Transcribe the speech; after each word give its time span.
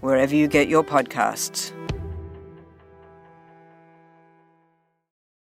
wherever 0.00 0.34
you 0.34 0.48
get 0.48 0.68
your 0.68 0.84
podcasts. 0.84 1.72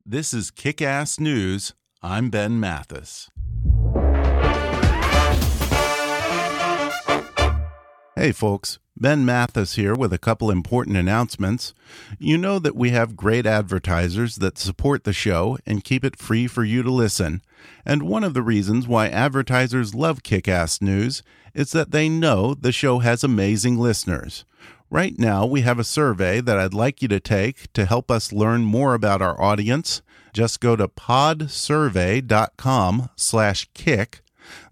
This 0.06 0.34
is 0.34 0.50
Kick 0.50 0.82
Ass 0.82 1.18
News. 1.18 1.72
I'm 2.02 2.28
Ben 2.28 2.60
Mathis. 2.60 3.30
Hey, 8.14 8.30
folks. 8.32 8.78
Ben 8.96 9.24
Mathis 9.24 9.74
here 9.74 9.94
with 9.94 10.12
a 10.12 10.18
couple 10.18 10.50
important 10.50 10.96
announcements. 10.96 11.74
You 12.18 12.38
know 12.38 12.60
that 12.60 12.76
we 12.76 12.90
have 12.90 13.16
great 13.16 13.44
advertisers 13.44 14.36
that 14.36 14.56
support 14.56 15.02
the 15.02 15.12
show 15.12 15.58
and 15.66 15.82
keep 15.82 16.04
it 16.04 16.16
free 16.16 16.46
for 16.46 16.62
you 16.62 16.84
to 16.84 16.92
listen. 16.92 17.42
And 17.84 18.02
one 18.02 18.24
of 18.24 18.34
the 18.34 18.42
reasons 18.42 18.88
why 18.88 19.08
advertisers 19.08 19.94
love 19.94 20.22
Kick 20.22 20.48
Ass 20.48 20.80
News 20.80 21.22
is 21.54 21.72
that 21.72 21.90
they 21.90 22.08
know 22.08 22.54
the 22.54 22.72
show 22.72 23.00
has 23.00 23.22
amazing 23.22 23.78
listeners. 23.78 24.46
Right 24.90 25.18
now, 25.18 25.46
we 25.46 25.62
have 25.62 25.78
a 25.78 25.84
survey 25.84 26.40
that 26.40 26.58
I'd 26.58 26.74
like 26.74 27.02
you 27.02 27.08
to 27.08 27.20
take 27.20 27.72
to 27.72 27.84
help 27.84 28.10
us 28.10 28.32
learn 28.32 28.64
more 28.64 28.94
about 28.94 29.22
our 29.22 29.40
audience. 29.40 30.02
Just 30.32 30.60
go 30.60 30.76
to 30.76 30.88
podsurvey.com 30.88 33.10
slash 33.16 33.68
kick. 33.74 34.20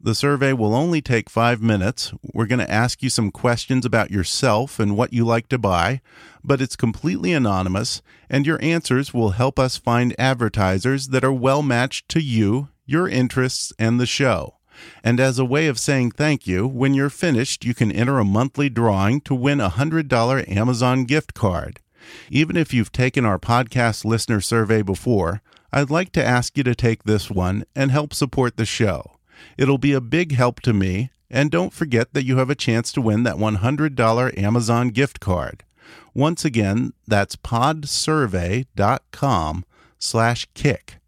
The 0.01 0.15
survey 0.15 0.53
will 0.53 0.75
only 0.75 1.01
take 1.01 1.31
five 1.31 1.63
minutes. 1.63 2.13
We're 2.35 2.47
going 2.47 2.59
to 2.59 2.71
ask 2.71 3.03
you 3.03 3.11
some 3.11 3.31
questions 3.31 3.87
about 3.87 4.11
yourself 4.11 4.79
and 4.79 4.97
what 4.97 5.13
you 5.13 5.25
like 5.25 5.49
to 5.49 5.59
buy, 5.59 6.01
but 6.45 6.61
it's 6.61 6.77
completely 6.77 7.33
anonymous, 7.33 8.03
and 8.29 8.47
your 8.47 8.63
answers 8.63 9.15
will 9.15 9.31
help 9.31 9.59
us 9.59 9.77
find 9.77 10.15
advertisers 10.19 11.09
that 11.09 11.25
are 11.25 11.33
well 11.33 11.63
matched 11.63 12.09
to 12.11 12.21
you, 12.21 12.69
your 12.87 13.09
interests, 13.09 13.73
and 13.79 14.01
the 14.01 14.07
show. 14.07 14.57
And 15.05 15.21
as 15.21 15.39
a 15.39 15.45
way 15.45 15.67
of 15.67 15.79
saying 15.79 16.13
thank 16.13 16.47
you, 16.47 16.67
when 16.67 16.95
you're 16.95 17.11
finished, 17.11 17.65
you 17.65 17.75
can 17.75 17.93
enter 17.93 18.19
a 18.19 18.25
monthly 18.25 18.69
drawing 18.69 19.21
to 19.23 19.35
win 19.35 19.61
a 19.61 19.71
$100 19.71 20.49
Amazon 20.49 21.05
gift 21.05 21.35
card. 21.35 21.81
Even 22.31 22.57
if 22.57 22.75
you've 22.75 22.93
taken 22.93 23.25
our 23.25 23.39
podcast 23.39 24.05
listener 24.05 24.41
survey 24.41 24.83
before, 24.83 25.43
I'd 25.73 25.91
like 25.91 26.13
to 26.13 26.25
ask 26.25 26.57
you 26.57 26.65
to 26.65 26.75
take 26.75 27.05
this 27.05 27.31
one 27.31 27.65
and 27.75 27.91
help 27.91 28.13
support 28.13 28.57
the 28.57 28.67
show. 28.67 29.13
It'll 29.57 29.79
be 29.79 29.93
a 29.93 30.01
big 30.01 30.33
help 30.33 30.61
to 30.61 30.73
me, 30.73 31.11
and 31.31 31.51
don't 31.51 31.73
forget 31.73 32.13
that 32.13 32.25
you 32.25 32.39
have 32.39 32.51
a 32.51 32.55
chance 32.55 32.93
to 32.93 33.01
win 33.01 33.23
that 33.23 33.37
$100 33.37 34.39
Amazon 34.39 34.89
gift 34.89 35.21
card. 35.21 35.65
Once 36.15 36.45
again, 36.45 36.93
that's 37.07 37.37
podsurvey.com 37.37 39.65
slash 39.99 40.49
kick. 40.55 41.02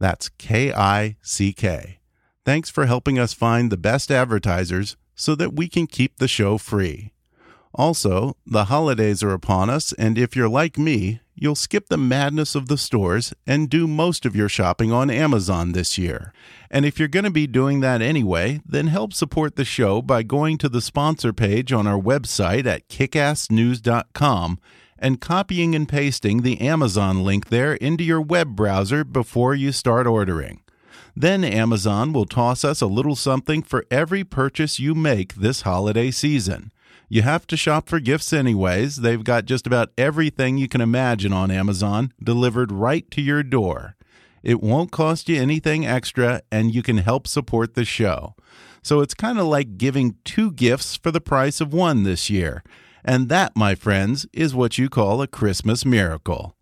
That's 0.00 0.30
K-I-C-K. 0.30 2.00
Thanks 2.44 2.70
for 2.70 2.86
helping 2.86 3.18
us 3.18 3.34
find 3.34 3.70
the 3.70 3.76
best 3.76 4.10
advertisers 4.10 4.96
so 5.14 5.34
that 5.36 5.54
we 5.54 5.68
can 5.68 5.86
keep 5.86 6.16
the 6.16 6.26
show 6.26 6.58
free. 6.58 7.12
Also, 7.72 8.36
the 8.44 8.64
holidays 8.64 9.22
are 9.22 9.32
upon 9.32 9.70
us, 9.70 9.92
and 9.92 10.18
if 10.18 10.34
you're 10.34 10.48
like 10.48 10.76
me, 10.76 11.20
you'll 11.36 11.54
skip 11.54 11.88
the 11.88 11.96
madness 11.96 12.54
of 12.54 12.66
the 12.66 12.76
stores 12.76 13.32
and 13.46 13.70
do 13.70 13.86
most 13.86 14.26
of 14.26 14.34
your 14.34 14.48
shopping 14.48 14.90
on 14.90 15.08
Amazon 15.10 15.72
this 15.72 15.96
year. 15.96 16.32
And 16.70 16.84
if 16.84 16.98
you're 16.98 17.06
going 17.06 17.24
to 17.24 17.30
be 17.30 17.46
doing 17.46 17.80
that 17.80 18.02
anyway, 18.02 18.60
then 18.66 18.88
help 18.88 19.12
support 19.12 19.54
the 19.54 19.64
show 19.64 20.02
by 20.02 20.22
going 20.22 20.58
to 20.58 20.68
the 20.68 20.80
sponsor 20.80 21.32
page 21.32 21.72
on 21.72 21.86
our 21.86 22.00
website 22.00 22.66
at 22.66 22.88
kickassnews.com 22.88 24.58
and 25.00 25.20
copying 25.20 25.74
and 25.74 25.88
pasting 25.88 26.42
the 26.42 26.60
Amazon 26.60 27.24
link 27.24 27.48
there 27.48 27.74
into 27.74 28.04
your 28.04 28.20
web 28.20 28.54
browser 28.54 29.02
before 29.02 29.54
you 29.54 29.72
start 29.72 30.06
ordering. 30.06 30.60
Then 31.16 31.42
Amazon 31.42 32.12
will 32.12 32.26
toss 32.26 32.64
us 32.64 32.80
a 32.80 32.86
little 32.86 33.16
something 33.16 33.62
for 33.62 33.84
every 33.90 34.22
purchase 34.22 34.78
you 34.78 34.94
make 34.94 35.34
this 35.34 35.62
holiday 35.62 36.10
season. 36.10 36.70
You 37.08 37.22
have 37.22 37.46
to 37.48 37.56
shop 37.56 37.88
for 37.88 37.98
gifts 37.98 38.32
anyways. 38.32 38.96
They've 38.96 39.24
got 39.24 39.44
just 39.44 39.66
about 39.66 39.90
everything 39.98 40.58
you 40.58 40.68
can 40.68 40.80
imagine 40.80 41.32
on 41.32 41.50
Amazon 41.50 42.12
delivered 42.22 42.70
right 42.70 43.10
to 43.10 43.20
your 43.20 43.42
door. 43.42 43.96
It 44.42 44.62
won't 44.62 44.92
cost 44.92 45.28
you 45.28 45.40
anything 45.40 45.84
extra, 45.84 46.42
and 46.52 46.74
you 46.74 46.82
can 46.82 46.98
help 46.98 47.26
support 47.26 47.74
the 47.74 47.84
show. 47.84 48.36
So 48.82 49.00
it's 49.00 49.12
kind 49.12 49.38
of 49.38 49.46
like 49.46 49.76
giving 49.76 50.16
two 50.24 50.52
gifts 50.52 50.96
for 50.96 51.10
the 51.10 51.20
price 51.20 51.60
of 51.60 51.74
one 51.74 52.04
this 52.04 52.30
year. 52.30 52.62
And 53.04 53.28
that, 53.28 53.56
my 53.56 53.74
friends, 53.74 54.26
is 54.32 54.54
what 54.54 54.78
you 54.78 54.88
call 54.88 55.22
a 55.22 55.26
Christmas 55.26 55.84
miracle. 55.84 56.56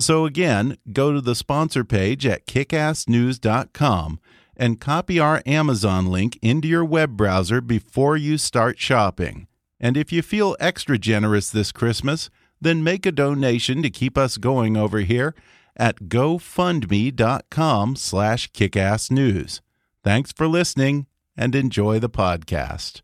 So 0.00 0.26
again, 0.26 0.78
go 0.92 1.12
to 1.12 1.20
the 1.20 1.34
sponsor 1.34 1.84
page 1.84 2.26
at 2.26 2.46
kickassnews.com 2.46 4.20
and 4.56 4.80
copy 4.80 5.18
our 5.18 5.42
Amazon 5.46 6.06
link 6.06 6.38
into 6.42 6.68
your 6.68 6.84
web 6.84 7.16
browser 7.16 7.60
before 7.60 8.16
you 8.16 8.38
start 8.38 8.78
shopping. 8.78 9.46
And 9.80 9.96
if 9.96 10.12
you 10.12 10.22
feel 10.22 10.56
extra 10.60 10.98
generous 10.98 11.50
this 11.50 11.72
Christmas, 11.72 12.30
then 12.60 12.84
make 12.84 13.04
a 13.06 13.12
donation 13.12 13.82
to 13.82 13.90
keep 13.90 14.16
us 14.16 14.38
going 14.38 14.76
over 14.76 15.00
here 15.00 15.34
at 15.76 16.02
gofundme.com 16.02 17.96
slash 17.96 18.50
kickassnews. 18.52 19.60
Thanks 20.04 20.32
for 20.32 20.46
listening 20.46 21.06
and 21.36 21.54
enjoy 21.54 21.98
the 21.98 22.10
podcast. 22.10 23.02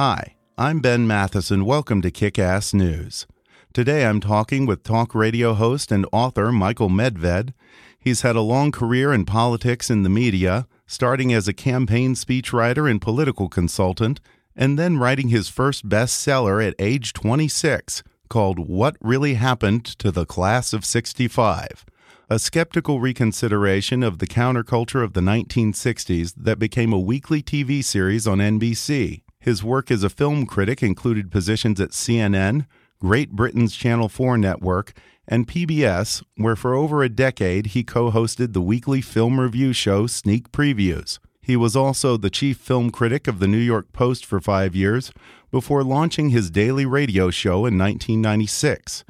Hi, 0.00 0.36
I'm 0.56 0.78
Ben 0.78 1.08
Mathis 1.08 1.50
and 1.50 1.66
welcome 1.66 2.02
to 2.02 2.12
Kick-Ass 2.12 2.72
News. 2.72 3.26
Today 3.72 4.06
I'm 4.06 4.20
talking 4.20 4.64
with 4.64 4.84
talk 4.84 5.12
radio 5.12 5.54
host 5.54 5.90
and 5.90 6.06
author 6.12 6.52
Michael 6.52 6.88
Medved. 6.88 7.52
He's 7.98 8.20
had 8.20 8.36
a 8.36 8.40
long 8.40 8.70
career 8.70 9.12
in 9.12 9.24
politics 9.24 9.90
and 9.90 10.04
the 10.04 10.08
media, 10.08 10.68
starting 10.86 11.32
as 11.32 11.48
a 11.48 11.52
campaign 11.52 12.14
speechwriter 12.14 12.88
and 12.88 13.02
political 13.02 13.48
consultant, 13.48 14.20
and 14.54 14.78
then 14.78 14.98
writing 14.98 15.30
his 15.30 15.48
first 15.48 15.88
bestseller 15.88 16.64
at 16.64 16.76
age 16.78 17.12
26 17.12 18.04
called 18.28 18.68
What 18.68 18.96
Really 19.00 19.34
Happened 19.34 19.84
to 19.84 20.12
the 20.12 20.26
Class 20.26 20.72
of 20.72 20.84
65, 20.84 21.84
a 22.30 22.38
skeptical 22.38 23.00
reconsideration 23.00 24.04
of 24.04 24.18
the 24.18 24.28
counterculture 24.28 25.02
of 25.02 25.14
the 25.14 25.22
1960s 25.22 26.34
that 26.36 26.60
became 26.60 26.92
a 26.92 27.00
weekly 27.00 27.42
TV 27.42 27.82
series 27.82 28.28
on 28.28 28.38
NBC. 28.38 29.22
His 29.48 29.64
work 29.64 29.90
as 29.90 30.02
a 30.02 30.10
film 30.10 30.44
critic 30.44 30.82
included 30.82 31.30
positions 31.30 31.80
at 31.80 31.92
CNN, 31.92 32.66
Great 33.00 33.30
Britain's 33.30 33.74
Channel 33.74 34.10
4 34.10 34.36
network, 34.36 34.92
and 35.26 35.48
PBS, 35.48 36.22
where 36.36 36.54
for 36.54 36.74
over 36.74 37.02
a 37.02 37.08
decade 37.08 37.68
he 37.68 37.82
co 37.82 38.10
hosted 38.10 38.52
the 38.52 38.60
weekly 38.60 39.00
film 39.00 39.40
review 39.40 39.72
show 39.72 40.06
Sneak 40.06 40.52
Previews. 40.52 41.18
He 41.40 41.56
was 41.56 41.74
also 41.74 42.18
the 42.18 42.28
chief 42.28 42.58
film 42.58 42.90
critic 42.90 43.26
of 43.26 43.38
the 43.38 43.48
New 43.48 43.56
York 43.56 43.90
Post 43.94 44.26
for 44.26 44.38
five 44.38 44.76
years 44.76 45.12
before 45.50 45.82
launching 45.82 46.28
his 46.28 46.50
daily 46.50 46.84
radio 46.84 47.30
show 47.30 47.64
in 47.64 47.78
1996. 47.78 49.02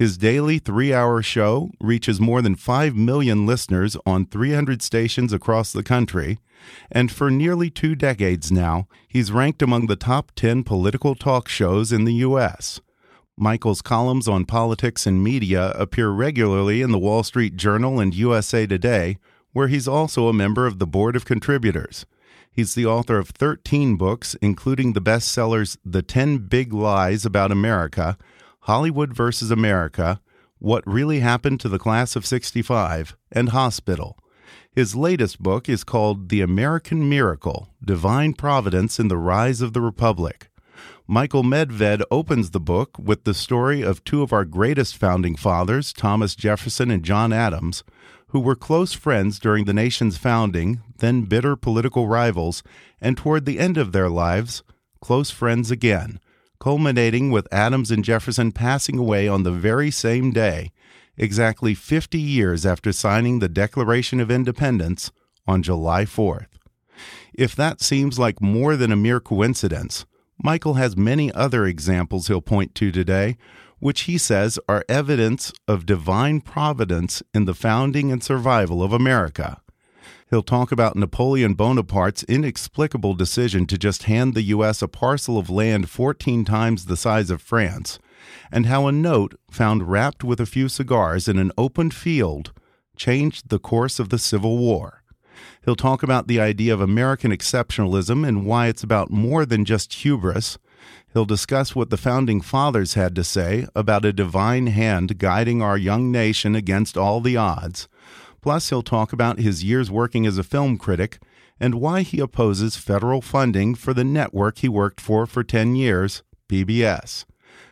His 0.00 0.16
daily 0.16 0.58
three 0.58 0.94
hour 0.94 1.20
show 1.20 1.68
reaches 1.78 2.22
more 2.22 2.40
than 2.40 2.54
5 2.54 2.96
million 2.96 3.44
listeners 3.44 3.98
on 4.06 4.24
300 4.24 4.80
stations 4.80 5.30
across 5.30 5.74
the 5.74 5.82
country, 5.82 6.38
and 6.90 7.12
for 7.12 7.30
nearly 7.30 7.68
two 7.68 7.94
decades 7.94 8.50
now, 8.50 8.88
he's 9.06 9.30
ranked 9.30 9.60
among 9.60 9.88
the 9.88 9.96
top 9.96 10.32
10 10.36 10.64
political 10.64 11.14
talk 11.14 11.48
shows 11.48 11.92
in 11.92 12.06
the 12.06 12.14
U.S. 12.14 12.80
Michael's 13.36 13.82
columns 13.82 14.26
on 14.26 14.46
politics 14.46 15.06
and 15.06 15.22
media 15.22 15.72
appear 15.72 16.08
regularly 16.08 16.80
in 16.80 16.92
the 16.92 16.98
Wall 16.98 17.22
Street 17.22 17.56
Journal 17.56 18.00
and 18.00 18.14
USA 18.14 18.66
Today, 18.66 19.18
where 19.52 19.68
he's 19.68 19.86
also 19.86 20.28
a 20.28 20.32
member 20.32 20.66
of 20.66 20.78
the 20.78 20.86
board 20.86 21.14
of 21.14 21.26
contributors. 21.26 22.06
He's 22.50 22.74
the 22.74 22.86
author 22.86 23.18
of 23.18 23.28
13 23.28 23.96
books, 23.96 24.34
including 24.40 24.94
the 24.94 25.02
bestsellers 25.02 25.76
The 25.84 26.00
10 26.00 26.48
Big 26.48 26.72
Lies 26.72 27.26
About 27.26 27.52
America, 27.52 28.16
Hollywood 28.64 29.14
versus 29.14 29.50
America, 29.50 30.20
What 30.58 30.86
Really 30.86 31.20
Happened 31.20 31.60
to 31.60 31.68
the 31.68 31.78
Class 31.78 32.14
of 32.16 32.26
65, 32.26 33.16
and 33.32 33.48
Hospital. 33.50 34.18
His 34.72 34.94
latest 34.94 35.42
book 35.42 35.68
is 35.68 35.82
called 35.82 36.28
The 36.28 36.42
American 36.42 37.08
Miracle 37.08 37.70
Divine 37.84 38.34
Providence 38.34 39.00
in 39.00 39.08
the 39.08 39.16
Rise 39.16 39.60
of 39.60 39.72
the 39.72 39.80
Republic. 39.80 40.48
Michael 41.06 41.42
Medved 41.42 42.02
opens 42.10 42.50
the 42.50 42.60
book 42.60 42.96
with 42.98 43.24
the 43.24 43.34
story 43.34 43.82
of 43.82 44.04
two 44.04 44.22
of 44.22 44.32
our 44.32 44.44
greatest 44.44 44.96
founding 44.96 45.34
fathers, 45.34 45.92
Thomas 45.92 46.36
Jefferson 46.36 46.90
and 46.90 47.02
John 47.02 47.32
Adams, 47.32 47.82
who 48.28 48.38
were 48.38 48.54
close 48.54 48.92
friends 48.92 49.40
during 49.40 49.64
the 49.64 49.74
nation's 49.74 50.16
founding, 50.16 50.82
then 50.98 51.22
bitter 51.22 51.56
political 51.56 52.06
rivals, 52.06 52.62
and 53.00 53.16
toward 53.16 53.44
the 53.44 53.58
end 53.58 53.76
of 53.76 53.90
their 53.90 54.08
lives, 54.08 54.62
close 55.00 55.30
friends 55.30 55.70
again, 55.72 56.20
culminating 56.60 57.30
with 57.30 57.52
Adams 57.52 57.90
and 57.90 58.04
Jefferson 58.04 58.52
passing 58.52 58.98
away 58.98 59.26
on 59.26 59.42
the 59.42 59.50
very 59.50 59.90
same 59.90 60.30
day, 60.30 60.70
exactly 61.16 61.74
50 61.74 62.20
years 62.20 62.64
after 62.64 62.92
signing 62.92 63.38
the 63.38 63.48
Declaration 63.48 64.20
of 64.20 64.30
Independence 64.30 65.10
on 65.46 65.62
July 65.62 66.04
4th. 66.04 66.46
If 67.34 67.56
that 67.56 67.80
seems 67.80 68.18
like 68.18 68.40
more 68.40 68.76
than 68.76 68.92
a 68.92 68.96
mere 68.96 69.20
coincidence, 69.20 70.04
Michael 70.42 70.74
has 70.74 70.96
many 70.96 71.32
other 71.32 71.64
examples 71.64 72.28
he'll 72.28 72.40
point 72.40 72.74
to 72.76 72.92
today, 72.92 73.36
which 73.78 74.02
he 74.02 74.18
says 74.18 74.58
are 74.68 74.84
evidence 74.88 75.52
of 75.66 75.86
divine 75.86 76.40
providence 76.40 77.22
in 77.32 77.46
the 77.46 77.54
founding 77.54 78.12
and 78.12 78.22
survival 78.22 78.82
of 78.82 78.92
America. 78.92 79.60
He'll 80.30 80.42
talk 80.44 80.70
about 80.70 80.94
Napoleon 80.94 81.54
Bonaparte's 81.54 82.22
inexplicable 82.22 83.14
decision 83.14 83.66
to 83.66 83.76
just 83.76 84.04
hand 84.04 84.34
the 84.34 84.42
U.S. 84.42 84.80
a 84.80 84.86
parcel 84.86 85.36
of 85.38 85.50
land 85.50 85.90
14 85.90 86.44
times 86.44 86.86
the 86.86 86.96
size 86.96 87.30
of 87.30 87.42
France, 87.42 87.98
and 88.52 88.66
how 88.66 88.86
a 88.86 88.92
note 88.92 89.34
found 89.50 89.90
wrapped 89.90 90.22
with 90.22 90.38
a 90.38 90.46
few 90.46 90.68
cigars 90.68 91.26
in 91.26 91.36
an 91.36 91.50
open 91.58 91.90
field 91.90 92.52
changed 92.96 93.48
the 93.48 93.58
course 93.58 93.98
of 93.98 94.10
the 94.10 94.18
Civil 94.18 94.56
War. 94.56 95.02
He'll 95.64 95.74
talk 95.74 96.04
about 96.04 96.28
the 96.28 96.38
idea 96.38 96.72
of 96.72 96.80
American 96.80 97.32
exceptionalism 97.32 98.26
and 98.26 98.46
why 98.46 98.68
it's 98.68 98.84
about 98.84 99.10
more 99.10 99.44
than 99.44 99.64
just 99.64 99.92
hubris. 99.94 100.58
He'll 101.12 101.24
discuss 101.24 101.74
what 101.74 101.90
the 101.90 101.96
founding 101.96 102.40
fathers 102.40 102.94
had 102.94 103.16
to 103.16 103.24
say 103.24 103.66
about 103.74 104.04
a 104.04 104.12
divine 104.12 104.68
hand 104.68 105.18
guiding 105.18 105.60
our 105.60 105.76
young 105.76 106.12
nation 106.12 106.54
against 106.54 106.96
all 106.96 107.20
the 107.20 107.36
odds. 107.36 107.88
Plus, 108.40 108.70
he'll 108.70 108.82
talk 108.82 109.12
about 109.12 109.38
his 109.38 109.62
years 109.62 109.90
working 109.90 110.26
as 110.26 110.38
a 110.38 110.42
film 110.42 110.78
critic 110.78 111.18
and 111.58 111.74
why 111.74 112.00
he 112.02 112.20
opposes 112.20 112.76
federal 112.76 113.20
funding 113.20 113.74
for 113.74 113.92
the 113.92 114.04
network 114.04 114.58
he 114.58 114.68
worked 114.68 115.00
for 115.00 115.26
for 115.26 115.44
10 115.44 115.76
years, 115.76 116.22
PBS. 116.48 117.26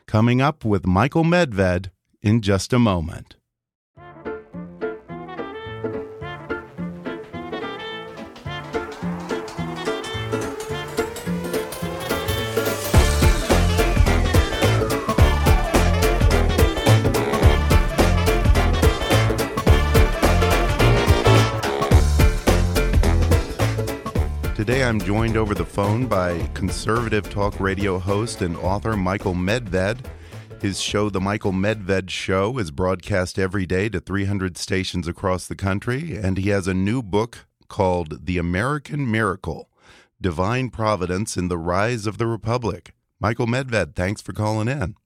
Coming 0.07 0.43
up 0.43 0.65
with 0.65 0.87
Michael 0.87 1.25
Medved 1.25 1.91
in 2.21 2.43
just 2.43 2.73
a 2.73 2.79
moment. 2.79 3.38
Today 24.69 24.85
I'm 24.85 25.01
joined 25.01 25.39
over 25.39 25.55
the 25.55 25.65
phone 25.65 26.05
by 26.05 26.47
conservative 26.53 27.31
talk 27.31 27.59
radio 27.59 27.99
host 27.99 28.43
and 28.43 28.55
author 28.59 28.99
Michael 28.99 29.33
Medved. 29.33 30.05
His 30.61 30.79
show, 30.79 31.09
The 31.09 31.23
Michael 31.23 31.53
Medved 31.53 32.11
Show, 32.11 32.59
is 32.59 32.71
broadcast 32.71 33.39
every 33.39 33.65
day 33.65 33.89
to 33.89 33.99
300 33.99 34.59
stations 34.59 35.09
across 35.09 35.47
the 35.47 35.57
country, 35.57 36.19
and 36.19 36.37
he 36.37 36.51
has 36.51 36.69
a 36.69 36.75
new 36.75 37.03
book 37.03 37.47
called 37.69 38.27
The 38.27 38.37
American 38.37 39.11
Miracle 39.11 39.71
Divine 40.21 40.69
Providence 40.69 41.39
in 41.39 41.49
the 41.49 41.57
Rise 41.57 42.07
of 42.07 42.19
the 42.19 42.27
Republic. 42.27 42.93
Michael 43.19 43.47
Medved, 43.47 43.95
thanks 43.95 44.21
for 44.21 44.35
calling 44.35 44.69
in. 44.69 44.97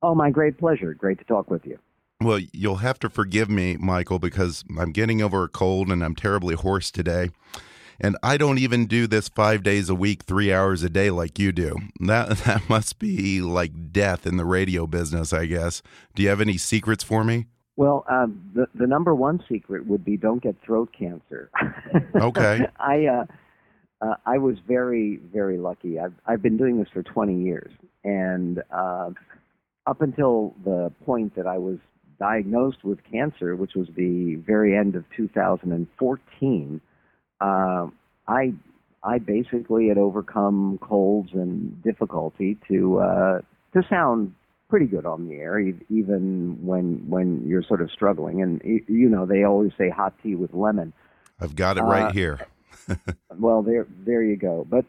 Oh, 0.00 0.14
my 0.14 0.30
great 0.30 0.56
pleasure. 0.56 0.94
Great 0.94 1.18
to 1.18 1.24
talk 1.24 1.50
with 1.50 1.66
you. 1.66 1.78
Well, 2.22 2.40
you'll 2.54 2.76
have 2.76 2.98
to 3.00 3.10
forgive 3.10 3.50
me, 3.50 3.76
Michael, 3.76 4.18
because 4.18 4.64
I'm 4.78 4.92
getting 4.92 5.20
over 5.20 5.44
a 5.44 5.48
cold 5.48 5.90
and 5.90 6.02
I'm 6.02 6.14
terribly 6.16 6.54
hoarse 6.54 6.90
today. 6.90 7.28
And 8.00 8.16
I 8.22 8.36
don't 8.36 8.58
even 8.58 8.86
do 8.86 9.06
this 9.06 9.28
five 9.28 9.62
days 9.62 9.88
a 9.88 9.94
week, 9.94 10.22
three 10.22 10.52
hours 10.52 10.82
a 10.82 10.90
day 10.90 11.10
like 11.10 11.38
you 11.38 11.52
do. 11.52 11.76
That 12.00 12.28
that 12.46 12.68
must 12.68 12.98
be 12.98 13.40
like 13.40 13.92
death 13.92 14.26
in 14.26 14.36
the 14.36 14.44
radio 14.44 14.86
business, 14.86 15.32
I 15.32 15.46
guess. 15.46 15.82
Do 16.14 16.22
you 16.22 16.28
have 16.28 16.40
any 16.40 16.56
secrets 16.56 17.02
for 17.02 17.24
me? 17.24 17.46
Well, 17.76 18.04
um, 18.08 18.50
the 18.54 18.66
the 18.74 18.86
number 18.86 19.14
one 19.14 19.42
secret 19.48 19.86
would 19.86 20.04
be 20.04 20.16
don't 20.16 20.42
get 20.42 20.56
throat 20.64 20.90
cancer. 20.98 21.50
Okay. 22.14 22.66
I 22.78 23.06
uh, 23.06 23.24
uh, 24.00 24.14
I 24.26 24.38
was 24.38 24.56
very 24.66 25.20
very 25.32 25.58
lucky. 25.58 25.98
I've 25.98 26.14
I've 26.26 26.42
been 26.42 26.56
doing 26.56 26.78
this 26.78 26.88
for 26.92 27.02
20 27.02 27.42
years, 27.42 27.72
and 28.04 28.62
uh, 28.72 29.10
up 29.86 30.02
until 30.02 30.54
the 30.64 30.92
point 31.04 31.34
that 31.36 31.46
I 31.46 31.58
was 31.58 31.78
diagnosed 32.18 32.84
with 32.84 32.98
cancer, 33.10 33.56
which 33.56 33.74
was 33.74 33.88
the 33.96 34.36
very 34.36 34.76
end 34.76 34.96
of 34.96 35.04
2014 35.16 36.80
uh, 37.40 37.88
I 38.26 38.52
I 39.02 39.18
basically 39.18 39.88
had 39.88 39.98
overcome 39.98 40.78
colds 40.82 41.30
and 41.32 41.82
difficulty 41.82 42.58
to 42.68 42.98
uh, 42.98 43.40
to 43.74 43.82
sound 43.88 44.34
pretty 44.68 44.86
good 44.86 45.06
on 45.06 45.28
the 45.28 45.36
air, 45.36 45.58
even 45.58 46.58
when 46.64 47.08
when 47.08 47.46
you're 47.46 47.62
sort 47.62 47.80
of 47.80 47.90
struggling. 47.90 48.42
And 48.42 48.60
you 48.64 49.08
know, 49.08 49.26
they 49.26 49.44
always 49.44 49.72
say 49.78 49.88
hot 49.88 50.14
tea 50.22 50.34
with 50.34 50.52
lemon. 50.52 50.92
I've 51.40 51.56
got 51.56 51.78
it 51.78 51.82
right 51.82 52.08
uh, 52.08 52.12
here. 52.12 52.46
well, 53.38 53.62
there 53.62 53.86
there 54.04 54.22
you 54.22 54.36
go. 54.36 54.66
But 54.68 54.84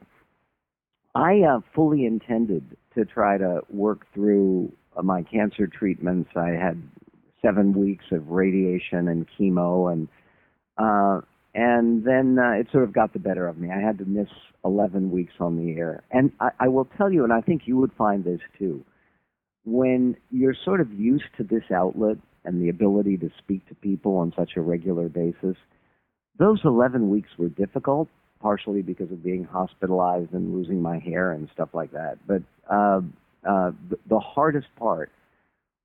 I 1.16 1.42
uh, 1.42 1.62
fully 1.74 2.06
intended 2.06 2.78
to 2.96 3.06
try 3.06 3.38
to 3.38 3.62
work 3.70 4.06
through 4.14 4.72
uh, 4.96 5.02
my 5.02 5.24
cancer 5.24 5.68
treatments. 5.68 6.32
I 6.36 6.50
had 6.50 6.82
seven 7.42 7.74
weeks 7.74 8.06
of 8.12 8.30
radiation 8.30 9.08
and 9.08 9.26
chemo, 9.38 9.92
and 9.92 10.08
uh, 10.78 11.22
and 11.56 12.04
then 12.04 12.38
uh, 12.40 12.52
it 12.52 12.68
sort 12.72 12.84
of 12.84 12.94
got 12.94 13.14
the 13.14 13.20
better 13.20 13.48
of 13.48 13.58
me. 13.58 13.70
I 13.72 13.80
had 13.80 13.98
to 14.00 14.06
miss 14.06 14.28
11 14.64 15.12
weeks 15.12 15.34
on 15.40 15.58
the 15.58 15.80
air. 15.80 16.04
And 16.12 16.32
I, 16.40 16.50
I 16.60 16.68
will 16.68 16.88
tell 16.98 17.12
you, 17.12 17.24
and 17.24 17.34
I 17.34 17.42
think 17.42 17.64
you 17.66 17.78
would 17.78 17.92
find 17.98 18.24
this 18.24 18.42
too, 18.58 18.84
when 19.66 20.16
you're 20.32 20.56
sort 20.66 20.82
of 20.82 20.92
used 20.94 21.26
to 21.38 21.44
this 21.44 21.64
outlet 21.74 22.18
and 22.46 22.62
the 22.62 22.70
ability 22.70 23.18
to 23.18 23.30
speak 23.40 23.68
to 23.70 23.76
people 23.76 24.18
on 24.18 24.34
such 24.38 24.52
a 24.58 24.62
regular 24.62 25.10
basis, 25.10 25.56
those 26.38 26.62
11 26.64 27.10
weeks 27.10 27.30
were 27.38 27.50
difficult, 27.50 28.08
partially 28.42 28.82
because 28.82 29.12
of 29.12 29.24
being 29.24 29.44
hospitalized 29.44 30.34
and 30.34 30.54
losing 30.54 30.82
my 30.82 31.00
hair 31.00 31.32
and 31.32 31.50
stuff 31.54 31.70
like 31.74 31.92
that. 31.92 32.18
But 32.28 32.44
uh, 32.72 33.02
uh, 33.48 33.72
the 34.08 34.20
hardest 34.20 34.68
part 34.78 35.12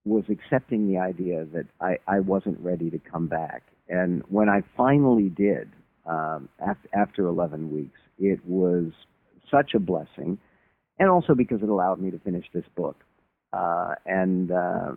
was 0.05 0.25
accepting 0.29 0.89
the 0.89 0.99
idea 0.99 1.47
that 1.47 1.67
I, 1.81 1.97
I 2.07 2.21
wasn't 2.21 2.61
ready 2.61 2.91
to 2.91 2.99
come 2.99 3.27
back 3.27 3.63
and 3.89 4.23
when 4.29 4.49
I 4.49 4.63
finally 4.77 5.29
did, 5.29 5.71
um, 6.07 6.49
after, 6.61 6.89
after 6.95 7.27
11 7.27 7.73
weeks, 7.73 7.99
it 8.19 8.41
was 8.47 8.93
such 9.51 9.75
a 9.75 9.79
blessing, 9.79 10.39
and 10.99 11.11
also 11.11 11.35
because 11.35 11.63
it 11.63 11.69
allowed 11.69 12.01
me 12.01 12.11
to 12.11 12.19
finish 12.19 12.47
this 12.53 12.65
book. 12.77 12.97
Uh, 13.53 13.95
and 14.05 14.51
uh, 14.51 14.93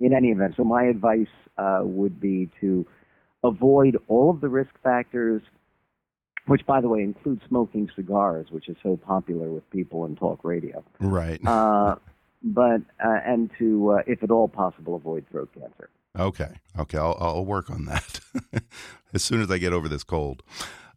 in 0.00 0.12
any 0.12 0.28
event, 0.28 0.54
so 0.56 0.64
my 0.64 0.84
advice 0.84 1.28
uh, 1.56 1.80
would 1.82 2.20
be 2.20 2.50
to 2.60 2.86
avoid 3.42 3.96
all 4.08 4.30
of 4.30 4.40
the 4.40 4.48
risk 4.48 4.70
factors, 4.82 5.42
which, 6.46 6.66
by 6.66 6.80
the 6.80 6.88
way, 6.88 7.00
include 7.00 7.40
smoking 7.48 7.88
cigars, 7.96 8.48
which 8.50 8.68
is 8.68 8.76
so 8.82 8.96
popular 8.96 9.48
with 9.48 9.68
people 9.70 10.04
in 10.04 10.14
talk 10.14 10.44
radio. 10.44 10.84
Right. 11.00 11.40
Uh, 11.46 11.96
but 12.42 12.82
uh, 13.04 13.18
and 13.24 13.50
to, 13.58 13.92
uh, 13.92 14.02
if 14.06 14.22
at 14.22 14.30
all 14.30 14.48
possible, 14.48 14.94
avoid 14.94 15.24
throat 15.30 15.50
cancer. 15.54 15.88
Okay. 16.18 16.52
Okay. 16.78 16.98
I'll, 16.98 17.16
I'll 17.20 17.44
work 17.44 17.70
on 17.70 17.84
that 17.86 18.20
as 19.14 19.22
soon 19.22 19.40
as 19.40 19.50
I 19.50 19.58
get 19.58 19.72
over 19.72 19.88
this 19.88 20.04
cold. 20.04 20.42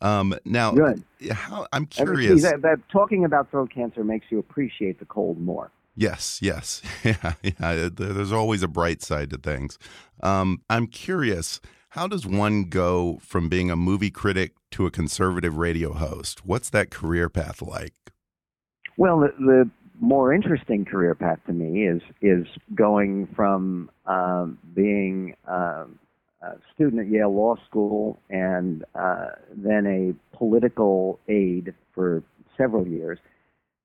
Um, 0.02 0.36
now, 0.46 0.72
Good. 0.72 1.04
How, 1.32 1.68
I'm 1.74 1.86
curious. 1.86 2.42
That, 2.44 2.62
that 2.62 2.80
talking 2.90 3.26
about 3.26 3.52
throat 3.52 3.72
cancer 3.74 4.04
makes 4.04 4.28
you 4.30 4.40
appreciate 4.40 5.00
the 5.00 5.06
cold 5.06 5.40
more. 5.40 5.72
Yes, 5.96 6.40
yes, 6.42 6.82
yeah, 7.04 7.34
yeah. 7.44 7.90
There's 7.92 8.32
always 8.32 8.64
a 8.64 8.70
bright 8.70 9.02
side 9.02 9.30
to 9.32 9.38
things. 9.38 9.78
Um, 10.24 10.62
I'm 10.70 10.88
curious. 10.88 11.60
How 11.90 12.08
does 12.08 12.26
one 12.26 12.66
go 12.66 13.20
from 13.22 13.50
being 13.50 13.70
a 13.70 13.76
movie 13.76 14.12
critic 14.12 14.54
to 14.72 14.86
a 14.86 14.92
conservative 14.92 15.58
radio 15.58 15.92
host? 15.92 16.46
What's 16.46 16.70
that 16.70 16.92
career 16.92 17.28
path 17.28 17.62
like? 17.62 17.96
Well, 18.96 19.20
the, 19.20 19.34
the 19.40 19.70
more 20.00 20.34
interesting 20.34 20.86
career 20.86 21.16
path 21.16 21.40
to 21.48 21.54
me 21.54 21.86
is 21.86 22.02
is 22.22 22.46
going 22.74 23.28
from 23.36 23.90
um, 24.06 24.58
being 24.74 25.36
uh, 25.48 25.86
a 26.42 26.56
student 26.74 27.02
at 27.02 27.08
Yale 27.10 27.34
Law 27.34 27.56
School 27.68 28.20
and 28.30 28.86
uh, 28.96 29.28
then 29.52 29.86
a 29.86 30.38
political 30.38 31.20
aide 31.28 31.74
for 31.94 32.24
several 32.58 32.88
years 32.88 33.20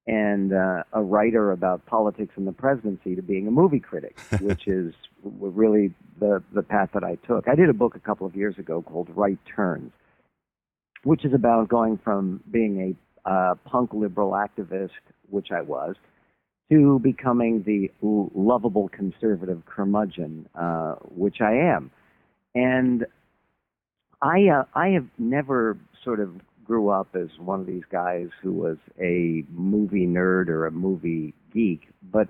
and 0.07 0.53
uh, 0.53 0.83
a 0.93 1.03
writer 1.03 1.51
about 1.53 1.85
politics 1.87 2.35
and 2.37 2.47
the 2.47 2.53
presidency 2.53 3.15
to 3.15 3.23
being 3.23 3.49
a 3.49 3.51
movie 3.51 3.81
critic, 3.81 4.19
which 4.41 4.67
is 4.67 4.95
really 5.23 5.95
the 6.21 6.43
the 6.53 6.63
path 6.63 6.91
that 6.95 7.03
I 7.03 7.17
took. 7.27 7.49
I 7.49 7.55
did 7.55 7.69
a 7.69 7.75
book 7.75 7.97
a 7.97 8.01
couple 8.01 8.27
of 8.27 8.37
years 8.37 8.59
ago 8.59 8.83
called 8.83 9.09
Right 9.15 9.39
Turns, 9.57 9.93
which 11.03 11.25
is 11.25 11.33
about 11.33 11.69
going 11.69 11.99
from 12.05 12.43
being 12.51 12.81
a 12.81 13.14
uh, 13.25 13.55
punk 13.65 13.93
liberal 13.93 14.33
activist, 14.33 14.91
which 15.31 15.49
I 15.51 15.63
was, 15.63 15.97
to 16.71 16.99
becoming 17.01 17.63
the 17.65 17.91
lovable 18.03 18.89
conservative 18.89 19.63
curmudgeon, 19.67 20.49
uh, 20.55 20.95
which 21.15 21.41
I 21.41 21.53
am. 21.53 21.91
And 22.55 23.07
I 24.23 24.49
uh, 24.49 24.65
I 24.75 24.89
have 24.89 25.07
never 25.19 25.77
sort 26.03 26.21
of 26.21 26.31
grew 26.65 26.89
up 26.89 27.09
as 27.15 27.29
one 27.39 27.61
of 27.61 27.67
these 27.67 27.83
guys 27.91 28.29
who 28.43 28.53
was 28.53 28.79
a 28.99 29.45
movie 29.51 30.07
nerd 30.07 30.49
or 30.49 30.67
a 30.67 30.71
movie 30.71 31.35
geek, 31.53 31.83
but 32.11 32.29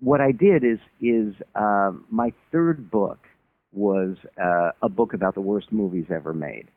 what 0.00 0.20
I 0.20 0.32
did 0.32 0.64
is 0.64 0.78
is 1.00 1.34
uh, 1.54 1.92
my 2.10 2.32
third 2.50 2.90
book 2.90 3.18
was 3.72 4.16
uh, 4.42 4.70
a 4.82 4.88
book 4.88 5.12
about 5.12 5.34
the 5.34 5.40
worst 5.40 5.70
movies 5.70 6.06
ever 6.10 6.32
made, 6.32 6.68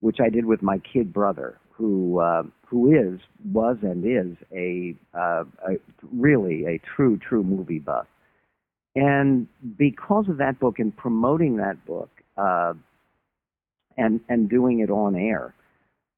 which 0.00 0.18
I 0.20 0.28
did 0.28 0.44
with 0.44 0.62
my 0.62 0.78
kid 0.78 1.12
brother, 1.12 1.58
who 1.76 2.20
uh, 2.20 2.42
who 2.66 2.92
is 2.92 3.20
was 3.52 3.76
and 3.82 4.04
is 4.04 4.36
a, 4.52 4.94
uh, 5.16 5.44
a 5.66 5.74
really 6.12 6.64
a 6.66 6.78
true 6.78 7.18
true 7.18 7.42
movie 7.42 7.78
buff, 7.78 8.06
and 8.94 9.48
because 9.76 10.28
of 10.28 10.38
that 10.38 10.58
book 10.60 10.78
and 10.78 10.96
promoting 10.96 11.56
that 11.56 11.84
book, 11.86 12.10
uh, 12.36 12.74
and 13.96 14.20
and 14.28 14.48
doing 14.48 14.80
it 14.80 14.90
on 14.90 15.16
air, 15.16 15.54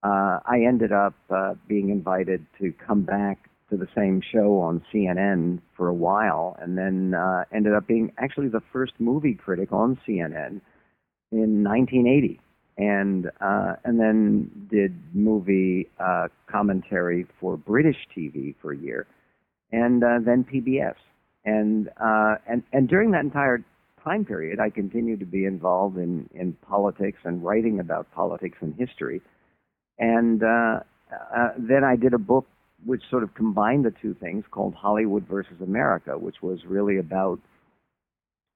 uh, 0.02 0.40
I 0.44 0.64
ended 0.66 0.92
up 0.92 1.14
uh, 1.30 1.54
being 1.66 1.88
invited 1.88 2.46
to 2.60 2.72
come 2.86 3.02
back 3.02 3.48
to 3.70 3.76
the 3.76 3.88
same 3.96 4.20
show 4.32 4.60
on 4.60 4.84
CNN 4.92 5.60
for 5.76 5.88
a 5.88 5.94
while, 5.94 6.56
and 6.60 6.78
then 6.78 7.14
uh, 7.14 7.44
ended 7.52 7.72
up 7.74 7.86
being 7.86 8.12
actually 8.18 8.48
the 8.48 8.62
first 8.72 8.92
movie 8.98 9.34
critic 9.34 9.72
on 9.72 9.98
CNN 10.06 10.60
in 11.32 11.64
1980, 11.64 12.40
and 12.78 13.30
uh, 13.40 13.74
and 13.84 13.98
then 13.98 14.50
did 14.70 14.94
movie 15.14 15.88
uh, 15.98 16.28
commentary 16.50 17.26
for 17.40 17.56
British 17.56 17.96
TV 18.16 18.54
for 18.60 18.72
a 18.72 18.76
year, 18.76 19.06
and 19.72 20.04
uh, 20.04 20.18
then 20.24 20.44
PBS, 20.44 20.94
and 21.44 21.88
uh, 22.00 22.36
and 22.46 22.62
and 22.72 22.88
during 22.88 23.12
that 23.12 23.24
entire 23.24 23.64
time 24.04 24.24
period, 24.24 24.60
I 24.60 24.70
continued 24.70 25.20
to 25.20 25.26
be 25.26 25.44
involved 25.44 25.96
in 25.96 26.28
in 26.34 26.52
politics 26.68 27.18
and 27.24 27.42
writing 27.42 27.80
about 27.80 28.12
politics 28.12 28.58
and 28.60 28.74
history, 28.74 29.22
and 29.98 30.42
uh, 30.42 30.80
uh, 31.34 31.48
then 31.58 31.82
I 31.84 31.96
did 31.96 32.12
a 32.12 32.18
book 32.18 32.46
which 32.84 33.02
sort 33.10 33.22
of 33.22 33.34
combined 33.34 33.84
the 33.84 33.94
two 34.02 34.14
things 34.14 34.44
called 34.50 34.74
Hollywood 34.74 35.26
versus 35.26 35.60
America, 35.62 36.18
which 36.18 36.42
was 36.42 36.60
really 36.66 36.98
about 36.98 37.40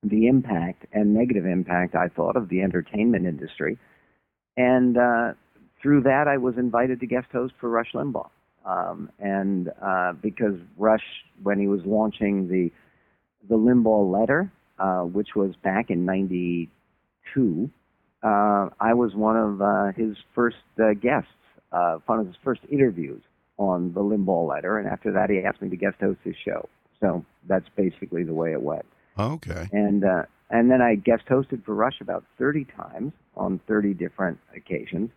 the 0.02 0.26
impact 0.26 0.86
and 0.92 1.14
negative 1.14 1.46
impact, 1.46 1.94
I 1.94 2.08
thought, 2.08 2.36
of 2.36 2.48
the 2.48 2.62
entertainment 2.62 3.26
industry. 3.26 3.78
And 4.60 4.98
uh, 4.98 5.32
through 5.80 6.02
that, 6.02 6.26
I 6.28 6.36
was 6.36 6.58
invited 6.58 7.00
to 7.00 7.06
guest 7.06 7.28
host 7.32 7.54
for 7.58 7.70
Rush 7.70 7.92
Limbaugh. 7.94 8.28
Um, 8.66 9.10
and 9.18 9.70
uh, 9.82 10.12
because 10.20 10.56
Rush, 10.76 11.04
when 11.42 11.58
he 11.58 11.66
was 11.66 11.80
launching 11.86 12.48
the 12.48 12.70
the 13.48 13.56
Limbaugh 13.56 14.12
letter, 14.12 14.52
uh, 14.78 15.00
which 15.00 15.28
was 15.34 15.54
back 15.64 15.88
in 15.88 16.04
'92, 16.04 17.70
uh, 18.22 18.68
I 18.78 18.92
was 18.92 19.14
one 19.14 19.36
of 19.36 19.62
uh, 19.62 19.92
his 19.96 20.16
first 20.34 20.58
uh, 20.78 20.92
guests, 20.92 21.30
uh, 21.72 21.98
one 22.04 22.18
of 22.20 22.26
his 22.26 22.36
first 22.44 22.60
interviews 22.70 23.22
on 23.56 23.94
the 23.94 24.00
Limbaugh 24.00 24.46
letter, 24.46 24.78
and 24.78 24.86
after 24.86 25.10
that, 25.12 25.30
he 25.30 25.38
asked 25.38 25.62
me 25.62 25.70
to 25.70 25.76
guest 25.76 25.96
host 26.00 26.20
his 26.22 26.36
show. 26.44 26.68
So 27.00 27.24
that's 27.48 27.68
basically 27.76 28.24
the 28.24 28.34
way 28.34 28.52
it 28.52 28.60
went. 28.60 28.84
Okay. 29.18 29.68
And 29.72 30.04
uh, 30.04 30.24
and 30.50 30.70
then 30.70 30.82
I 30.82 30.96
guest 30.96 31.24
hosted 31.28 31.64
for 31.64 31.74
Rush 31.74 32.00
about 32.00 32.24
30 32.38 32.66
times 32.76 33.12
on 33.36 33.60
30 33.66 33.94
different 33.94 34.38
occasions, 34.54 35.10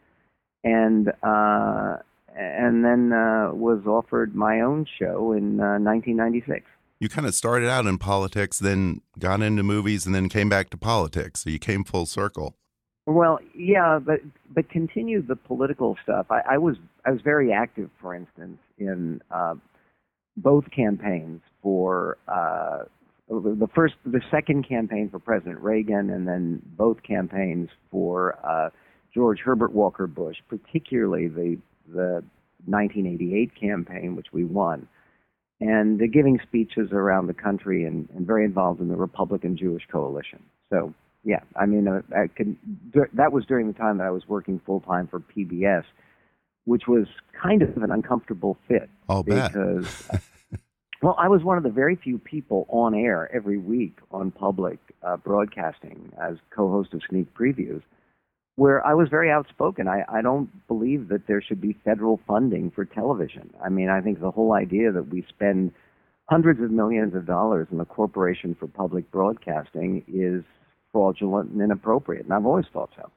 and 0.64 1.10
uh, 1.24 1.98
and 2.36 2.86
then 2.86 3.12
uh, 3.12 3.52
was 3.54 3.86
offered 3.86 4.36
my 4.36 4.62
own 4.62 4.86
show 5.00 5.34
in 5.34 5.60
uh, 5.60 5.78
1996. 5.80 6.66
You 7.00 7.10
kind 7.10 7.28
of 7.28 7.36
started 7.36 7.70
out 7.70 7.86
in 7.86 7.98
politics, 7.98 8.60
then 8.60 9.02
got 9.20 9.42
into 9.42 9.64
movies, 9.64 10.06
and 10.06 10.16
then 10.16 10.30
came 10.30 10.48
back 10.50 10.70
to 10.70 10.78
politics. 10.78 11.42
So 11.42 11.50
you 11.50 11.60
came 11.60 11.84
full 11.84 12.06
circle. 12.06 12.56
Well, 13.06 13.40
yeah, 13.54 14.00
but 14.00 14.22
but 14.50 14.70
continue 14.70 15.22
the 15.22 15.36
political 15.36 15.98
stuff. 16.04 16.28
I, 16.30 16.42
I 16.52 16.58
was 16.58 16.78
I 17.06 17.12
was 17.12 17.22
very 17.22 17.52
active, 17.52 17.90
for 18.00 18.16
instance, 18.16 18.60
in 18.78 19.22
uh, 19.30 19.56
both 20.38 20.66
campaigns 20.72 21.42
for 21.62 22.18
uh, 22.28 22.84
the 23.44 23.68
first, 23.74 23.96
the 24.06 24.22
second 24.32 24.68
campaign 24.68 25.10
for 25.10 25.20
President 25.20 25.60
Reagan, 25.60 26.10
and 26.10 26.28
then 26.28 26.62
both 26.78 27.04
campaigns 27.04 27.70
for 27.92 28.38
uh, 28.44 28.70
George 29.14 29.40
Herbert 29.40 29.74
Walker 29.74 30.08
Bush, 30.08 30.38
particularly 30.50 31.28
the 31.28 31.58
the 31.88 32.24
1988 32.66 33.52
campaign, 33.60 34.16
which 34.16 34.28
we 34.32 34.46
won, 34.46 34.88
and 35.60 36.02
uh, 36.02 36.06
giving 36.12 36.40
speeches 36.42 36.90
around 36.92 37.28
the 37.28 37.34
country 37.34 37.84
and, 37.84 38.08
and 38.16 38.26
very 38.26 38.46
involved 38.46 38.80
in 38.80 38.88
the 38.88 38.96
Republican 38.96 39.58
Jewish 39.58 39.84
coalition. 39.92 40.42
So 40.70 40.94
yeah, 41.24 41.40
I 41.56 41.66
mean, 41.66 41.88
uh, 41.88 42.02
I 42.16 42.28
could, 42.28 42.58
that 43.14 43.32
was 43.32 43.46
during 43.46 43.68
the 43.68 43.74
time 43.74 43.98
that 44.00 44.08
I 44.08 44.12
was 44.12 44.28
working 44.28 44.60
full 44.66 44.82
time 44.82 45.08
for 45.08 45.20
PBS, 45.20 45.84
which 46.66 46.84
was 46.88 47.08
kind 47.42 47.62
of 47.62 47.78
an 47.78 47.92
uncomfortable 47.92 48.58
fit. 48.68 48.90
I'll 49.08 49.24
because, 49.24 50.10
well, 51.04 51.16
I 51.20 51.28
was 51.28 51.44
one 51.44 51.58
of 51.58 51.64
the 51.64 51.70
very 51.70 51.98
few 51.98 52.18
people 52.18 52.66
on 52.70 52.96
air 52.96 53.30
every 53.36 53.58
week 53.58 53.98
on 54.12 54.32
public 54.32 54.80
uh, 55.06 55.18
broadcasting 55.18 56.14
as 56.18 56.38
co-host 56.56 56.94
of 56.94 57.02
Sneak 57.10 57.28
Previews, 57.34 57.82
where 58.56 58.86
I 58.86 58.94
was 58.94 59.10
very 59.10 59.30
outspoken. 59.30 59.90
I, 59.90 60.06
I 60.08 60.22
don't 60.22 60.50
believe 60.66 61.10
that 61.10 61.28
there 61.28 61.42
should 61.42 61.60
be 61.60 61.76
federal 61.84 62.22
funding 62.26 62.72
for 62.72 62.86
television. 62.86 63.54
I 63.62 63.68
mean, 63.68 63.90
I 63.90 64.00
think 64.00 64.22
the 64.22 64.32
whole 64.32 64.54
idea 64.54 64.94
that 64.94 65.10
we 65.10 65.26
spend 65.28 65.74
hundreds 66.30 66.62
of 66.62 66.72
millions 66.72 67.14
of 67.16 67.26
dollars 67.26 67.68
in 67.70 67.80
the 67.80 67.86
Corporation 67.86 68.56
for 68.58 68.68
Public 68.68 69.12
Broadcasting 69.12 70.06
is 70.08 70.46
fraudulent 70.94 71.52
and 71.52 71.62
inappropriate, 71.62 72.24
and 72.24 72.34
I've 72.34 72.46
always 72.46 72.66
thought 72.72 72.92
so. 72.96 73.12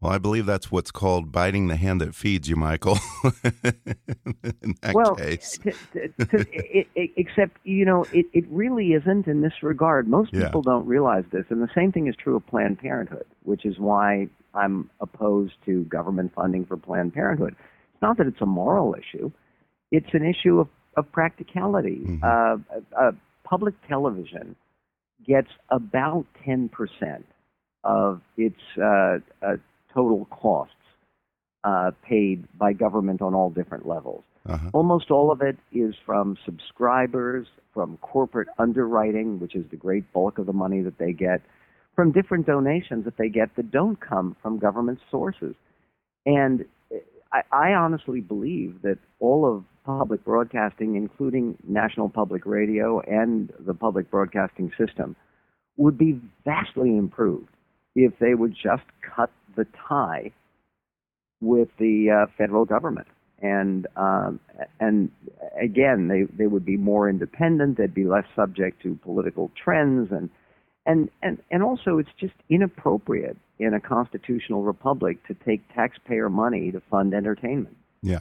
Well, 0.00 0.12
I 0.12 0.18
believe 0.18 0.44
that's 0.44 0.70
what's 0.70 0.90
called 0.90 1.32
biting 1.32 1.68
the 1.68 1.76
hand 1.76 2.00
that 2.02 2.14
feeds 2.14 2.48
you, 2.48 2.56
Michael. 2.56 2.98
in 3.24 4.74
that 4.82 4.94
well, 4.94 5.14
case. 5.16 5.58
To, 5.62 5.72
to, 5.72 6.26
to, 6.26 6.46
it, 6.52 6.88
it, 6.94 7.10
except 7.16 7.56
you 7.64 7.86
know, 7.86 8.04
it, 8.12 8.26
it 8.34 8.44
really 8.50 8.92
isn't 8.92 9.26
in 9.26 9.40
this 9.40 9.62
regard. 9.62 10.06
Most 10.06 10.32
Yeah. 10.34 10.44
people 10.46 10.60
don't 10.62 10.86
realize 10.86 11.24
this, 11.32 11.46
and 11.48 11.62
the 11.62 11.70
same 11.74 11.90
thing 11.90 12.06
is 12.06 12.14
true 12.16 12.36
of 12.36 12.46
Planned 12.46 12.78
Parenthood, 12.80 13.24
which 13.44 13.64
is 13.64 13.78
why 13.78 14.28
I'm 14.52 14.90
opposed 15.00 15.54
to 15.64 15.84
government 15.84 16.32
funding 16.34 16.66
for 16.66 16.76
Planned 16.76 17.14
Parenthood. 17.14 17.56
It's 17.94 18.02
not 18.02 18.18
that 18.18 18.26
it's 18.26 18.42
a 18.42 18.46
moral 18.46 18.94
issue; 18.94 19.30
it's 19.90 20.12
an 20.12 20.24
issue 20.24 20.60
of, 20.60 20.68
of 20.98 21.10
practicality. 21.12 22.00
Mhm. 22.04 22.22
Uh, 22.22 22.58
uh, 23.00 23.12
public 23.44 23.74
television 23.88 24.54
gets 25.26 25.48
about 25.70 26.26
10% 26.46 26.68
of 27.84 28.20
its 28.36 28.60
uh, 28.76 29.18
uh, 29.42 29.56
total 29.94 30.26
costs 30.26 30.74
uh, 31.62 31.92
paid 32.06 32.46
by 32.58 32.72
government 32.72 33.22
on 33.22 33.34
all 33.34 33.50
different 33.50 33.86
levels. 33.86 34.24
Uh-huh. 34.46 34.70
Almost 34.74 35.10
all 35.10 35.32
of 35.32 35.40
it 35.40 35.56
is 35.72 35.94
from 36.04 36.36
subscribers, 36.44 37.46
from 37.72 37.96
corporate 37.98 38.48
underwriting, 38.58 39.40
which 39.40 39.54
is 39.54 39.64
the 39.70 39.76
great 39.76 40.12
bulk 40.12 40.38
of 40.38 40.46
the 40.46 40.52
money 40.52 40.82
that 40.82 40.98
they 40.98 41.12
get, 41.12 41.40
from 41.96 42.12
different 42.12 42.46
donations 42.46 43.04
that 43.04 43.16
they 43.16 43.28
get 43.28 43.56
that 43.56 43.70
don't 43.70 43.98
come 44.00 44.36
from 44.42 44.58
government 44.58 44.98
sources. 45.10 45.54
And 46.26 46.66
I, 47.32 47.42
I 47.50 47.72
honestly 47.72 48.20
believe 48.20 48.82
that 48.82 48.98
all 49.18 49.50
of 49.50 49.64
public 49.84 50.24
broadcasting, 50.24 50.96
including 50.96 51.56
National 51.66 52.08
Public 52.08 52.46
Radio 52.46 53.00
and 53.00 53.52
the 53.60 53.74
public 53.74 54.10
broadcasting 54.10 54.70
system, 54.78 55.16
would 55.76 55.98
be 55.98 56.20
vastly 56.44 56.96
improved 56.96 57.48
if 57.94 58.12
they 58.18 58.34
would 58.34 58.54
just 58.54 58.84
cut 59.14 59.30
the 59.56 59.66
tie 59.88 60.32
with 61.40 61.68
the 61.78 62.10
uh, 62.10 62.32
federal 62.38 62.64
government. 62.64 63.08
And 63.42 63.86
um, 63.96 64.40
and 64.80 65.10
again, 65.60 66.08
they 66.08 66.22
they 66.36 66.46
would 66.46 66.64
be 66.64 66.76
more 66.76 67.10
independent. 67.10 67.76
They'd 67.76 67.92
be 67.92 68.04
less 68.04 68.24
subject 68.34 68.80
to 68.82 68.98
political 69.02 69.50
trends, 69.62 70.10
and 70.12 70.30
and 70.86 71.10
and 71.22 71.42
and 71.50 71.62
also 71.62 71.98
it's 71.98 72.14
just 72.18 72.34
inappropriate 72.48 73.36
in 73.58 73.74
a 73.74 73.80
constitutional 73.80 74.62
republic 74.62 75.24
to 75.26 75.34
take 75.44 75.62
taxpayer 75.74 76.30
money 76.30 76.72
to 76.72 76.80
fund 76.90 77.12
entertainment. 77.12 77.76
Yeah. 78.02 78.20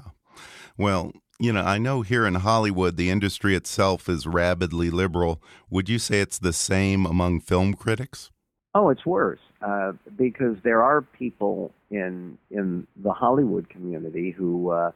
Well, 0.77 1.13
you 1.39 1.53
know, 1.53 1.61
I 1.61 1.77
know 1.77 2.01
here 2.01 2.25
in 2.25 2.35
Hollywood, 2.35 2.97
the 2.97 3.09
industry 3.09 3.55
itself 3.55 4.09
is 4.09 4.27
rabidly 4.27 4.89
liberal. 4.89 5.41
Would 5.69 5.89
you 5.89 5.99
say 5.99 6.19
it's 6.19 6.39
the 6.39 6.53
same 6.53 7.05
among 7.05 7.41
film 7.41 7.73
critics? 7.73 8.31
Oh, 8.75 8.89
it's 8.89 9.05
worse. 9.05 9.39
Uh, 9.63 9.93
because 10.17 10.57
there 10.63 10.83
are 10.83 11.01
people 11.01 11.71
in 11.89 12.37
in 12.51 12.85
the 13.01 13.11
Hollywood 13.11 13.69
community 13.69 14.31
who, 14.31 14.71
uh, 14.71 14.91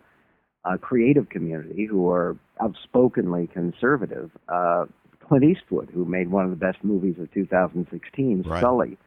uh, 0.65 0.77
creative 0.77 1.29
community, 1.29 1.86
who 1.86 2.09
are 2.09 2.38
outspokenly 2.62 3.47
conservative. 3.47 4.31
Uh, 4.50 4.86
Clint 5.27 5.43
Eastwood, 5.43 5.89
who 5.93 6.05
made 6.05 6.31
one 6.31 6.45
of 6.45 6.51
the 6.51 6.57
best 6.57 6.83
movies 6.83 7.15
of 7.19 7.31
2016, 7.33 8.43
Right. 8.43 8.62
Sully, 8.62 8.97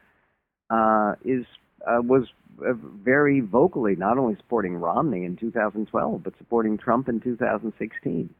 uh, 0.68 1.14
is 1.24 1.44
uh, 1.86 2.00
was 2.02 2.24
uh, 2.60 2.72
very 2.74 3.40
vocally 3.40 3.96
not 3.96 4.18
only 4.18 4.36
supporting 4.36 4.76
Romney 4.76 5.24
in 5.24 5.36
2012, 5.36 6.22
but 6.22 6.34
supporting 6.38 6.76
Trump 6.76 7.08
in 7.08 7.20
2016. 7.20 8.30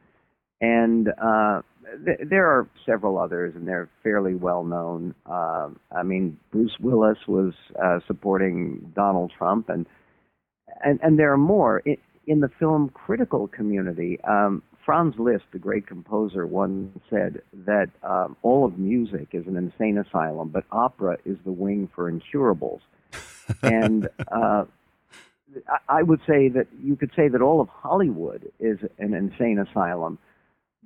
And 0.61 1.09
uh, 1.21 1.61
th- 2.05 2.19
there 2.29 2.47
are 2.47 2.67
several 2.85 3.17
others, 3.17 3.55
and 3.55 3.67
they're 3.67 3.89
fairly 4.03 4.35
well 4.35 4.63
known. 4.63 5.15
Uh, 5.25 5.69
I 5.91 6.03
mean, 6.03 6.37
Bruce 6.51 6.77
Willis 6.79 7.17
was 7.27 7.53
uh, 7.83 7.99
supporting 8.07 8.91
Donald 8.95 9.31
Trump, 9.37 9.69
and 9.69 9.85
and 10.83 10.99
and 11.01 11.17
there 11.19 11.33
are 11.33 11.37
more 11.37 11.79
in, 11.79 11.97
in 12.27 12.39
the 12.41 12.49
film 12.59 12.89
critical 12.89 13.47
community. 13.47 14.19
Um, 14.23 14.61
Franz 14.85 15.13
Liszt, 15.19 15.43
the 15.51 15.59
great 15.59 15.85
composer, 15.85 16.47
once 16.47 16.97
said 17.09 17.41
that 17.65 17.89
um, 18.03 18.35
all 18.41 18.65
of 18.65 18.79
music 18.79 19.29
is 19.31 19.45
an 19.45 19.55
insane 19.55 19.97
asylum, 19.97 20.49
but 20.49 20.63
opera 20.71 21.17
is 21.25 21.37
the 21.45 21.51
wing 21.51 21.87
for 21.93 22.09
incurables. 22.09 22.81
and 23.63 24.07
uh, 24.31 24.63
I- 25.67 25.79
I 25.99 26.03
would 26.03 26.21
say 26.27 26.49
that 26.49 26.67
you 26.83 26.95
could 26.95 27.11
say 27.15 27.27
that 27.27 27.41
all 27.41 27.61
of 27.61 27.67
Hollywood 27.69 28.51
is 28.59 28.79
an 28.97 29.13
insane 29.13 29.59
asylum, 29.59 30.17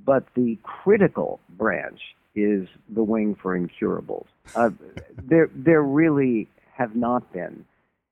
but 0.03 0.25
the 0.35 0.57
critical 0.63 1.39
branch 1.49 1.99
is 2.35 2.67
the 2.93 3.03
wing 3.03 3.35
for 3.41 3.55
incurables. 3.55 4.27
Uh, 4.55 4.69
there, 5.23 5.49
there 5.53 5.81
really 5.81 6.49
have 6.77 6.95
not 6.95 7.31
been, 7.31 7.65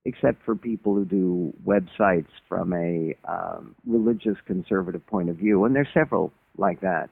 except 0.06 0.44
for 0.44 0.56
people 0.56 0.96
who 0.96 1.06
do 1.06 1.54
websites 1.66 2.30
from 2.48 2.74
a 2.74 3.16
um, 3.30 3.76
religious 3.86 4.38
conservative 4.46 5.06
point 5.08 5.30
of 5.30 5.36
view, 5.36 5.66
and 5.66 5.76
there's 5.76 5.88
several 5.94 6.32
like 6.58 6.82
that. 6.82 7.10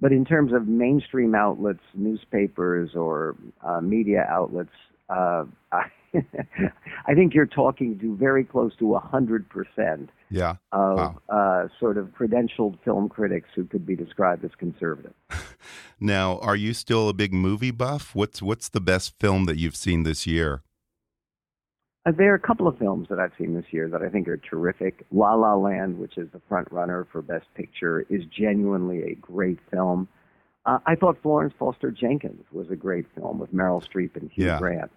But 0.00 0.12
in 0.12 0.24
terms 0.24 0.52
of 0.52 0.68
mainstream 0.68 1.34
outlets, 1.34 1.80
newspapers, 1.94 2.90
or 2.94 3.34
uh, 3.64 3.80
media 3.80 4.26
outlets, 4.28 4.70
uh, 5.08 5.44
I, 5.72 5.84
I 7.06 7.14
think 7.14 7.34
you're 7.34 7.46
talking 7.46 7.98
to 7.98 8.16
very 8.16 8.44
close 8.44 8.74
to 8.76 8.84
100% 8.84 10.08
Yeah. 10.30 10.56
of 10.72 10.96
Wow. 10.98 11.18
uh, 11.28 11.68
sort 11.78 11.98
of 11.98 12.08
credentialed 12.08 12.78
film 12.84 13.08
critics 13.08 13.48
who 13.54 13.64
could 13.64 13.84
be 13.86 13.96
described 13.96 14.44
as 14.44 14.52
conservative. 14.58 15.14
Now, 15.98 16.38
are 16.40 16.54
you 16.56 16.74
still 16.74 17.08
a 17.08 17.14
big 17.14 17.32
movie 17.32 17.70
buff? 17.70 18.14
What's 18.14 18.42
what's 18.42 18.68
the 18.68 18.82
best 18.82 19.14
film 19.18 19.46
that 19.46 19.56
you've 19.56 19.74
seen 19.74 20.02
this 20.02 20.26
year? 20.26 20.62
Uh, 22.04 22.12
there 22.12 22.32
are 22.32 22.36
a 22.36 22.38
couple 22.38 22.68
of 22.68 22.78
films 22.78 23.08
that 23.08 23.18
I've 23.18 23.32
seen 23.38 23.54
this 23.54 23.64
year 23.72 23.88
that 23.88 24.02
I 24.02 24.08
think 24.10 24.28
are 24.28 24.36
terrific. 24.36 25.04
La 25.10 25.34
La 25.34 25.54
Land, 25.56 25.98
which 25.98 26.18
is 26.18 26.28
the 26.32 26.40
front 26.48 26.70
runner 26.70 27.06
for 27.10 27.22
Best 27.22 27.46
Picture, 27.54 28.04
is 28.10 28.22
genuinely 28.26 29.02
a 29.10 29.14
great 29.14 29.58
film. 29.70 30.06
Uh, 30.66 30.78
I 30.84 30.96
thought 30.96 31.16
Florence 31.22 31.54
Foster 31.58 31.90
Jenkins 31.90 32.44
was 32.52 32.68
a 32.70 32.76
great 32.76 33.06
film 33.14 33.38
with 33.38 33.54
Meryl 33.54 33.82
Streep 33.82 34.16
and 34.16 34.30
Hugh 34.30 34.46
Yeah. 34.46 34.58
Grant. 34.58 34.90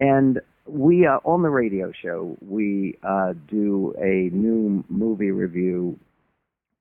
And 0.00 0.40
we 0.66 1.06
uh, 1.06 1.18
on 1.24 1.42
the 1.42 1.48
radio 1.48 1.90
show 1.92 2.36
we 2.46 2.98
uh, 3.02 3.32
do 3.48 3.94
a 3.98 4.30
new 4.34 4.84
movie 4.88 5.30
review 5.30 5.98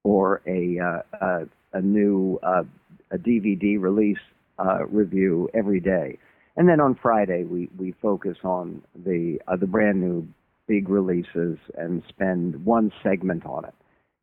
or 0.03 0.41
a 0.45 0.77
uh, 0.79 1.25
uh, 1.25 1.45
a 1.73 1.81
new 1.81 2.39
uh, 2.43 2.63
a 3.11 3.17
DVD 3.17 3.79
release 3.79 4.19
uh, 4.59 4.85
review 4.87 5.49
every 5.53 5.79
day. 5.79 6.17
And 6.57 6.67
then 6.67 6.79
on 6.79 6.95
Friday, 6.95 7.43
we, 7.43 7.69
we 7.77 7.93
focus 8.01 8.37
on 8.43 8.81
the 8.95 9.39
uh, 9.47 9.55
the 9.55 9.67
brand 9.67 10.01
new 10.01 10.27
big 10.67 10.89
releases 10.89 11.57
and 11.77 12.03
spend 12.09 12.65
one 12.65 12.91
segment 13.03 13.45
on 13.45 13.63
it. 13.65 13.73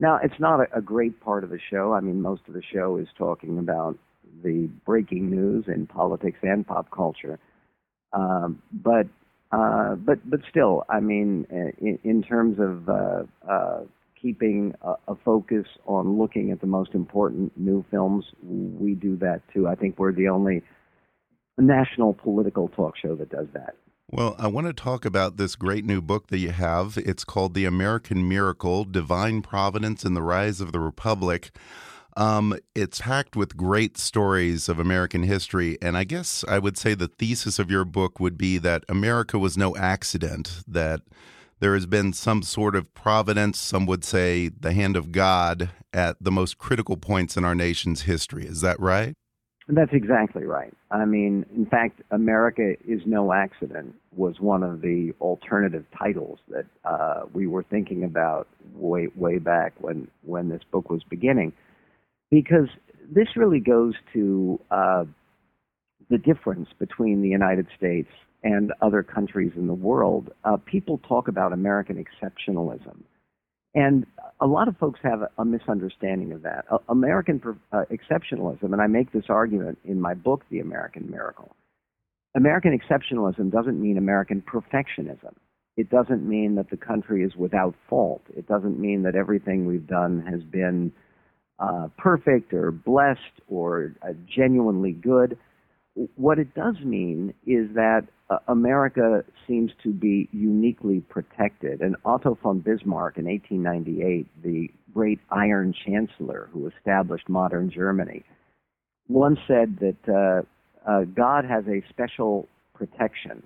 Now, 0.01 0.19
it's 0.23 0.39
not 0.41 0.61
a, 0.61 0.79
a 0.79 0.83
great 0.83 1.21
part 1.21 1.45
of 1.45 1.51
the 1.51 1.59
show. 1.71 1.93
I 1.93 2.01
mean, 2.01 2.21
most 2.21 2.43
of 2.49 2.55
the 2.55 2.63
show 2.63 2.97
is 2.97 3.09
talking 3.17 3.59
about 3.59 3.99
the 4.43 4.69
breaking 4.85 5.31
news 5.31 5.65
in 5.69 5.87
politics 5.87 6.39
and 6.43 6.67
pop 6.67 6.91
culture. 6.91 7.39
Um, 8.13 8.63
but 8.73 9.07
uh, 9.53 9.95
but 9.95 10.19
but 10.29 10.41
still, 10.49 10.85
I 10.89 11.01
mean, 11.01 11.47
in, 11.51 11.99
in 12.03 12.23
terms 12.23 12.59
of 12.59 12.89
uh, 12.89 13.23
uh, 13.49 13.81
keeping 14.21 14.75
a, 14.83 14.95
a 15.09 15.15
focus 15.25 15.67
on 15.87 16.19
looking 16.19 16.51
at 16.51 16.61
the 16.61 16.67
most 16.67 16.91
important 16.95 17.53
new 17.57 17.85
films, 17.91 18.25
we 18.43 18.95
do 18.95 19.17
that 19.17 19.43
too. 19.53 19.69
I 19.69 19.75
think 19.75 19.99
we're 19.99 20.13
the 20.13 20.29
only 20.29 20.63
national 21.59 22.15
political 22.15 22.69
talk 22.69 22.95
show 22.97 23.15
that 23.17 23.31
does 23.31 23.47
that. 23.53 23.77
Well, 24.11 24.37
I 24.39 24.49
want 24.49 24.67
to 24.67 24.75
talk 24.75 25.05
about 25.05 25.39
this 25.39 25.57
great 25.57 25.85
new 25.85 26.03
book 26.03 26.29
that 26.29 26.39
you 26.39 26.51
have. 26.51 26.99
It's 26.99 27.25
called 27.25 27.55
The 27.55 27.65
American 27.65 28.29
Miracle 28.29 28.85
Divine 28.85 29.41
Providence 29.41 30.05
and 30.05 30.15
the 30.15 30.23
Rise 30.23 30.61
of 30.61 30.73
the 30.73 30.79
Republic. 30.79 31.51
Um, 32.17 32.57
it's 32.75 33.01
packed 33.01 33.35
with 33.35 33.57
great 33.57 33.97
stories 33.99 34.69
of 34.69 34.79
American 34.79 35.23
history. 35.23 35.79
And 35.81 35.97
I 35.97 36.05
guess 36.05 36.45
I 36.47 36.59
would 36.59 36.77
say 36.77 36.95
the 36.95 37.09
thesis 37.09 37.59
of 37.59 37.71
your 37.71 37.85
book 37.85 38.21
would 38.21 38.37
be 38.37 38.59
that 38.59 38.85
America 38.89 39.39
was 39.39 39.57
no 39.57 39.75
accident, 39.75 40.63
that 40.69 41.01
there 41.59 41.75
has 41.75 41.87
been 41.87 42.13
some 42.13 42.43
sort 42.43 42.77
of 42.77 42.93
providence, 42.95 43.59
some 43.59 43.87
would 43.87 44.05
say 44.05 44.49
the 44.49 44.73
hand 44.73 44.97
of 44.97 45.13
God, 45.13 45.71
at 45.95 46.17
the 46.21 46.31
most 46.31 46.59
critical 46.59 46.97
points 46.99 47.37
in 47.37 47.45
our 47.45 47.55
nation's 47.55 48.03
history. 48.03 48.45
Is 48.45 48.61
that 48.61 48.79
right? 48.79 49.15
That's 49.67 49.93
exactly 49.93 50.45
right. 50.45 50.75
I 50.91 51.07
mean, 51.07 51.47
in 51.57 51.65
fact, 51.65 52.03
America 52.11 52.75
is 52.87 53.01
no 53.07 53.33
accident 53.33 53.95
was 54.15 54.39
one 54.39 54.63
of 54.63 54.83
the 54.83 55.15
alternative 55.23 55.87
titles 55.99 56.39
that 56.49 56.67
uh, 56.85 57.23
we 57.33 57.47
were 57.47 57.63
thinking 57.63 58.05
about 58.05 58.47
way 58.75 59.09
way 59.17 59.39
back 59.39 59.73
when 59.81 60.09
when 60.23 60.51
this 60.51 60.61
book 60.71 60.91
was 60.91 61.03
beginning, 61.09 61.53
because 62.31 62.69
this 63.11 63.29
really 63.37 63.61
goes 63.61 63.95
to 64.13 64.61
uh, 64.71 65.05
the 66.11 66.19
difference 66.19 66.69
between 66.79 67.23
the 67.23 67.29
United 67.29 67.67
States 67.77 68.11
and 68.43 68.71
other 68.83 69.03
countries 69.03 69.53
in 69.57 69.67
the 69.67 69.75
world. 69.75 70.31
Uh, 70.45 70.59
people 70.59 70.99
talk 71.09 71.27
about 71.27 71.55
American 71.55 71.97
exceptionalism. 72.05 72.99
And 73.75 74.07
a 74.41 74.47
lot 74.47 74.69
of 74.69 74.77
folks 74.77 75.01
have 75.03 75.23
a, 75.23 75.31
a 75.39 75.45
misunderstanding 75.45 76.33
of 76.33 76.43
that. 76.43 76.65
Uh, 76.71 76.79
American 76.89 77.41
uh, 77.73 77.85
exceptionalism, 77.91 78.73
and 78.73 78.81
I 78.81 78.87
make 78.87 79.13
this 79.13 79.25
argument 79.29 79.79
in 79.85 80.01
my 80.01 80.15
book, 80.15 80.45
The 80.51 80.61
American 80.61 81.11
Miracle. 81.11 81.55
American 82.37 82.79
exceptionalism 82.79 83.51
doesn't 83.51 83.81
mean 83.81 83.97
American 83.97 84.43
perfectionism. 84.43 85.35
It 85.77 85.91
doesn't 85.91 86.29
mean 86.29 86.55
that 86.57 86.71
the 86.71 86.77
country 86.77 87.25
is 87.25 87.35
without 87.37 87.75
fault. 87.89 88.23
It 88.37 88.47
doesn't 88.47 88.79
mean 88.79 89.03
that 89.03 89.17
everything 89.17 89.67
we've 89.67 89.87
done 89.87 90.25
has 90.29 90.43
been 90.43 90.93
uh, 91.59 91.89
perfect 91.97 92.53
or 92.53 92.71
blessed 92.71 93.41
or 93.49 93.95
uh, 94.03 94.13
genuinely 94.27 94.93
good. 94.93 95.39
What 95.95 96.39
it 96.39 96.55
does 96.55 96.77
mean 96.81 97.35
is 97.47 97.75
that 97.75 98.07
uh, 98.31 98.39
America 98.49 99.25
seems 99.47 99.71
to 99.83 99.91
be 99.91 100.29
uniquely 100.33 101.01
protected. 101.01 101.81
And 101.81 101.97
Otto 102.05 102.39
von 102.43 102.61
Bismarck 102.61 103.19
in 103.19 103.27
1898, 103.27 104.27
the 104.43 104.71
great 104.93 105.21
Iron 105.31 105.75
Chancellor 105.87 106.49
who 106.53 106.67
established 106.69 107.29
modern 107.29 107.71
Germany, 107.71 108.25
once 109.09 109.39
said 109.47 109.79
that 109.81 110.09
uh, 110.09 110.91
uh, 110.91 111.05
God 111.05 111.45
has 111.45 111.65
a 111.69 111.83
special 111.91 112.49
protection 112.75 113.43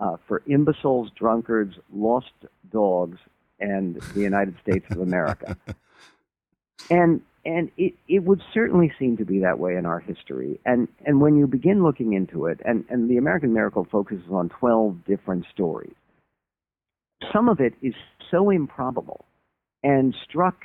uh, 0.00 0.16
for 0.26 0.42
imbeciles, 0.46 1.10
drunkards, 1.16 1.76
lost 1.92 2.32
dogs, 2.72 3.18
and 3.60 3.96
the 4.14 4.20
United 4.20 4.56
States 4.62 4.86
of 4.90 5.00
America. 5.00 5.56
and 6.90 7.20
and 7.44 7.70
it, 7.76 7.94
it 8.08 8.24
would 8.24 8.40
certainly 8.52 8.92
seem 8.98 9.16
to 9.16 9.24
be 9.24 9.40
that 9.40 9.58
way 9.58 9.76
in 9.76 9.86
our 9.86 10.00
history. 10.00 10.60
And 10.64 10.88
and 11.06 11.20
when 11.20 11.36
you 11.36 11.46
begin 11.46 11.82
looking 11.82 12.12
into 12.12 12.46
it, 12.46 12.60
and, 12.64 12.84
and 12.90 13.08
the 13.08 13.16
American 13.16 13.52
Miracle 13.52 13.86
focuses 13.90 14.30
on 14.30 14.48
twelve 14.48 14.96
different 15.06 15.46
stories. 15.52 15.94
Some 17.32 17.48
of 17.48 17.60
it 17.60 17.74
is 17.82 17.94
so 18.30 18.50
improbable 18.50 19.24
and 19.82 20.14
struck 20.28 20.56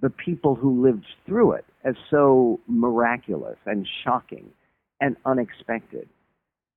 the 0.00 0.10
people 0.10 0.56
who 0.56 0.84
lived 0.84 1.06
through 1.26 1.52
it 1.52 1.64
as 1.84 1.94
so 2.10 2.58
miraculous 2.66 3.56
and 3.66 3.86
shocking 4.04 4.50
and 5.00 5.16
unexpected 5.24 6.08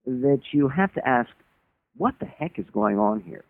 that 0.06 0.42
you 0.52 0.68
have 0.68 0.94
to 0.94 1.08
ask, 1.08 1.30
what 1.98 2.14
the 2.20 2.26
heck 2.26 2.60
is 2.60 2.66
going 2.72 3.00
on 3.00 3.22
here? 3.22 3.44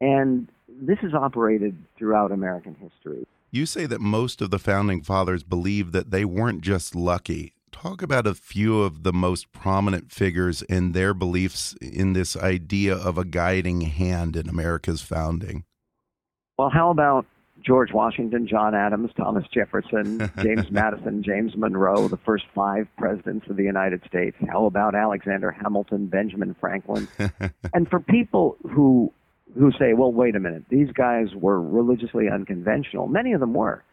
And 0.00 0.48
this 0.68 0.98
is 1.02 1.12
operated 1.14 1.76
throughout 1.98 2.32
American 2.32 2.74
history. 2.74 3.26
You 3.54 3.66
say 3.66 3.86
that 3.86 4.00
most 4.00 4.42
of 4.42 4.50
the 4.50 4.58
founding 4.58 5.00
fathers 5.00 5.44
believed 5.44 5.92
that 5.92 6.10
they 6.10 6.24
weren't 6.24 6.60
just 6.60 6.96
lucky. 6.96 7.54
Talk 7.70 8.02
about 8.02 8.26
a 8.26 8.34
few 8.34 8.82
of 8.82 9.04
the 9.04 9.12
most 9.12 9.52
prominent 9.52 10.10
figures 10.10 10.62
in 10.62 10.90
their 10.90 11.14
beliefs 11.14 11.76
in 11.80 12.14
this 12.14 12.36
idea 12.36 12.96
of 12.96 13.16
a 13.16 13.24
guiding 13.24 13.82
hand 13.82 14.34
in 14.34 14.48
America's 14.48 15.02
founding. 15.02 15.62
Well, 16.58 16.68
how 16.68 16.90
about 16.90 17.26
George 17.64 17.92
Washington, 17.92 18.48
John 18.48 18.74
Adams, 18.74 19.12
Thomas 19.16 19.44
Jefferson, 19.54 20.32
James 20.42 20.72
Madison, 20.72 21.22
James 21.22 21.52
Monroe, 21.56 22.08
the 22.08 22.18
first 22.26 22.46
five 22.56 22.88
presidents 22.98 23.46
of 23.48 23.56
the 23.56 23.62
United 23.62 24.02
States. 24.04 24.36
How 24.50 24.64
about 24.64 24.96
Alexander 24.96 25.52
Hamilton, 25.52 26.06
Benjamin 26.06 26.56
Franklin? 26.58 27.06
and 27.72 27.88
for 27.88 28.00
people 28.00 28.56
who 28.68 29.12
who 29.58 29.70
say, 29.72 29.92
well, 29.94 30.12
wait 30.12 30.36
a 30.36 30.40
minute, 30.40 30.64
these 30.68 30.90
guys 30.92 31.26
were 31.34 31.60
religiously 31.60 32.26
unconventional. 32.32 33.06
Many 33.06 33.32
of 33.32 33.40
them 33.40 33.54
were. 33.54 33.84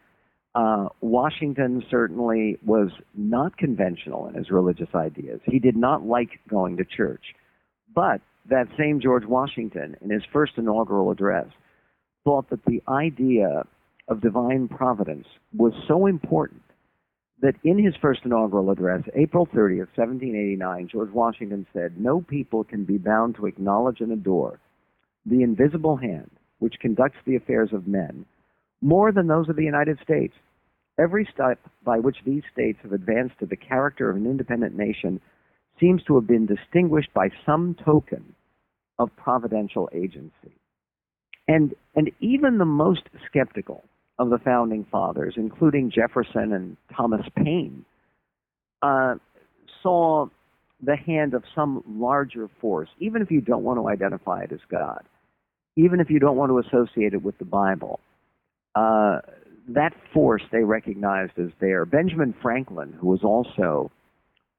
Uh, 0.54 0.88
Washington 1.00 1.82
certainly 1.90 2.58
was 2.64 2.90
not 3.14 3.56
conventional 3.56 4.28
in 4.28 4.34
his 4.34 4.50
religious 4.50 4.88
ideas. 4.94 5.40
He 5.44 5.58
did 5.58 5.76
not 5.76 6.04
like 6.04 6.40
going 6.48 6.76
to 6.76 6.84
church. 6.84 7.24
But 7.94 8.20
that 8.50 8.66
same 8.78 9.00
George 9.00 9.24
Washington, 9.24 9.96
in 10.02 10.10
his 10.10 10.22
first 10.32 10.52
inaugural 10.56 11.10
address, 11.10 11.46
thought 12.24 12.50
that 12.50 12.64
the 12.66 12.82
idea 12.88 13.64
of 14.08 14.20
divine 14.20 14.68
providence 14.68 15.26
was 15.56 15.72
so 15.88 16.06
important 16.06 16.62
that 17.40 17.54
in 17.64 17.82
his 17.82 17.94
first 18.00 18.20
inaugural 18.24 18.70
address, 18.70 19.02
April 19.14 19.46
30th, 19.46 19.88
1789, 19.96 20.88
George 20.92 21.10
Washington 21.10 21.66
said, 21.72 21.98
No 21.98 22.20
people 22.20 22.62
can 22.62 22.84
be 22.84 22.98
bound 22.98 23.36
to 23.36 23.46
acknowledge 23.46 24.00
and 24.00 24.12
adore 24.12 24.60
the 25.26 25.42
invisible 25.42 25.96
hand 25.96 26.30
which 26.58 26.74
conducts 26.80 27.18
the 27.26 27.36
affairs 27.36 27.70
of 27.72 27.86
men 27.86 28.24
more 28.80 29.12
than 29.12 29.26
those 29.26 29.48
of 29.48 29.56
the 29.56 29.64
United 29.64 29.98
States. 30.02 30.34
Every 30.98 31.28
step 31.32 31.58
by 31.84 31.98
which 31.98 32.16
these 32.26 32.42
states 32.52 32.78
have 32.82 32.92
advanced 32.92 33.38
to 33.40 33.46
the 33.46 33.56
character 33.56 34.10
of 34.10 34.16
an 34.16 34.26
independent 34.26 34.76
nation 34.76 35.20
seems 35.80 36.02
to 36.04 36.14
have 36.16 36.26
been 36.26 36.46
distinguished 36.46 37.12
by 37.14 37.28
some 37.46 37.76
token 37.84 38.34
of 38.98 39.10
providential 39.16 39.88
agency. 39.94 40.54
And, 41.48 41.74
and 41.96 42.10
even 42.20 42.58
the 42.58 42.64
most 42.64 43.02
skeptical 43.26 43.84
of 44.18 44.30
the 44.30 44.38
founding 44.38 44.86
fathers, 44.90 45.34
including 45.36 45.90
Jefferson 45.90 46.52
and 46.52 46.76
Thomas 46.94 47.26
Paine, 47.36 47.84
uh, 48.82 49.14
saw 49.82 50.26
the 50.82 50.96
hand 50.96 51.34
of 51.34 51.42
some 51.54 51.82
larger 51.86 52.48
force, 52.60 52.88
even 52.98 53.22
if 53.22 53.30
you 53.30 53.40
don't 53.40 53.62
want 53.62 53.78
to 53.78 53.88
identify 53.88 54.42
it 54.42 54.52
as 54.52 54.60
God, 54.70 55.02
even 55.76 56.00
if 56.00 56.10
you 56.10 56.18
don't 56.18 56.36
want 56.36 56.50
to 56.50 56.58
associate 56.58 57.14
it 57.14 57.22
with 57.22 57.38
the 57.38 57.44
Bible. 57.44 58.00
Uh, 58.74 59.18
that 59.68 59.92
force 60.12 60.42
they 60.50 60.64
recognized 60.64 61.38
as 61.38 61.50
there. 61.60 61.84
Benjamin 61.84 62.34
Franklin, 62.42 62.92
who 63.00 63.08
was 63.08 63.20
also 63.22 63.90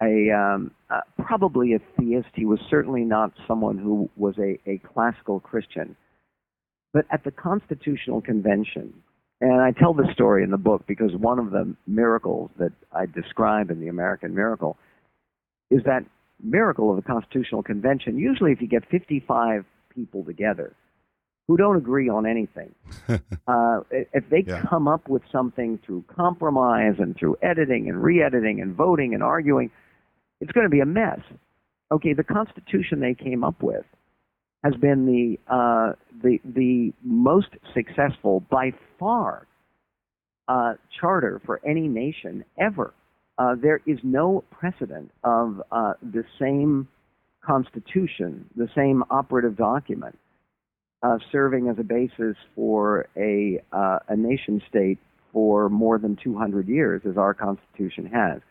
a 0.02 0.32
um, 0.32 0.71
uh, 0.89 1.02
probably 1.23 1.73
a 1.73 1.80
theist, 1.97 2.30
he 2.34 2.45
was 2.45 2.60
certainly 2.69 3.04
not 3.04 3.32
someone 3.47 3.78
who 3.78 4.10
was 4.15 4.36
a, 4.38 4.60
a 4.69 4.80
classical 4.80 5.39
Christian. 5.39 5.95
But 6.93 7.06
at 7.12 7.23
the 7.23 7.32
Constitutional 7.32 8.21
Convention, 8.21 8.93
and 9.41 9.62
I 9.62 9.71
tell 9.71 9.93
this 9.93 10.12
story 10.13 10.43
in 10.43 10.52
the 10.52 10.58
book 10.58 10.84
because 10.88 11.12
one 11.15 11.39
of 11.39 11.52
the 11.52 11.76
miracles 11.88 12.52
that 12.60 12.71
I 12.91 13.06
describe 13.08 13.71
in 13.71 13.80
the 13.80 13.88
American 13.88 14.34
Miracle 14.34 14.78
is 15.69 15.82
that 15.86 16.06
miracle 16.41 16.89
of 16.91 16.97
the 16.97 17.02
Constitutional 17.02 17.63
Convention. 17.63 18.17
Usually, 18.17 18.52
if 18.52 18.62
you 18.62 18.67
get 18.67 18.84
55 18.89 19.65
people 19.93 20.23
together, 20.23 20.73
who 21.47 21.58
don't 21.58 21.75
agree 21.75 22.10
on 22.10 22.25
anything. 22.25 22.73
uh, 23.47 23.82
if 23.91 24.29
they 24.29 24.43
yeah. 24.45 24.63
come 24.69 24.88
up 24.88 25.10
with 25.10 25.21
something 25.32 25.79
through 25.86 26.03
compromise 26.13 26.95
and 26.99 27.15
through 27.17 27.38
editing 27.41 27.89
and 27.89 28.01
re-editing 28.01 28.62
and 28.62 28.75
voting 28.75 29.13
and 29.13 29.21
arguing, 29.21 29.69
it's 30.39 30.51
going 30.51 30.65
to 30.65 30.69
be 30.69 30.79
a 30.79 30.86
mess. 30.86 31.19
Okay, 31.91 32.13
the 32.13 32.23
Constitution 32.23 33.01
they 33.01 33.13
came 33.13 33.43
up 33.43 33.62
with 33.62 33.86
has 34.63 34.73
been 34.75 35.06
the 35.06 35.53
uh, 35.53 35.93
the 36.23 36.39
the 36.45 36.93
most 37.03 37.49
successful 37.73 38.39
by 38.49 38.71
far 38.97 39.45
uh, 40.47 40.73
charter 40.99 41.41
for 41.45 41.60
any 41.65 41.88
nation 41.88 42.45
ever. 42.58 42.93
Uh, 43.38 43.56
there 43.62 43.82
is 43.86 43.99
no 44.03 44.43
precedent 44.51 45.12
of 45.23 45.62
uh, 45.71 45.93
the 46.01 46.23
same 46.39 46.88
constitution, 47.43 48.45
the 48.56 48.69
same 48.75 49.03
operative 49.10 49.58
document 49.58 50.17
uh, 51.04 51.18
serving 51.32 51.68
as 51.68 51.76
a 51.78 51.84
basis 51.84 52.38
for 52.56 53.08
a, 53.18 53.62
uh, 53.72 54.00
a 54.08 54.16
nation 54.16 54.62
state 54.70 54.98
for 55.34 55.70
more 55.70 56.00
than 56.00 56.18
200 56.24 56.68
years, 56.68 57.02
as 57.08 57.18
our 57.18 57.34
Constitution 57.34 58.06
has. 58.06 58.42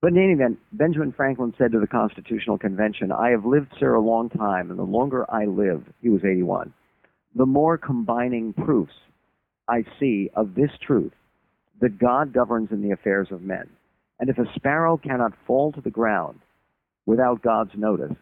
But 0.00 0.12
in 0.12 0.18
any 0.18 0.32
event, 0.32 0.58
Benjamin 0.72 1.12
Franklin 1.12 1.54
said 1.58 1.72
to 1.72 1.80
the 1.80 1.86
Constitutional 1.86 2.58
Convention, 2.58 3.10
I 3.10 3.30
have 3.30 3.44
lived, 3.44 3.72
sir, 3.80 3.94
a 3.94 4.00
long 4.00 4.28
time, 4.28 4.70
and 4.70 4.78
the 4.78 4.84
longer 4.84 5.28
I 5.30 5.46
live, 5.46 5.82
he 6.02 6.08
was 6.08 6.24
81, 6.24 6.72
the 7.34 7.46
more 7.46 7.78
combining 7.78 8.52
proofs 8.52 8.92
I 9.66 9.84
see 9.98 10.30
of 10.34 10.54
this 10.54 10.70
truth 10.86 11.12
that 11.80 11.98
God 11.98 12.32
governs 12.32 12.70
in 12.70 12.82
the 12.82 12.92
affairs 12.92 13.28
of 13.30 13.42
men. 13.42 13.68
And 14.20 14.28
if 14.28 14.38
a 14.38 14.52
sparrow 14.56 14.96
cannot 14.96 15.32
fall 15.46 15.72
to 15.72 15.80
the 15.80 15.90
ground 15.90 16.40
without 17.06 17.42
God's 17.42 17.70
notice, 17.76 18.16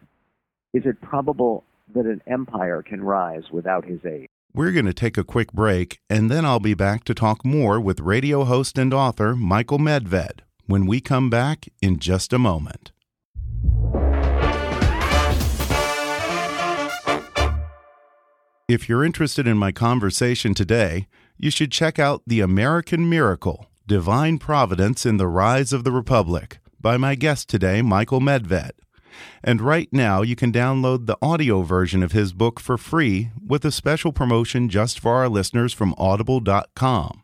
is 0.73 0.83
it 0.85 1.01
probable 1.01 1.63
that 1.93 2.05
an 2.05 2.21
empire 2.27 2.81
can 2.81 3.03
rise 3.03 3.43
without 3.51 3.85
his 3.85 4.03
aid. 4.05 4.27
We're 4.53 4.71
going 4.71 4.85
to 4.85 4.93
take 4.93 5.17
a 5.17 5.23
quick 5.23 5.53
break, 5.53 5.99
and 6.09 6.31
then 6.31 6.45
I'll 6.45 6.59
be 6.59 6.73
back 6.73 7.03
to 7.05 7.13
talk 7.13 7.45
more 7.45 7.79
with 7.79 7.99
radio 7.99 8.43
host 8.43 8.77
and 8.77 8.93
author 8.93 9.35
Michael 9.35 9.77
Medved 9.77 10.39
when 10.65 10.85
we 10.85 10.99
come 10.99 11.29
back 11.29 11.65
in 11.81 11.99
just 11.99 12.33
a 12.33 12.39
moment. 12.39 12.91
If 18.67 18.89
you're 18.89 19.05
interested 19.05 19.47
in 19.47 19.57
my 19.57 19.71
conversation 19.71 20.53
today, 20.53 21.07
you 21.37 21.51
should 21.51 21.71
check 21.71 21.99
out 21.99 22.23
The 22.27 22.41
American 22.41 23.09
Miracle 23.09 23.67
Divine 23.85 24.39
Providence 24.39 25.05
in 25.05 25.15
the 25.15 25.27
Rise 25.27 25.71
of 25.71 25.85
the 25.85 25.91
Republic 25.91 26.59
by 26.81 26.97
my 26.97 27.15
guest 27.15 27.47
today, 27.47 27.81
Michael 27.81 28.19
Medved. 28.19 28.71
And 29.43 29.61
right 29.61 29.87
now, 29.91 30.21
you 30.21 30.35
can 30.35 30.51
download 30.51 31.05
the 31.05 31.17
audio 31.21 31.61
version 31.61 32.03
of 32.03 32.11
his 32.11 32.33
book 32.33 32.59
for 32.59 32.77
free 32.77 33.31
with 33.45 33.63
a 33.65 33.71
special 33.71 34.11
promotion 34.11 34.69
just 34.69 34.99
for 34.99 35.13
our 35.13 35.29
listeners 35.29 35.73
from 35.73 35.95
audible.com. 35.97 37.23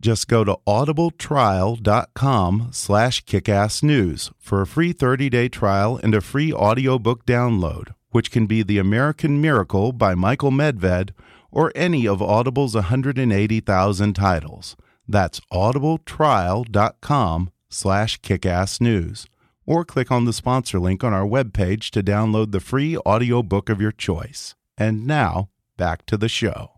Just 0.00 0.28
go 0.28 0.44
to 0.44 0.58
audibletrial.com 0.66 2.68
slash 2.72 3.24
kickassnews 3.24 4.32
for 4.38 4.60
a 4.60 4.66
free 4.66 4.92
30-day 4.92 5.48
trial 5.48 5.98
and 6.02 6.14
a 6.14 6.20
free 6.20 6.52
audiobook 6.52 7.24
download, 7.24 7.94
which 8.10 8.30
can 8.30 8.46
be 8.46 8.62
The 8.62 8.78
American 8.78 9.40
Miracle 9.40 9.92
by 9.92 10.14
Michael 10.14 10.50
Medved 10.50 11.10
or 11.50 11.72
any 11.74 12.06
of 12.06 12.20
Audible's 12.20 12.74
180,000 12.74 14.12
titles. 14.12 14.76
That's 15.08 15.40
audibletrial.com 15.52 17.50
slash 17.70 18.20
kickassnews 18.20 19.26
or 19.66 19.84
click 19.84 20.10
on 20.10 20.24
the 20.24 20.32
sponsor 20.32 20.78
link 20.78 21.02
on 21.02 21.12
our 21.12 21.26
webpage 21.26 21.90
to 21.90 22.02
download 22.02 22.52
the 22.52 22.60
free 22.60 22.96
audiobook 22.98 23.68
of 23.68 23.80
your 23.80 23.92
choice. 23.92 24.54
And 24.76 25.06
now, 25.06 25.50
back 25.76 26.06
to 26.06 26.16
the 26.16 26.28
show. 26.28 26.72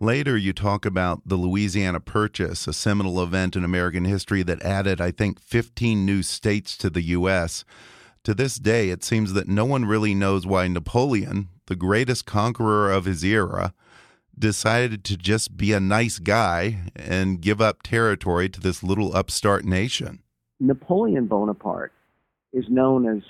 Later, 0.00 0.36
you 0.36 0.52
talk 0.52 0.86
about 0.86 1.22
the 1.26 1.34
Louisiana 1.34 1.98
Purchase, 1.98 2.68
a 2.68 2.72
seminal 2.72 3.20
event 3.20 3.56
in 3.56 3.64
American 3.64 4.04
history 4.04 4.44
that 4.44 4.62
added, 4.62 5.00
I 5.00 5.10
think, 5.10 5.40
15 5.40 6.06
new 6.06 6.22
states 6.22 6.76
to 6.76 6.88
the 6.88 7.02
U.S. 7.02 7.64
To 8.22 8.32
this 8.32 8.56
day, 8.56 8.90
it 8.90 9.02
seems 9.02 9.32
that 9.32 9.48
no 9.48 9.64
one 9.64 9.86
really 9.86 10.14
knows 10.14 10.46
why 10.46 10.68
Napoleon, 10.68 11.48
the 11.66 11.74
greatest 11.74 12.26
conqueror 12.26 12.92
of 12.92 13.06
his 13.06 13.24
era, 13.24 13.74
decided 14.40 15.04
to 15.04 15.16
just 15.16 15.56
be 15.56 15.72
a 15.72 15.80
nice 15.80 16.18
guy 16.18 16.90
and 16.96 17.40
give 17.40 17.60
up 17.60 17.82
territory 17.82 18.48
to 18.48 18.60
this 18.60 18.82
little 18.82 19.14
upstart 19.16 19.64
nation. 19.64 20.20
Napoleon 20.60 21.26
Bonaparte 21.26 21.92
is 22.52 22.64
known 22.68 23.08
as 23.08 23.22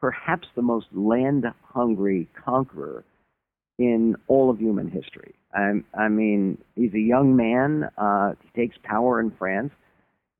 perhaps 0.00 0.48
the 0.54 0.62
most 0.62 0.86
land 0.92 1.44
hungry 1.62 2.28
conqueror 2.44 3.04
in 3.78 4.16
all 4.28 4.50
of 4.50 4.58
human 4.58 4.90
history. 4.90 5.34
I, 5.54 5.82
I 5.94 6.08
mean, 6.08 6.58
he's 6.74 6.92
a 6.94 7.00
young 7.00 7.36
man, 7.36 7.88
uh, 7.96 8.32
he 8.42 8.60
takes 8.60 8.76
power 8.82 9.20
in 9.20 9.30
France, 9.38 9.72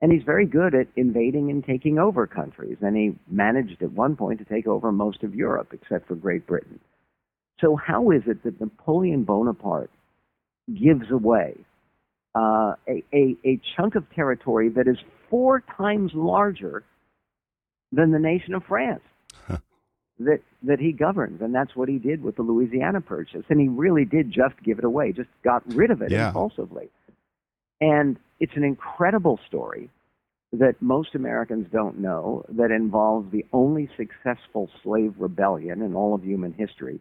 and 0.02 0.12
he's 0.12 0.22
very 0.24 0.46
good 0.46 0.74
at 0.74 0.88
invading 0.96 1.50
and 1.50 1.64
taking 1.64 1.98
over 1.98 2.26
countries. 2.26 2.76
And 2.82 2.96
he 2.96 3.16
managed 3.30 3.82
at 3.82 3.92
one 3.92 4.16
point 4.16 4.38
to 4.40 4.44
take 4.44 4.66
over 4.66 4.92
most 4.92 5.22
of 5.22 5.34
Europe, 5.34 5.72
except 5.72 6.08
for 6.08 6.14
Great 6.14 6.46
Britain. 6.46 6.78
So 7.60 7.76
how 7.76 8.10
is 8.10 8.22
it 8.26 8.42
that 8.44 8.60
Napoleon 8.60 9.24
Bonaparte 9.24 9.90
gives 10.72 11.10
away 11.10 11.54
uh, 12.34 12.74
a, 12.86 13.02
a, 13.14 13.36
a 13.44 13.60
chunk 13.76 13.94
of 13.94 14.04
territory 14.14 14.68
that 14.70 14.86
is 14.86 14.98
four 15.30 15.62
times 15.76 16.12
larger 16.14 16.84
than 17.92 18.10
the 18.10 18.18
nation 18.18 18.54
of 18.54 18.62
France 18.64 19.02
that 20.18 20.40
that 20.62 20.80
he 20.80 20.92
governs, 20.92 21.40
and 21.42 21.54
that's 21.54 21.76
what 21.76 21.88
he 21.88 21.98
did 21.98 22.22
with 22.22 22.36
the 22.36 22.42
Louisiana 22.42 23.00
Purchase, 23.00 23.44
and 23.48 23.60
he 23.60 23.68
really 23.68 24.04
did 24.04 24.32
just 24.32 24.54
give 24.64 24.78
it 24.78 24.84
away, 24.84 25.12
just 25.12 25.28
got 25.44 25.62
rid 25.74 25.90
of 25.90 26.00
it 26.02 26.10
yeah. 26.10 26.28
impulsively, 26.28 26.88
and 27.80 28.16
it's 28.40 28.56
an 28.56 28.64
incredible 28.64 29.38
story 29.46 29.90
that 30.52 30.80
most 30.80 31.14
Americans 31.14 31.66
don't 31.70 31.98
know 31.98 32.44
that 32.48 32.70
involves 32.70 33.30
the 33.30 33.44
only 33.52 33.90
successful 33.96 34.70
slave 34.82 35.12
rebellion 35.18 35.82
in 35.82 35.94
all 35.94 36.14
of 36.14 36.24
human 36.24 36.52
history 36.52 36.98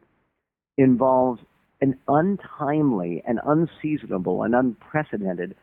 involves 0.78 1.42
an 1.82 1.98
untimely 2.08 3.24
and 3.28 3.40
unseasonable 3.46 4.44
and 4.44 4.56
unprecedented 4.56 5.56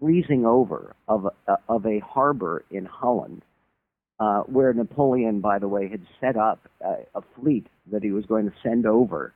freezing 0.00 0.46
over 0.46 0.94
of 1.08 1.26
a, 1.46 1.58
of 1.68 1.84
a 1.84 1.98
harbor 2.00 2.64
in 2.70 2.84
Holland, 2.84 3.44
uh, 4.20 4.40
where 4.42 4.72
Napoleon, 4.72 5.40
by 5.40 5.58
the 5.58 5.68
way, 5.68 5.88
had 5.88 6.02
set 6.20 6.36
up 6.36 6.68
a, 6.80 7.18
a 7.18 7.22
fleet 7.34 7.66
that 7.90 8.02
he 8.02 8.12
was 8.12 8.24
going 8.26 8.46
to 8.46 8.54
send 8.62 8.86
over 8.86 9.32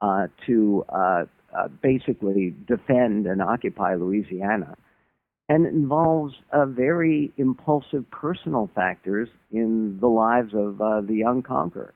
uh, 0.00 0.28
to 0.46 0.84
uh, 0.90 1.24
uh 1.56 1.68
basically 1.82 2.54
defend 2.66 3.26
and 3.26 3.42
occupy 3.42 3.94
Louisiana. 3.94 4.76
And 5.48 5.66
it 5.66 5.72
involves 5.72 6.34
very 6.52 7.32
impulsive 7.38 8.08
personal 8.10 8.70
factors 8.74 9.28
in 9.50 9.98
the 9.98 10.06
lives 10.06 10.52
of 10.54 10.80
uh, 10.80 11.00
the 11.00 11.14
young 11.14 11.42
conqueror 11.42 11.94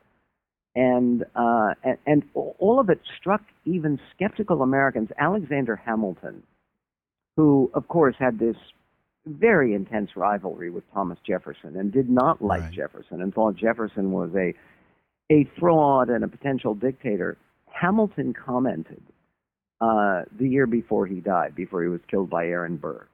and, 0.74 1.24
uh, 1.34 1.74
and 1.84 1.98
and 2.06 2.22
all 2.34 2.80
of 2.80 2.88
it 2.88 3.00
struck 3.18 3.42
even 3.64 3.98
skeptical 4.14 4.62
Americans. 4.62 5.10
Alexander 5.18 5.76
Hamilton, 5.76 6.42
who 7.36 7.70
of 7.74 7.88
course 7.88 8.16
had 8.18 8.38
this 8.38 8.56
very 9.26 9.74
intense 9.74 10.10
rivalry 10.16 10.70
with 10.70 10.84
Thomas 10.92 11.18
Jefferson 11.26 11.76
and 11.76 11.92
did 11.92 12.10
not 12.10 12.42
like 12.42 12.62
right. 12.62 12.72
Jefferson 12.72 13.20
and 13.22 13.32
thought 13.32 13.56
Jefferson 13.56 14.12
was 14.12 14.30
a 14.34 14.54
a 15.32 15.48
fraud 15.58 16.08
and 16.08 16.24
a 16.24 16.28
potential 16.28 16.74
dictator. 16.74 17.36
Hamilton 17.66 18.34
commented 18.34 19.02
uh, 19.80 20.22
the 20.38 20.48
year 20.48 20.66
before 20.66 21.06
he 21.06 21.20
died, 21.20 21.54
before 21.54 21.82
he 21.82 21.88
was 21.88 22.00
killed 22.10 22.30
by 22.30 22.46
Aaron 22.46 22.76
Burr, 22.76 23.06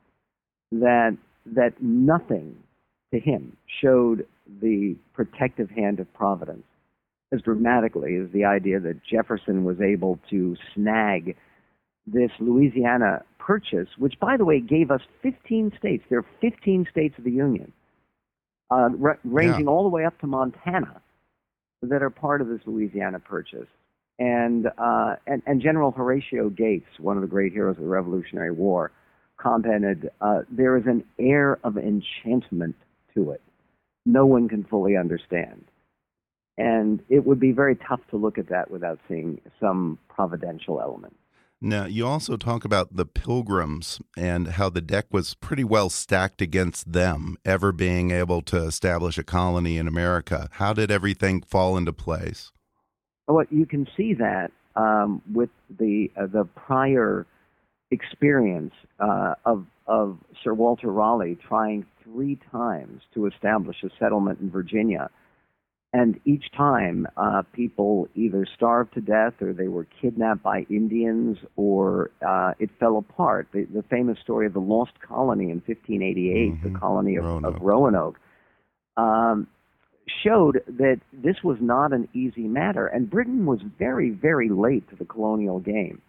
that 0.72 1.16
that 1.46 1.74
nothing 1.80 2.56
to 3.12 3.18
him 3.18 3.56
showed 3.82 4.26
the 4.60 4.96
protective 5.14 5.70
hand 5.70 6.00
of 6.00 6.12
Providence 6.14 6.64
as 7.32 7.42
dramatically 7.42 8.16
as 8.16 8.30
the 8.32 8.44
idea 8.44 8.80
that 8.80 9.00
Jefferson 9.04 9.64
was 9.64 9.80
able 9.80 10.18
to 10.30 10.56
snag 10.74 11.36
this 12.06 12.30
Louisiana 12.40 13.22
purchase, 13.38 13.88
which, 13.98 14.18
by 14.20 14.36
the 14.36 14.44
way, 14.44 14.60
gave 14.60 14.90
us 14.90 15.00
15 15.22 15.72
states. 15.78 16.04
There 16.08 16.18
are 16.18 16.26
15 16.40 16.86
states 16.90 17.14
of 17.18 17.24
the 17.24 17.30
Union, 17.30 17.72
uh, 18.70 18.88
ranging 19.24 19.64
yeah. 19.64 19.70
all 19.70 19.82
the 19.82 19.88
way 19.88 20.04
up 20.04 20.18
to 20.20 20.26
Montana, 20.26 21.02
that 21.82 22.02
are 22.02 22.10
part 22.10 22.40
of 22.40 22.48
this 22.48 22.60
Louisiana 22.66 23.20
purchase. 23.20 23.68
And, 24.18 24.66
uh, 24.78 25.16
and, 25.26 25.42
and 25.46 25.60
General 25.62 25.92
Horatio 25.92 26.48
Gates, 26.48 26.88
one 26.98 27.16
of 27.16 27.22
the 27.22 27.28
great 27.28 27.52
heroes 27.52 27.76
of 27.76 27.84
the 27.84 27.88
Revolutionary 27.88 28.50
War, 28.50 28.90
commented, 29.36 30.10
uh, 30.20 30.42
"There 30.50 30.76
is 30.76 30.86
an 30.86 31.04
air 31.20 31.60
of 31.62 31.78
enchantment 31.78 32.74
to 33.14 33.30
it. 33.30 33.40
No 34.04 34.26
one 34.26 34.48
can 34.48 34.64
fully 34.64 34.96
understand." 34.96 35.64
And 36.58 37.00
it 37.08 37.24
would 37.24 37.40
be 37.40 37.52
very 37.52 37.76
tough 37.76 38.00
to 38.10 38.16
look 38.16 38.36
at 38.36 38.48
that 38.48 38.70
without 38.70 38.98
seeing 39.08 39.40
some 39.60 39.98
providential 40.08 40.80
element. 40.80 41.16
Now, 41.60 41.86
you 41.86 42.06
also 42.06 42.36
talk 42.36 42.64
about 42.64 42.96
the 42.96 43.06
pilgrims 43.06 44.00
and 44.16 44.48
how 44.48 44.68
the 44.68 44.80
deck 44.80 45.06
was 45.10 45.34
pretty 45.34 45.64
well 45.64 45.88
stacked 45.88 46.42
against 46.42 46.92
them 46.92 47.36
ever 47.44 47.72
being 47.72 48.10
able 48.10 48.42
to 48.42 48.58
establish 48.58 49.18
a 49.18 49.24
colony 49.24 49.76
in 49.76 49.88
America. 49.88 50.48
How 50.52 50.72
did 50.72 50.90
everything 50.90 51.42
fall 51.42 51.76
into 51.76 51.92
place? 51.92 52.52
Well, 53.26 53.44
you 53.50 53.66
can 53.66 53.88
see 53.96 54.14
that 54.14 54.52
um, 54.76 55.20
with 55.32 55.50
the 55.78 56.10
uh, 56.16 56.26
the 56.26 56.44
prior 56.44 57.26
experience 57.90 58.72
uh, 59.00 59.34
of 59.44 59.66
of 59.86 60.18
Sir 60.44 60.54
Walter 60.54 60.92
Raleigh 60.92 61.36
trying 61.48 61.84
three 62.04 62.38
times 62.52 63.02
to 63.14 63.26
establish 63.26 63.76
a 63.82 63.90
settlement 63.98 64.40
in 64.40 64.50
Virginia 64.50 65.10
and 65.92 66.20
each 66.26 66.44
time, 66.54 67.06
uh, 67.16 67.42
people 67.54 68.08
either 68.14 68.46
starved 68.54 68.92
to 68.94 69.00
death 69.00 69.40
or 69.40 69.54
they 69.54 69.68
were 69.68 69.86
kidnapped 70.02 70.42
by 70.42 70.66
Indians 70.68 71.38
or 71.56 72.10
uh, 72.26 72.52
it 72.58 72.68
fell 72.78 72.98
apart. 72.98 73.48
The, 73.52 73.64
the, 73.64 73.82
famous 73.84 74.18
story 74.22 74.46
of 74.46 74.52
the 74.52 74.60
lost 74.60 74.92
colony 75.00 75.44
in 75.44 75.62
1588, 75.66 76.52
mm-hmm. 76.52 76.72
the 76.72 76.78
colony 76.78 77.16
of 77.16 77.24
Roanoke, 77.24 77.56
of 77.56 77.62
Roanoke 77.62 78.20
um, 78.98 79.46
showed 80.22 80.60
that 80.66 81.00
this 81.10 81.36
was 81.42 81.56
not 81.60 81.94
an 81.94 82.06
easy 82.12 82.48
matter. 82.48 82.86
And 82.86 83.08
Britain 83.08 83.46
was 83.46 83.60
very, 83.78 84.10
very 84.10 84.50
late 84.50 84.88
to 84.90 84.96
the 84.96 85.06
colonial 85.06 85.58
game. 85.58 86.02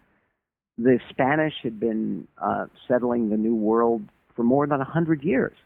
The 0.76 0.98
Spanish 1.08 1.54
had 1.62 1.80
been 1.80 2.28
uh, 2.36 2.66
settling 2.86 3.30
the 3.30 3.38
New 3.38 3.54
World 3.54 4.02
for 4.36 4.42
more 4.42 4.66
than 4.66 4.78
100 4.78 5.22
years 5.22 5.56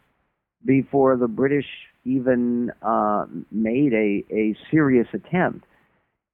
before 0.64 1.16
the 1.16 1.28
British 1.28 1.66
even 2.04 2.70
uh, 2.82 3.26
made 3.50 3.92
a, 3.92 4.24
a 4.32 4.56
serious 4.70 5.08
attempt. 5.12 5.66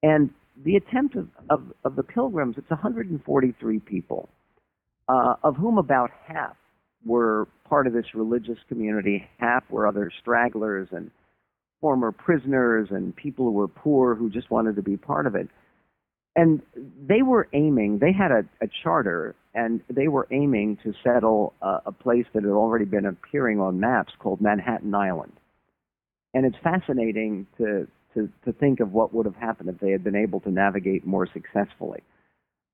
And 0.03 0.31
the 0.65 0.77
attempt 0.77 1.17
of, 1.17 1.29
of, 1.49 1.63
of 1.85 1.97
the 1.97 2.03
pilgrims, 2.03 2.57
it's 2.59 2.71
143 2.71 3.79
people, 3.81 4.29
uh, 5.09 5.35
of 5.43 5.57
whom 5.57 5.79
about 5.79 6.11
half 6.27 6.57
were 7.05 7.49
part 7.69 7.87
of 7.87 7.93
this 7.93 8.07
religious 8.15 8.59
community, 8.69 9.27
half 9.39 9.65
were 9.71 9.87
other 9.87 10.11
stragglers 10.21 10.89
and 10.91 11.11
former 11.81 12.13
prisoners 12.13 12.89
and 12.91 13.17
people 13.17 13.47
who 13.47 13.53
were 13.53 13.69
poor 13.69 14.15
who 14.15 14.29
just 14.29 14.51
wanted 14.51 14.77
to 14.77 14.83
be 14.83 14.97
part 14.97 15.27
of 15.27 15.35
it. 15.35 15.49
And 16.37 16.61
they 17.09 17.23
were 17.23 17.49
aiming, 17.53 17.99
they 17.99 18.13
had 18.13 18.31
a, 18.31 18.45
a 18.65 18.69
charter, 18.83 19.35
and 19.55 19.81
they 19.89 20.09
were 20.09 20.29
aiming 20.31 20.79
to 20.85 20.93
settle 21.03 21.55
a 21.61 21.91
place 21.91 22.27
that 22.35 22.45
had 22.45 22.53
already 22.53 22.85
been 22.85 23.07
appearing 23.07 23.59
on 23.61 23.81
maps 23.81 24.13
called 24.19 24.41
Manhattan 24.41 24.95
Island. 24.95 25.33
And 26.35 26.47
it's 26.47 26.57
fascinating 26.63 27.47
to, 27.59 27.89
to, 28.15 28.29
to 28.45 28.53
think 28.53 28.81
of 28.81 28.93
what 28.93 29.13
would 29.13 29.27
have 29.27 29.37
happened 29.37 29.69
if 29.69 29.79
they 29.79 29.91
had 29.91 30.05
been 30.05 30.17
able 30.17 30.41
to 30.41 30.51
navigate 30.51 31.07
more 31.07 31.27
successfully. 31.27 32.03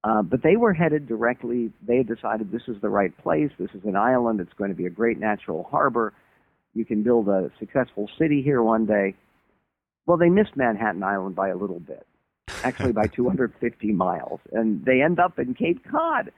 Uh, 0.04 0.22
but 0.22 0.42
they 0.42 0.56
were 0.56 0.72
headed 0.72 1.08
directly, 1.08 1.72
they 1.86 1.96
had 1.96 2.06
decided 2.06 2.52
this 2.52 2.68
is 2.68 2.76
the 2.80 2.88
right 2.88 3.16
place, 3.18 3.50
this 3.58 3.70
is 3.74 3.82
an 3.84 3.96
island, 3.96 4.40
it's 4.40 4.52
going 4.52 4.70
to 4.70 4.76
be 4.76 4.86
a 4.86 4.90
great 4.90 5.18
natural 5.18 5.64
harbor, 5.64 6.12
you 6.74 6.84
can 6.84 7.02
build 7.02 7.28
a 7.28 7.50
successful 7.58 8.08
city 8.18 8.42
here 8.42 8.62
one 8.62 8.86
day. 8.86 9.14
Well, 10.04 10.18
they 10.18 10.28
missed 10.28 10.56
Manhattan 10.56 11.02
Island 11.02 11.34
by 11.34 11.48
a 11.48 11.56
little 11.56 11.80
bit, 11.80 12.06
actually 12.62 12.92
by 12.92 13.06
250 13.16 13.92
miles, 13.92 14.40
and 14.52 14.84
they 14.84 15.02
end 15.02 15.18
up 15.18 15.38
in 15.38 15.54
Cape 15.54 15.82
Cod. 15.90 16.30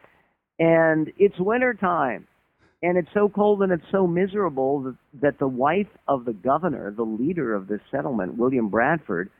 And 0.58 1.12
it's 1.18 1.38
winter 1.38 1.74
time 1.74 2.26
and 2.82 2.96
it's 2.96 3.08
so 3.12 3.28
cold 3.28 3.62
and 3.62 3.72
it's 3.72 3.90
so 3.90 4.06
miserable 4.06 4.82
that, 4.82 4.96
that 5.20 5.38
the 5.38 5.48
wife 5.48 5.88
of 6.06 6.24
the 6.24 6.32
governor, 6.32 6.92
the 6.92 7.02
leader 7.02 7.54
of 7.54 7.66
this 7.66 7.80
settlement, 7.90 8.38
William 8.38 8.68
Bradford, 8.68 9.30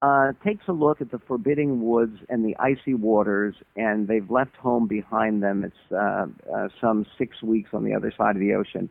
uh, 0.00 0.32
takes 0.44 0.64
a 0.68 0.72
look 0.72 1.00
at 1.00 1.10
the 1.10 1.20
forbidding 1.26 1.84
woods 1.84 2.18
and 2.28 2.44
the 2.44 2.56
icy 2.58 2.94
waters, 2.94 3.54
and 3.76 4.08
they've 4.08 4.30
left 4.30 4.56
home 4.56 4.88
behind 4.88 5.42
them. 5.42 5.64
It's 5.64 5.92
uh, 5.92 6.26
uh, 6.52 6.68
some 6.80 7.06
six 7.18 7.40
weeks 7.42 7.70
on 7.72 7.84
the 7.84 7.94
other 7.94 8.12
side 8.16 8.34
of 8.34 8.40
the 8.40 8.54
ocean. 8.54 8.90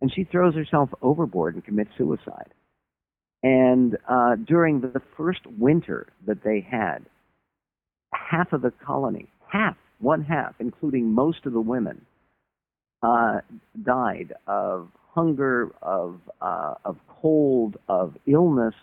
And 0.00 0.12
she 0.12 0.24
throws 0.24 0.54
herself 0.54 0.90
overboard 1.00 1.54
and 1.54 1.64
commits 1.64 1.90
suicide. 1.96 2.52
And 3.42 3.96
uh, 4.08 4.36
during 4.44 4.80
the 4.80 5.00
first 5.16 5.40
winter 5.46 6.08
that 6.26 6.42
they 6.42 6.66
had, 6.68 7.06
half 8.12 8.52
of 8.52 8.62
the 8.62 8.72
colony, 8.84 9.28
half, 9.48 9.76
one 10.00 10.22
half, 10.22 10.54
including 10.58 11.12
most 11.12 11.46
of 11.46 11.52
the 11.52 11.60
women, 11.60 12.04
uh, 13.02 13.40
died 13.82 14.32
of 14.46 14.88
hunger, 15.14 15.70
of 15.82 16.20
uh, 16.40 16.74
of 16.84 16.96
cold, 17.08 17.76
of 17.88 18.16
illness, 18.26 18.74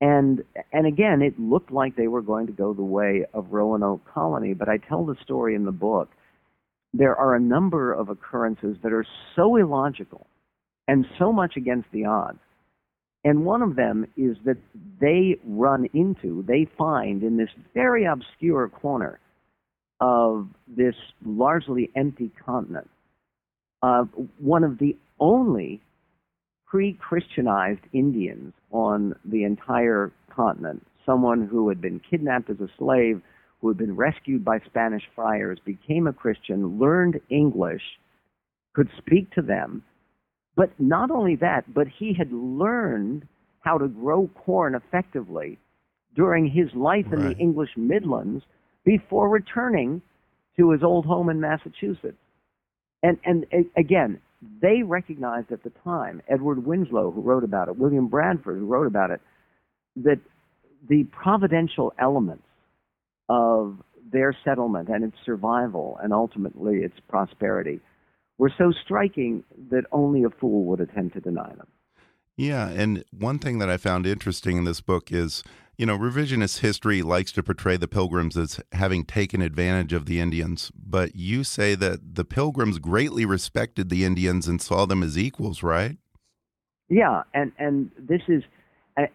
and 0.00 0.42
and 0.72 0.86
again, 0.86 1.22
it 1.22 1.38
looked 1.38 1.70
like 1.70 1.96
they 1.96 2.08
were 2.08 2.22
going 2.22 2.46
to 2.46 2.52
go 2.52 2.74
the 2.74 2.82
way 2.82 3.24
of 3.32 3.52
Roanoke 3.52 4.02
Colony. 4.12 4.54
But 4.54 4.68
I 4.68 4.78
tell 4.78 5.04
the 5.04 5.16
story 5.22 5.54
in 5.54 5.64
the 5.64 5.72
book. 5.72 6.10
There 6.96 7.16
are 7.16 7.34
a 7.34 7.40
number 7.40 7.92
of 7.92 8.08
occurrences 8.08 8.76
that 8.82 8.92
are 8.92 9.04
so 9.34 9.56
illogical 9.56 10.28
and 10.86 11.06
so 11.18 11.32
much 11.32 11.56
against 11.56 11.88
the 11.92 12.04
odds. 12.04 12.38
And 13.24 13.44
one 13.44 13.62
of 13.62 13.74
them 13.74 14.06
is 14.16 14.36
that 14.44 14.58
they 15.00 15.36
run 15.44 15.88
into, 15.94 16.44
they 16.46 16.68
find 16.76 17.22
in 17.22 17.36
this 17.36 17.48
very 17.72 18.04
obscure 18.04 18.68
corner 18.68 19.18
of 20.00 20.48
this 20.68 20.94
largely 21.24 21.90
empty 21.96 22.30
continent 22.44 22.88
uh, 23.84 24.04
one 24.38 24.64
of 24.64 24.78
the 24.78 24.96
only 25.20 25.78
pre-Christianized 26.66 27.82
Indians 27.92 28.54
on 28.72 29.14
the 29.26 29.44
entire 29.44 30.10
continent, 30.34 30.84
someone 31.04 31.46
who 31.46 31.68
had 31.68 31.82
been 31.82 32.00
kidnapped 32.00 32.48
as 32.48 32.60
a 32.60 32.68
slave, 32.78 33.20
who 33.60 33.68
had 33.68 33.76
been 33.76 33.94
rescued 33.94 34.42
by 34.42 34.58
Spanish 34.60 35.02
friars, 35.14 35.58
became 35.66 36.06
a 36.06 36.14
Christian, 36.14 36.78
learned 36.78 37.20
English, 37.28 37.82
could 38.72 38.88
speak 38.96 39.30
to 39.32 39.42
them. 39.42 39.82
But 40.56 40.70
not 40.78 41.10
only 41.10 41.36
that, 41.36 41.74
but 41.74 41.86
he 41.86 42.14
had 42.14 42.32
learned 42.32 43.28
how 43.60 43.76
to 43.76 43.88
grow 43.88 44.30
corn 44.34 44.74
effectively 44.74 45.58
during 46.16 46.48
his 46.48 46.72
life 46.74 47.12
in 47.12 47.20
the 47.20 47.36
English 47.36 47.70
Midlands 47.76 48.44
before 48.84 49.28
returning 49.28 50.00
to 50.56 50.70
his 50.70 50.82
old 50.82 51.04
home 51.04 51.28
in 51.28 51.38
Massachusetts. 51.40 52.16
And, 53.04 53.18
and 53.24 53.44
again, 53.76 54.18
they 54.62 54.82
recognized 54.82 55.52
at 55.52 55.62
the 55.62 55.70
time, 55.84 56.22
Edward 56.26 56.64
Winslow, 56.64 57.10
who 57.10 57.20
wrote 57.20 57.44
about 57.44 57.68
it, 57.68 57.76
William 57.76 58.08
Bradford, 58.08 58.58
who 58.58 58.64
wrote 58.64 58.86
about 58.86 59.10
it, 59.10 59.20
that 59.96 60.20
the 60.88 61.04
providential 61.04 61.92
elements 61.98 62.46
of 63.28 63.76
their 64.10 64.34
settlement 64.42 64.88
and 64.88 65.04
its 65.04 65.16
survival 65.24 65.98
and 66.02 66.14
ultimately 66.14 66.76
its 66.78 66.94
prosperity 67.06 67.80
were 68.38 68.50
so 68.56 68.72
striking 68.84 69.44
that 69.70 69.84
only 69.92 70.24
a 70.24 70.30
fool 70.30 70.64
would 70.64 70.80
attempt 70.80 71.14
to 71.14 71.20
deny 71.20 71.48
them. 71.50 71.66
Yeah, 72.36 72.68
and 72.68 73.04
one 73.16 73.38
thing 73.38 73.58
that 73.58 73.68
I 73.68 73.76
found 73.76 74.06
interesting 74.06 74.56
in 74.56 74.64
this 74.64 74.80
book 74.80 75.12
is, 75.12 75.44
you 75.76 75.86
know, 75.86 75.98
revisionist 75.98 76.60
history 76.60 77.02
likes 77.02 77.32
to 77.32 77.42
portray 77.42 77.76
the 77.76 77.88
pilgrims 77.88 78.36
as 78.36 78.60
having 78.72 79.04
taken 79.04 79.42
advantage 79.42 79.92
of 79.92 80.06
the 80.06 80.20
Indians, 80.20 80.70
but 80.74 81.16
you 81.16 81.42
say 81.42 81.74
that 81.74 82.14
the 82.14 82.24
pilgrims 82.24 82.78
greatly 82.78 83.24
respected 83.24 83.88
the 83.88 84.04
Indians 84.04 84.46
and 84.46 84.62
saw 84.62 84.86
them 84.86 85.02
as 85.02 85.18
equals, 85.18 85.62
right? 85.62 85.98
Yeah, 86.88 87.22
and 87.32 87.52
and 87.58 87.90
this 87.98 88.20
is 88.28 88.42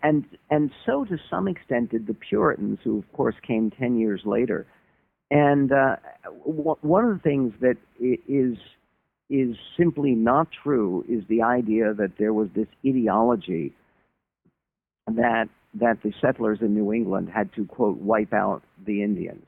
and 0.04 0.26
and 0.50 0.72
so 0.86 1.06
to 1.06 1.18
some 1.30 1.48
extent 1.48 1.92
did 1.92 2.08
the 2.08 2.14
Puritans, 2.14 2.80
who 2.84 2.98
of 2.98 3.12
course 3.14 3.36
came 3.46 3.72
ten 3.72 3.98
years 3.98 4.22
later. 4.26 4.66
And 5.32 5.72
uh, 5.72 5.98
one 6.44 7.06
of 7.06 7.14
the 7.14 7.22
things 7.24 7.54
that 7.62 7.78
is 8.00 8.58
is 9.30 9.56
simply 9.78 10.12
not 10.12 10.48
true 10.64 11.06
is 11.08 11.24
the 11.30 11.44
idea 11.44 11.94
that 11.94 12.14
there 12.18 12.34
was 12.34 12.50
this 12.56 12.68
ideology 12.86 13.74
that 15.08 15.50
that 15.76 16.02
the 16.04 16.12
settlers 16.22 16.60
in 16.62 16.74
New 16.74 16.94
England 16.94 17.30
had 17.34 17.54
to 17.54 17.66
quote 17.66 17.98
wipe 17.98 18.34
out 18.34 18.64
the 18.86 19.04
Indians. 19.04 19.46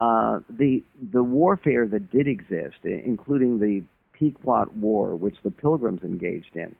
Uh, 0.00 0.40
the 0.48 0.82
the 1.12 1.22
warfare 1.22 1.86
that 1.86 2.10
did 2.10 2.28
exist, 2.28 2.76
including 2.84 3.58
the 3.58 3.82
Pequot 4.12 4.66
War, 4.76 5.16
which 5.16 5.36
the 5.42 5.50
Pilgrims 5.50 6.02
engaged 6.02 6.54
in, 6.54 6.74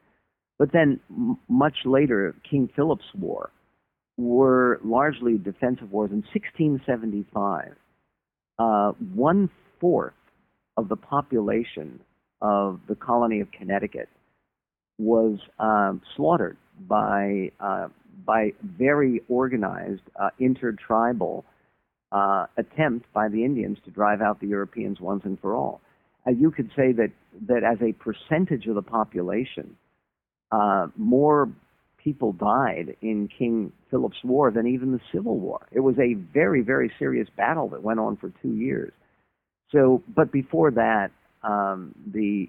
but 0.59 0.73
then 0.73 1.01
m- 1.11 1.39
much 1.49 1.79
later 1.85 2.35
King 2.49 2.69
Philip's 2.75 3.13
War, 3.19 3.51
were 4.17 4.81
largely 4.85 5.39
defensive 5.39 5.91
wars. 5.91 6.11
In 6.11 6.23
1675, 6.33 7.75
uh, 8.59 8.93
one 9.15 9.49
fourth 9.81 10.15
of 10.77 10.89
the 10.89 10.97
population 10.97 12.01
of 12.41 12.81
the 12.89 12.95
colony 12.95 13.41
of 13.41 13.51
Connecticut 13.53 14.09
was 14.99 15.39
um, 15.59 16.03
slaughtered 16.17 16.57
by 16.89 17.51
uh, 17.61 17.89
by 18.25 18.53
very 18.63 19.23
organized 19.29 20.03
uh, 20.21 20.31
intertribal 20.39 21.45
uh, 22.13 22.47
attempt 22.57 23.13
by 23.13 23.29
the 23.29 23.45
Indians 23.45 23.79
to 23.85 23.91
drive 23.91 24.21
out 24.21 24.41
the 24.41 24.47
Europeans 24.47 25.01
once 25.01 25.23
and 25.25 25.39
for 25.41 25.55
all. 25.55 25.81
Uh, 26.27 26.31
you 26.31 26.51
could 26.51 26.71
say 26.75 26.93
that 26.93 27.11
that 27.47 27.63
as 27.63 27.79
a 27.83 27.93
percentage 27.93 28.67
of 28.67 28.75
the 28.75 28.83
population, 28.83 29.77
uh, 30.51 30.89
more 30.97 31.49
people 32.03 32.33
died 32.33 32.97
in 33.03 33.29
King 33.29 33.73
Philip's 33.91 34.25
War 34.25 34.51
than 34.51 34.67
even 34.67 34.93
the 34.93 35.01
Civil 35.13 35.39
War. 35.39 35.67
It 35.71 35.81
was 35.81 35.97
a 35.99 36.15
very 36.15 36.63
very 36.63 36.91
serious 36.99 37.29
battle 37.37 37.69
that 37.69 37.83
went 37.83 38.01
on 38.01 38.17
for 38.17 38.33
two 38.43 38.55
years. 38.55 38.93
So, 39.71 40.03
but 40.15 40.33
before 40.33 40.71
that, 40.73 41.11
um, 41.43 41.95
the 42.07 42.49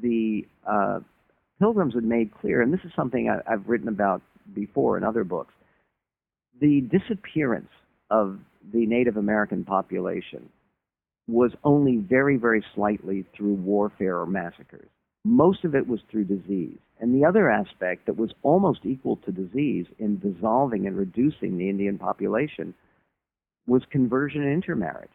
the 0.00 0.46
uh, 0.66 1.00
pilgrims 1.58 1.94
had 1.94 2.04
made 2.04 2.32
clear, 2.40 2.62
and 2.62 2.72
this 2.72 2.80
is 2.84 2.92
something 2.94 3.28
I, 3.28 3.52
I've 3.52 3.66
written 3.66 3.88
about 3.88 4.22
before 4.54 4.96
in 4.96 5.04
other 5.04 5.24
books, 5.24 5.54
the 6.60 6.80
disappearance 6.80 7.70
of 8.10 8.38
the 8.72 8.86
Native 8.86 9.16
American 9.16 9.64
population 9.64 10.48
was 11.28 11.52
only 11.64 11.96
very, 11.96 12.36
very 12.36 12.64
slightly 12.74 13.24
through 13.36 13.54
warfare 13.54 14.18
or 14.18 14.26
massacres. 14.26 14.88
Most 15.24 15.64
of 15.64 15.74
it 15.74 15.86
was 15.86 16.00
through 16.10 16.24
disease. 16.24 16.78
And 17.00 17.14
the 17.14 17.26
other 17.26 17.50
aspect 17.50 18.06
that 18.06 18.16
was 18.16 18.32
almost 18.42 18.80
equal 18.84 19.16
to 19.16 19.32
disease 19.32 19.86
in 19.98 20.18
dissolving 20.18 20.86
and 20.86 20.96
reducing 20.96 21.58
the 21.58 21.68
Indian 21.68 21.98
population 21.98 22.74
was 23.66 23.82
conversion 23.90 24.42
and 24.42 24.52
intermarriage. 24.52 25.10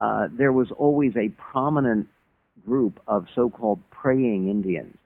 Uh, 0.00 0.28
there 0.36 0.52
was 0.52 0.70
always 0.76 1.12
a 1.16 1.30
prominent 1.30 2.08
group 2.66 3.00
of 3.06 3.26
so-called 3.34 3.80
praying 3.90 4.48
Indians 4.48 4.96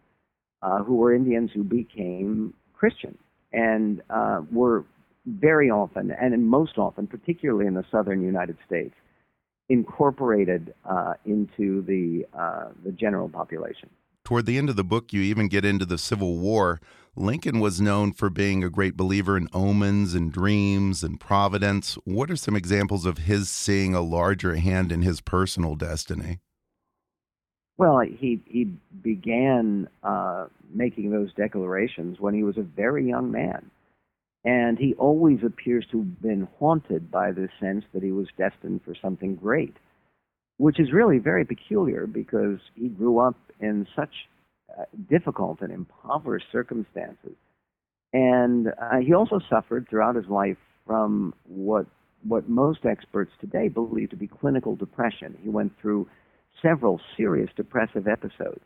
uh, 0.63 0.83
who 0.83 0.97
were 0.97 1.15
Indians 1.15 1.51
who 1.55 1.63
became 1.63 2.53
Christian 2.75 3.17
and 3.57 4.03
uh, 4.11 4.43
were 4.53 4.85
very 5.27 5.71
often, 5.71 6.13
and 6.13 6.47
most 6.47 6.79
often, 6.79 7.09
particularly 7.09 7.67
in 7.67 7.75
the 7.75 7.85
southern 7.91 8.23
United 8.23 8.57
States, 8.65 8.95
incorporated 9.69 10.73
uh, 10.89 11.15
into 11.25 11.83
the 11.83 12.25
uh, 12.39 12.69
the 12.85 12.93
general 12.93 13.29
population. 13.29 13.91
Toward 14.25 14.47
the 14.47 14.59
end 14.59 14.69
of 14.69 14.77
the 14.77 14.85
book, 14.85 15.13
you 15.13 15.23
even 15.23 15.49
get 15.49 15.65
into 15.65 15.85
the 15.85 15.99
Civil 15.99 16.39
War. 16.39 16.81
Lincoln 17.17 17.61
was 17.61 17.81
known 17.81 18.13
for 18.13 18.29
being 18.29 18.63
a 18.63 18.71
great 18.71 18.97
believer 18.97 19.37
in 19.37 19.49
omens 19.53 20.15
and 20.15 20.31
dreams 20.31 21.03
and 21.03 21.19
providence. 21.19 21.97
What 22.05 22.31
are 22.31 22.37
some 22.37 22.55
examples 22.55 23.07
of 23.07 23.19
his 23.19 23.49
seeing 23.49 23.95
a 23.95 24.03
larger 24.03 24.57
hand 24.57 24.93
in 24.93 25.03
his 25.03 25.21
personal 25.21 25.77
destiny? 25.77 26.41
Well, 27.79 28.01
he 28.01 28.41
he 28.47 28.73
began 29.03 29.89
uh, 30.03 30.47
making 30.73 31.11
those 31.11 31.33
declarations 31.35 32.19
when 32.19 32.35
he 32.35 32.43
was 32.43 32.57
a 32.57 32.63
very 32.63 33.07
young 33.07 33.31
man, 33.31 33.71
and 34.45 34.79
he 34.79 34.95
always 34.95 35.41
appears 35.45 35.87
to 35.93 35.99
have 35.99 36.23
been 36.23 36.49
haunted 36.59 37.11
by 37.11 37.33
the 37.33 37.49
sense 37.61 37.85
that 37.93 38.03
he 38.03 38.13
was 38.13 38.29
destined 38.39 38.81
for 38.85 38.95
something 38.95 39.35
great, 39.37 39.77
which 40.57 40.81
is 40.81 40.93
really 40.93 41.19
very 41.19 41.45
peculiar 41.45 42.07
because 42.07 42.61
he 42.75 42.89
grew 42.89 43.19
up 43.19 43.37
in 43.61 43.87
such 43.95 44.15
uh, 44.79 44.85
difficult 45.11 45.61
and 45.61 45.71
impoverished 45.71 46.47
circumstances, 46.51 47.37
and 48.15 48.69
uh, 48.69 48.99
he 49.05 49.13
also 49.13 49.39
suffered 49.51 49.87
throughout 49.91 50.17
his 50.17 50.29
life 50.29 50.59
from 50.87 51.35
what 51.45 51.87
what 52.27 52.49
most 52.49 52.87
experts 52.87 53.33
today 53.39 53.69
believe 53.69 54.09
to 54.09 54.17
be 54.17 54.27
clinical 54.27 54.75
depression. 54.77 55.37
He 55.43 55.51
went 55.51 55.73
through 55.79 56.09
several 56.63 57.01
serious 57.17 57.51
depressive 57.57 58.07
episodes. 58.07 58.65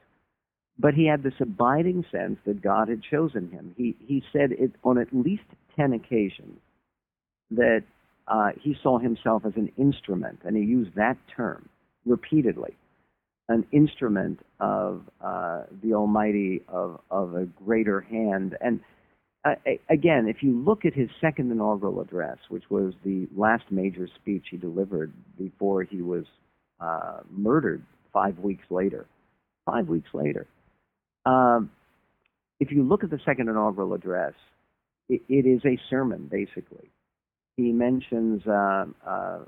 But 0.78 0.94
he 0.94 1.06
had 1.06 1.22
this 1.22 1.34
abiding 1.40 2.04
sense 2.10 2.38
that 2.46 2.62
God 2.62 2.88
had 2.88 3.02
chosen 3.02 3.50
him. 3.50 3.74
He, 3.76 3.96
he 3.98 4.22
said 4.32 4.52
it 4.52 4.72
on 4.82 4.98
at 4.98 5.08
least 5.12 5.42
10 5.76 5.92
occasions 5.92 6.58
that 7.50 7.82
uh, 8.28 8.50
he 8.60 8.76
saw 8.82 8.98
himself 8.98 9.44
as 9.44 9.52
an 9.56 9.70
instrument, 9.76 10.38
and 10.44 10.56
he 10.56 10.62
used 10.62 10.94
that 10.94 11.16
term 11.36 11.68
repeatedly 12.06 12.76
an 13.50 13.66
instrument 13.72 14.38
of 14.60 15.02
uh, 15.20 15.64
the 15.82 15.92
Almighty, 15.92 16.62
of, 16.68 17.00
of 17.10 17.34
a 17.34 17.46
greater 17.46 18.00
hand. 18.00 18.56
And 18.60 18.78
uh, 19.44 19.54
again, 19.90 20.28
if 20.28 20.36
you 20.40 20.56
look 20.56 20.84
at 20.84 20.94
his 20.94 21.08
second 21.20 21.50
inaugural 21.50 22.00
address, 22.00 22.38
which 22.48 22.62
was 22.70 22.94
the 23.04 23.26
last 23.36 23.64
major 23.70 24.08
speech 24.14 24.46
he 24.52 24.56
delivered 24.56 25.12
before 25.36 25.82
he 25.82 26.00
was 26.00 26.24
uh, 26.80 27.20
murdered 27.30 27.82
five 28.12 28.38
weeks 28.38 28.64
later. 28.70 29.06
Five 29.66 29.88
weeks 29.88 30.08
later. 30.12 30.46
Um, 31.26 31.70
if 32.58 32.70
you 32.70 32.82
look 32.82 33.04
at 33.04 33.10
the 33.10 33.20
second 33.24 33.48
inaugural 33.48 33.94
address, 33.94 34.34
it, 35.08 35.22
it 35.28 35.46
is 35.46 35.60
a 35.64 35.78
sermon, 35.88 36.28
basically. 36.30 36.90
He 37.56 37.72
mentions 37.72 38.42
uh, 38.46 38.86
uh, 39.06 39.38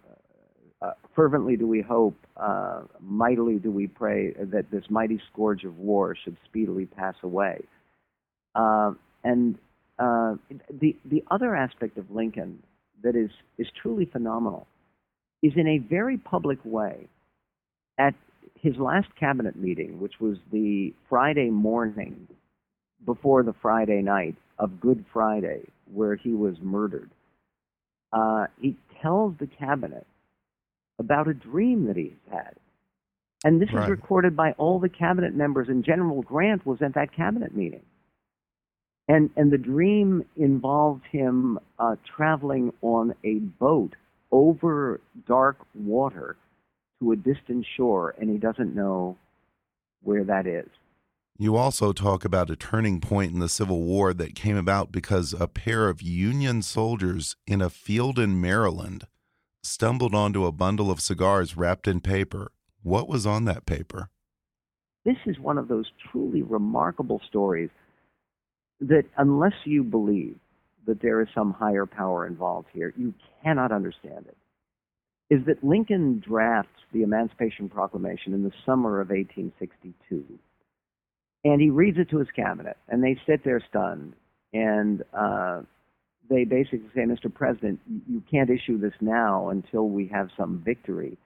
uh, 0.83 0.93
fervently 1.15 1.57
do 1.57 1.67
we 1.67 1.81
hope, 1.81 2.17
uh, 2.37 2.83
mightily 3.01 3.57
do 3.57 3.71
we 3.71 3.87
pray 3.87 4.33
that 4.33 4.71
this 4.71 4.85
mighty 4.91 5.21
scourge 5.33 5.65
of 5.65 5.79
war 5.79 6.17
should 6.25 6.37
speedily 6.45 6.87
pass 6.87 7.15
away. 7.23 7.63
Uh, 8.55 8.93
and 9.25 9.57
uh, 9.99 10.35
the 10.81 10.97
the 11.05 11.23
other 11.31 11.55
aspect 11.55 11.97
of 11.97 12.11
Lincoln 12.11 12.63
that 13.03 13.15
is 13.15 13.31
is 13.59 13.67
truly 13.81 14.05
phenomenal 14.05 14.67
is 15.43 15.53
in 15.57 15.69
a 15.69 15.79
very 15.79 16.19
public 16.19 16.59
way 16.65 17.07
at 18.03 18.15
his 18.61 18.77
last 18.77 19.09
cabinet 19.19 19.57
meeting, 19.57 20.01
which 20.01 20.21
was 20.21 20.39
the 20.51 20.93
Friday 21.09 21.51
morning 21.51 22.27
before 23.05 23.43
the 23.43 23.55
Friday 23.61 24.03
night 24.03 24.37
of 24.59 24.81
Good 24.81 25.05
Friday, 25.13 25.63
where 25.93 26.17
he 26.17 26.33
was 26.33 26.57
murdered, 26.61 27.11
uh, 28.13 28.47
he 28.61 28.77
tells 29.01 29.35
the 29.39 29.47
cabinet 29.47 30.07
about 30.99 31.29
a 31.29 31.35
dream 31.35 31.87
that 31.87 31.97
he's 31.97 32.13
had. 32.31 32.55
And 33.45 33.61
this 33.61 33.73
right. 33.73 33.85
is 33.85 33.91
recorded 33.91 34.37
by 34.37 34.53
all 34.53 34.79
the 34.79 34.89
cabinet 34.89 35.35
members, 35.35 35.69
and 35.69 35.85
General 35.85 36.23
Grant 36.23 36.65
was 36.65 36.81
at 36.81 36.95
that 36.95 37.15
cabinet 37.15 37.57
meeting. 37.57 37.83
And, 39.09 39.31
and 39.37 39.51
the 39.51 39.59
dream 39.59 40.25
involved 40.37 41.03
him 41.11 41.59
uh, 41.79 41.97
traveling 42.17 42.73
on 42.83 43.15
a 43.25 43.35
boat 43.35 43.95
over 44.31 45.01
dark 45.27 45.59
water 45.75 46.37
to 47.03 47.13
a 47.13 47.17
distant 47.17 47.67
shore 47.77 48.15
and 48.21 48.31
he 48.31 48.39
doesn't 48.39 48.75
know 48.75 49.17
where 50.03 50.25
that 50.25 50.47
is. 50.47 50.69
You 51.39 51.57
also 51.57 51.93
talk 51.93 52.25
about 52.25 52.51
a 52.51 52.57
turning 52.57 53.01
point 53.01 53.33
in 53.33 53.41
the 53.41 53.49
Civil 53.49 53.83
War 53.83 54.15
that 54.15 54.35
came 54.35 54.57
about 54.57 54.93
because 54.93 55.33
a 55.33 55.49
pair 55.49 55.89
of 55.89 56.01
Union 56.01 56.63
soldiers 56.63 57.37
in 57.47 57.61
a 57.61 57.71
field 57.71 58.19
in 58.19 58.41
Maryland 58.41 59.07
stumbled 59.63 60.15
onto 60.15 60.47
a 60.47 60.53
bundle 60.53 60.91
of 60.91 61.01
cigars 61.01 61.57
wrapped 61.57 61.89
in 61.89 62.01
paper. 62.01 62.53
What 62.83 63.09
was 63.09 63.27
on 63.27 63.45
that 63.47 63.67
paper? 63.67 64.11
This 65.05 65.17
is 65.27 65.39
one 65.39 65.59
of 65.59 65.67
those 65.67 65.91
truly 66.11 66.43
remarkable 66.43 67.21
stories 67.27 67.71
that, 68.81 69.05
unless 69.17 69.55
you 69.65 69.83
believe 69.83 70.37
that 70.87 71.01
there 71.01 71.21
is 71.21 71.29
some 71.35 71.53
higher 71.53 71.87
power 71.87 72.27
involved 72.27 72.69
here, 72.73 72.93
you 72.97 73.15
cannot 73.43 73.73
understand 73.73 74.27
it. 74.29 74.37
Is 75.33 75.47
that 75.47 75.65
Lincoln 75.65 76.23
drafts 76.27 76.83
the 76.93 77.03
Emancipation 77.03 77.71
Proclamation 77.71 78.35
in 78.35 78.43
the 78.43 78.53
summer 78.67 79.01
of 79.01 79.09
1862. 79.09 80.25
And 81.45 81.59
he 81.59 81.71
reads 81.71 81.97
it 81.97 82.11
to 82.11 82.19
his 82.19 82.29
cabinet, 82.37 82.77
and 82.87 83.03
they 83.03 83.19
sit 83.27 83.43
there 83.43 83.65
stunned. 83.67 84.13
And 84.53 85.03
uh, 85.19 85.63
they 86.29 86.45
basically 86.45 86.91
say, 86.95 87.01
Mr. 87.07 87.33
President, 87.33 87.81
you 88.07 88.23
can't 88.31 88.51
issue 88.51 88.79
this 88.79 88.93
now 89.01 89.49
until 89.49 89.89
we 89.89 90.07
have 90.13 90.29
some 90.37 90.63
victory. 90.63 91.17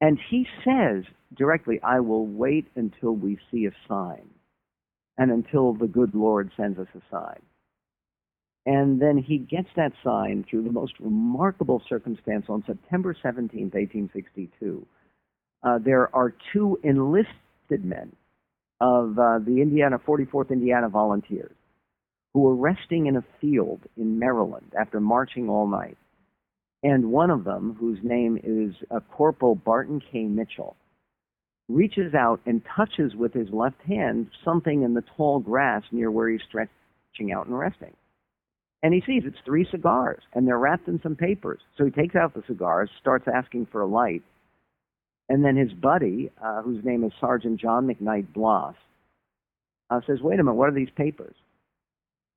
And 0.00 0.18
he 0.30 0.46
says 0.64 1.04
directly, 1.36 1.80
I 1.82 2.00
will 2.00 2.26
wait 2.26 2.66
until 2.76 3.12
we 3.12 3.36
see 3.50 3.66
a 3.66 3.72
sign 3.86 4.26
and 5.18 5.30
until 5.30 5.74
the 5.74 5.86
good 5.86 6.14
Lord 6.14 6.50
sends 6.56 6.78
us 6.78 6.88
a 6.94 7.02
sign. 7.10 7.42
And 8.66 9.00
then 9.00 9.16
he 9.18 9.38
gets 9.38 9.68
that 9.76 9.92
sign 10.04 10.44
through 10.48 10.64
the 10.64 10.72
most 10.72 10.94
remarkable 11.00 11.82
circumstance 11.88 12.46
on 12.48 12.64
September 12.66 13.16
17, 13.22 13.64
1862. 13.64 14.86
Uh, 15.62 15.78
there 15.78 16.14
are 16.14 16.34
two 16.52 16.78
enlisted 16.82 17.84
men 17.84 18.12
of 18.80 19.18
uh, 19.18 19.38
the 19.38 19.60
Indiana 19.62 19.98
44th 19.98 20.50
Indiana 20.50 20.88
Volunteers 20.88 21.52
who 22.34 22.40
were 22.40 22.54
resting 22.54 23.06
in 23.06 23.16
a 23.16 23.24
field 23.40 23.80
in 23.96 24.18
Maryland 24.18 24.72
after 24.78 25.00
marching 25.00 25.48
all 25.48 25.66
night. 25.66 25.96
And 26.82 27.10
one 27.10 27.30
of 27.30 27.44
them, 27.44 27.76
whose 27.80 27.98
name 28.02 28.38
is 28.42 28.74
uh, 28.90 29.00
Corporal 29.10 29.56
Barton 29.56 30.00
K. 30.12 30.24
Mitchell, 30.24 30.76
reaches 31.68 32.14
out 32.14 32.40
and 32.46 32.62
touches 32.76 33.14
with 33.16 33.34
his 33.34 33.48
left 33.50 33.82
hand 33.86 34.28
something 34.44 34.82
in 34.82 34.94
the 34.94 35.02
tall 35.16 35.40
grass 35.40 35.82
near 35.90 36.10
where 36.10 36.28
he's 36.28 36.40
stretching 36.48 37.32
out 37.34 37.46
and 37.46 37.58
resting. 37.58 37.94
And 38.82 38.94
he 38.94 39.02
sees 39.04 39.24
it's 39.26 39.38
three 39.44 39.66
cigars, 39.70 40.22
and 40.34 40.46
they're 40.46 40.58
wrapped 40.58 40.86
in 40.86 41.00
some 41.02 41.16
papers. 41.16 41.60
So 41.76 41.84
he 41.84 41.90
takes 41.90 42.14
out 42.14 42.34
the 42.34 42.44
cigars, 42.46 42.90
starts 43.00 43.26
asking 43.32 43.66
for 43.72 43.80
a 43.80 43.86
light, 43.86 44.22
and 45.28 45.44
then 45.44 45.56
his 45.56 45.72
buddy, 45.72 46.30
uh, 46.42 46.62
whose 46.62 46.84
name 46.84 47.02
is 47.04 47.12
Sergeant 47.20 47.60
John 47.60 47.86
McKnight 47.88 48.32
Bloss, 48.32 48.76
uh, 49.90 50.00
says, 50.06 50.20
"Wait 50.22 50.38
a 50.38 50.44
minute, 50.44 50.54
what 50.54 50.68
are 50.68 50.72
these 50.74 50.90
papers?" 50.90 51.34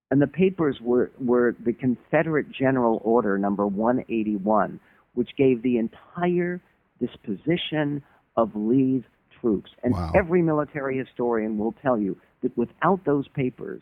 And 0.10 0.22
the 0.22 0.28
papers 0.28 0.82
were, 0.82 1.12
were 1.20 1.56
the 1.64 1.74
Confederate 1.74 2.52
General 2.52 3.02
Order 3.06 3.38
number 3.38 3.66
181, 3.66 4.80
which 5.14 5.30
gave 5.38 5.62
the 5.62 5.78
entire 5.78 6.60
disposition 7.00 8.04
of 8.36 8.56
Lee's 8.56 9.04
troops. 9.40 9.72
And 9.84 9.94
Wow. 9.94 10.12
every 10.14 10.42
military 10.42 10.98
historian 10.98 11.58
will 11.58 11.72
tell 11.82 11.98
you 11.98 12.18
that 12.42 12.56
without 12.58 13.06
those 13.06 13.28
papers, 13.30 13.82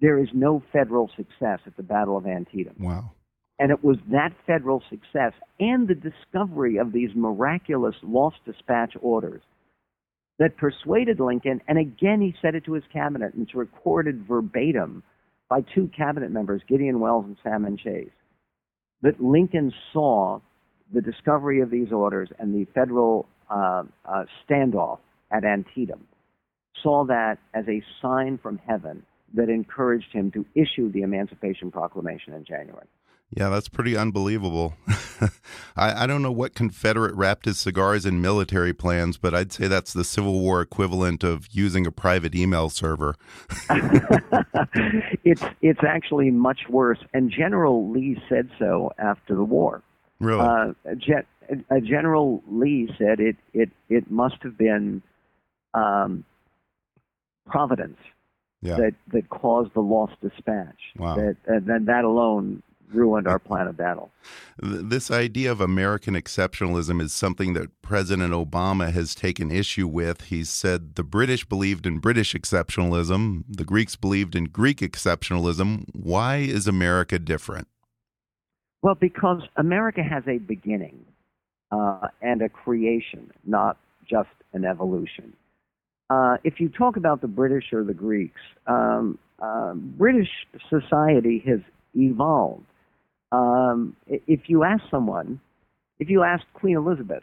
there 0.00 0.18
is 0.18 0.28
no 0.32 0.62
federal 0.72 1.10
success 1.16 1.60
at 1.66 1.76
the 1.76 1.82
Battle 1.82 2.16
of 2.16 2.26
Antietam. 2.26 2.76
Wow. 2.78 3.12
And 3.58 3.70
it 3.70 3.84
was 3.84 3.98
that 4.10 4.32
federal 4.46 4.82
success 4.88 5.32
and 5.58 5.86
the 5.86 5.94
discovery 5.94 6.78
of 6.78 6.92
these 6.92 7.10
miraculous 7.14 7.94
lost 8.02 8.36
dispatch 8.46 8.94
orders 9.00 9.42
that 10.38 10.56
persuaded 10.56 11.20
Lincoln, 11.20 11.60
and 11.68 11.78
again 11.78 12.22
he 12.22 12.34
said 12.40 12.54
it 12.54 12.64
to 12.64 12.72
his 12.72 12.84
cabinet, 12.90 13.34
and 13.34 13.42
it's 13.42 13.54
recorded 13.54 14.26
verbatim 14.26 15.02
by 15.50 15.60
two 15.74 15.90
cabinet 15.94 16.30
members, 16.30 16.62
Gideon 16.66 17.00
Welles 17.00 17.26
and 17.26 17.36
Salmon 17.42 17.76
Chase, 17.76 18.08
that 19.02 19.20
Lincoln 19.20 19.72
saw 19.92 20.40
the 20.92 21.02
discovery 21.02 21.60
of 21.60 21.70
these 21.70 21.92
orders 21.92 22.30
and 22.38 22.54
the 22.54 22.64
federal 22.72 23.28
uh, 23.50 23.82
uh, 24.06 24.24
standoff 24.48 24.98
at 25.30 25.44
Antietam, 25.44 26.06
saw 26.82 27.04
that 27.04 27.36
as 27.52 27.66
a 27.68 27.82
sign 28.00 28.38
from 28.42 28.58
heaven 28.66 29.04
that 29.34 29.48
encouraged 29.48 30.12
him 30.12 30.30
to 30.32 30.44
issue 30.54 30.90
the 30.90 31.02
Emancipation 31.02 31.70
Proclamation 31.70 32.32
in 32.34 32.44
January. 32.44 32.86
Yeah, 33.32 33.48
that's 33.48 33.68
pretty 33.68 33.96
unbelievable. 33.96 34.74
I, 35.76 36.02
I 36.02 36.06
don't 36.08 36.20
know 36.20 36.32
what 36.32 36.54
Confederate 36.54 37.14
wrapped 37.14 37.44
his 37.44 37.58
cigars 37.58 38.04
in 38.04 38.20
military 38.20 38.72
plans, 38.72 39.18
but 39.18 39.34
I'd 39.34 39.52
say 39.52 39.68
that's 39.68 39.92
the 39.92 40.02
Civil 40.02 40.40
War 40.40 40.60
equivalent 40.60 41.22
of 41.22 41.46
using 41.52 41.86
a 41.86 41.92
private 41.92 42.34
email 42.34 42.70
server. 42.70 43.14
it's 45.22 45.44
it's 45.62 45.84
actually 45.86 46.32
much 46.32 46.62
worse, 46.68 46.98
and 47.14 47.30
General 47.30 47.88
Lee 47.92 48.20
said 48.28 48.50
so 48.58 48.90
after 48.98 49.36
the 49.36 49.44
war. 49.44 49.82
Really? 50.18 50.40
Uh, 50.40 50.72
Gen- 50.96 51.26
uh, 51.70 51.78
General 51.78 52.42
Lee 52.48 52.92
said 52.98 53.20
it 53.20 53.36
it 53.54 53.70
it 53.88 54.10
must 54.10 54.42
have 54.42 54.58
been 54.58 55.02
um, 55.72 56.24
providence 57.46 57.98
yeah. 58.62 58.76
that 58.76 58.94
that 59.12 59.28
caused 59.30 59.74
the 59.74 59.80
lost 59.80 60.14
dispatch. 60.20 60.78
Wow. 60.96 61.16
That 61.16 61.36
uh, 61.48 61.60
that 61.66 61.86
that 61.86 62.04
alone 62.04 62.62
ruined 62.92 63.28
our 63.28 63.38
plan 63.38 63.66
of 63.66 63.76
battle. 63.76 64.10
This 64.62 65.10
idea 65.10 65.50
of 65.50 65.62
American 65.62 66.12
exceptionalism 66.12 67.00
is 67.00 67.14
something 67.14 67.54
that 67.54 67.80
President 67.80 68.34
Obama 68.34 68.92
has 68.92 69.14
taken 69.14 69.50
issue 69.50 69.86
with. 69.86 70.24
He 70.24 70.44
said 70.44 70.96
the 70.96 71.02
British 71.02 71.46
believed 71.46 71.86
in 71.86 71.98
British 71.98 72.34
exceptionalism, 72.34 73.44
the 73.48 73.64
Greeks 73.64 73.96
believed 73.96 74.36
in 74.36 74.44
Greek 74.44 74.80
exceptionalism. 74.80 75.86
Why 75.94 76.36
is 76.36 76.66
America 76.66 77.18
different? 77.18 77.68
Well, 78.82 78.96
because 78.96 79.42
America 79.56 80.02
has 80.02 80.24
a 80.26 80.36
beginning 80.38 81.06
uh, 81.72 82.08
and 82.20 82.42
a 82.42 82.50
creation, 82.50 83.30
not 83.46 83.78
just 84.06 84.28
an 84.52 84.66
evolution. 84.66 85.32
Uh, 86.10 86.36
if 86.44 86.58
you 86.60 86.68
talk 86.68 86.96
about 86.96 87.20
the 87.20 87.28
British 87.28 87.72
or 87.72 87.84
the 87.84 87.94
Greeks, 87.94 88.40
um, 88.66 89.16
uh, 89.40 89.72
British 89.74 90.28
society 90.68 91.42
has 91.46 91.60
evolved. 91.94 92.64
Um, 93.32 93.96
if 94.06 94.48
you 94.48 94.64
ask 94.64 94.82
someone, 94.90 95.40
if 96.00 96.10
you 96.10 96.24
ask 96.24 96.44
Queen 96.52 96.76
Elizabeth, 96.76 97.22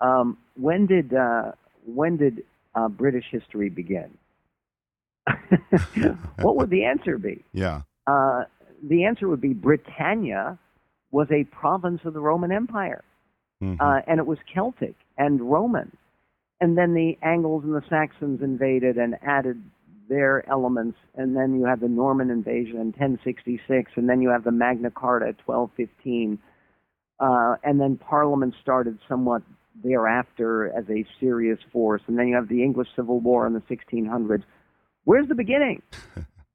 um, 0.00 0.36
when 0.56 0.86
did 0.86 1.14
uh, 1.14 1.52
when 1.86 2.16
did 2.16 2.42
uh, 2.74 2.88
British 2.88 3.24
history 3.30 3.68
begin? 3.70 4.10
what 6.42 6.56
would 6.56 6.70
the 6.70 6.84
answer 6.84 7.18
be? 7.18 7.44
Yeah. 7.52 7.82
uh, 8.06 8.44
the 8.86 9.04
answer 9.04 9.28
would 9.28 9.40
be 9.40 9.54
Britannia 9.54 10.58
was 11.10 11.28
a 11.30 11.44
province 11.44 12.00
of 12.04 12.12
the 12.12 12.20
Roman 12.20 12.52
Empire, 12.52 13.02
Mhm. 13.62 13.80
uh, 13.80 14.02
and 14.06 14.18
it 14.18 14.26
was 14.26 14.38
Celtic 14.52 14.94
and 15.16 15.40
Roman. 15.40 15.90
And 16.64 16.78
then 16.78 16.94
the 16.94 17.18
Angles 17.22 17.62
and 17.62 17.74
the 17.74 17.82
Saxons 17.90 18.40
invaded 18.40 18.96
and 18.96 19.16
added 19.22 19.62
their 20.08 20.48
elements, 20.48 20.96
and 21.14 21.36
then 21.36 21.54
you 21.54 21.66
have 21.66 21.80
the 21.80 21.88
Norman 21.88 22.30
invasion 22.30 22.76
in 22.76 22.86
1066, 22.86 23.92
and 23.96 24.08
then 24.08 24.22
you 24.22 24.30
have 24.30 24.44
the 24.44 24.50
Magna 24.50 24.90
Carta 24.90 25.26
at 25.26 25.36
1215, 25.46 26.38
uh, 27.20 27.56
and 27.62 27.78
then 27.78 27.98
Parliament 27.98 28.54
started 28.62 28.98
somewhat 29.06 29.42
thereafter 29.82 30.72
as 30.74 30.88
a 30.88 31.04
serious 31.20 31.58
force, 31.70 32.00
and 32.06 32.18
then 32.18 32.28
you 32.28 32.34
have 32.34 32.48
the 32.48 32.62
English 32.62 32.88
Civil 32.96 33.20
War 33.20 33.46
in 33.46 33.52
the 33.52 33.60
1600s. 33.60 34.44
Where's 35.04 35.28
the 35.28 35.34
beginning? 35.34 35.82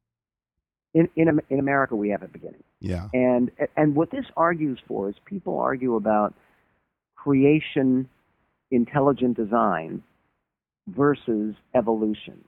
in, 0.95 1.07
in 1.15 1.39
in 1.51 1.59
America, 1.59 1.95
we 1.95 2.09
have 2.09 2.23
a 2.23 2.27
beginning. 2.27 2.63
yeah. 2.79 3.09
And 3.13 3.51
and 3.77 3.95
what 3.95 4.09
this 4.09 4.25
argues 4.35 4.79
for 4.87 5.07
is 5.07 5.15
people 5.25 5.59
argue 5.59 5.95
about 5.95 6.33
creation, 7.15 8.09
intelligent 8.71 9.37
design 9.37 10.03
versus 10.87 11.55
evolution. 11.75 12.43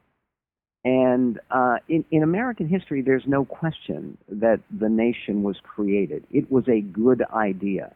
And 0.84 1.40
uh, 1.52 1.76
in, 1.88 2.04
in 2.10 2.24
American 2.24 2.68
history, 2.68 3.02
there's 3.02 3.24
no 3.28 3.46
question 3.46 4.18
that 4.30 4.62
the 4.72 4.90
nation 4.90 5.44
was 5.44 5.58
created. 5.64 6.26
It 6.32 6.52
was 6.52 6.68
a 6.68 6.82
good 6.82 7.24
idea. 7.34 7.94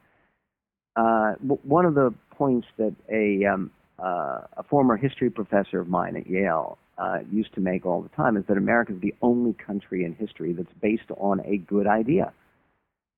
Uh, 0.95 1.33
one 1.63 1.85
of 1.85 1.95
the 1.95 2.13
points 2.31 2.67
that 2.77 2.95
a, 3.11 3.45
um, 3.45 3.71
uh, 3.97 4.41
a 4.57 4.63
former 4.69 4.97
history 4.97 5.29
professor 5.29 5.79
of 5.79 5.87
mine 5.87 6.15
at 6.15 6.27
Yale 6.27 6.77
uh, 6.97 7.19
used 7.31 7.53
to 7.55 7.61
make 7.61 7.85
all 7.85 8.01
the 8.01 8.09
time 8.09 8.37
is 8.37 8.43
that 8.47 8.57
America 8.57 8.93
is 8.93 9.01
the 9.01 9.15
only 9.21 9.53
country 9.53 10.05
in 10.05 10.13
history 10.13 10.53
that's 10.53 10.71
based 10.81 11.09
on 11.17 11.41
a 11.41 11.57
good 11.57 11.87
idea. 11.87 12.31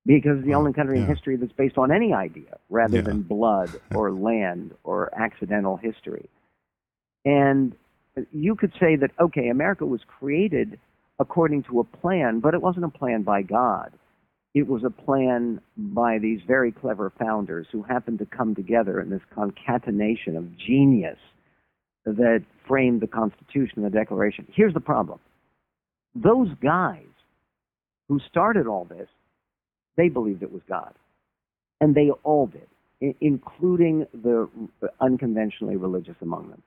Because 0.08 0.38
it's 0.38 0.48
the 0.48 0.56
oh, 0.56 0.60
only 0.60 0.74
country 0.74 1.00
in 1.00 1.06
history 1.06 1.36
that's 1.36 1.52
based 1.52 1.78
on 1.78 1.92
any 1.92 2.14
idea 2.14 2.58
rather 2.70 2.98
Yeah. 2.98 3.04
than 3.04 3.22
blood 3.22 3.70
or 3.94 4.12
land 4.12 4.74
or 4.84 5.14
accidental 5.14 5.78
history. 5.78 6.30
And 7.26 7.76
you 8.32 8.56
could 8.56 8.72
say 8.80 8.96
that, 8.96 9.12
okay, 9.20 9.50
America 9.50 9.86
was 9.86 10.02
created 10.08 10.80
according 11.20 11.64
to 11.64 11.80
a 11.82 11.84
plan, 11.84 12.40
but 12.40 12.54
it 12.54 12.62
wasn't 12.62 12.86
a 12.86 12.90
plan 12.90 13.24
by 13.24 13.42
God. 13.42 13.92
It 14.54 14.68
was 14.68 14.84
a 14.84 14.90
plan 14.90 15.62
by 15.78 16.18
these 16.20 16.40
very 16.48 16.72
clever 16.72 17.12
founders 17.20 17.68
who 17.72 17.84
happened 17.84 18.20
to 18.20 18.26
come 18.26 18.56
together 18.56 19.02
in 19.02 19.10
this 19.10 19.22
concatenation 19.36 20.36
of 20.38 20.58
genius 20.58 21.18
that 22.06 22.44
framed 22.68 23.02
the 23.02 23.08
Constitution 23.08 23.84
and 23.84 23.86
the 23.86 23.90
Declaration. 23.90 24.48
Here's 24.56 24.74
the 24.74 24.80
problem 24.80 25.20
those 26.16 26.50
guys 26.64 27.04
who 28.08 28.20
started 28.30 28.66
all 28.66 28.86
this, 28.86 29.10
they 29.98 30.10
believed 30.10 30.44
it 30.44 30.52
was 30.52 30.62
God. 30.70 30.94
And 31.82 31.94
they 31.94 32.10
all 32.24 32.48
did, 32.48 32.68
i- 33.04 33.16
including 33.22 34.08
the 34.14 34.50
unconventionally 35.02 35.76
religious 35.76 36.16
among 36.22 36.50
them. 36.50 36.62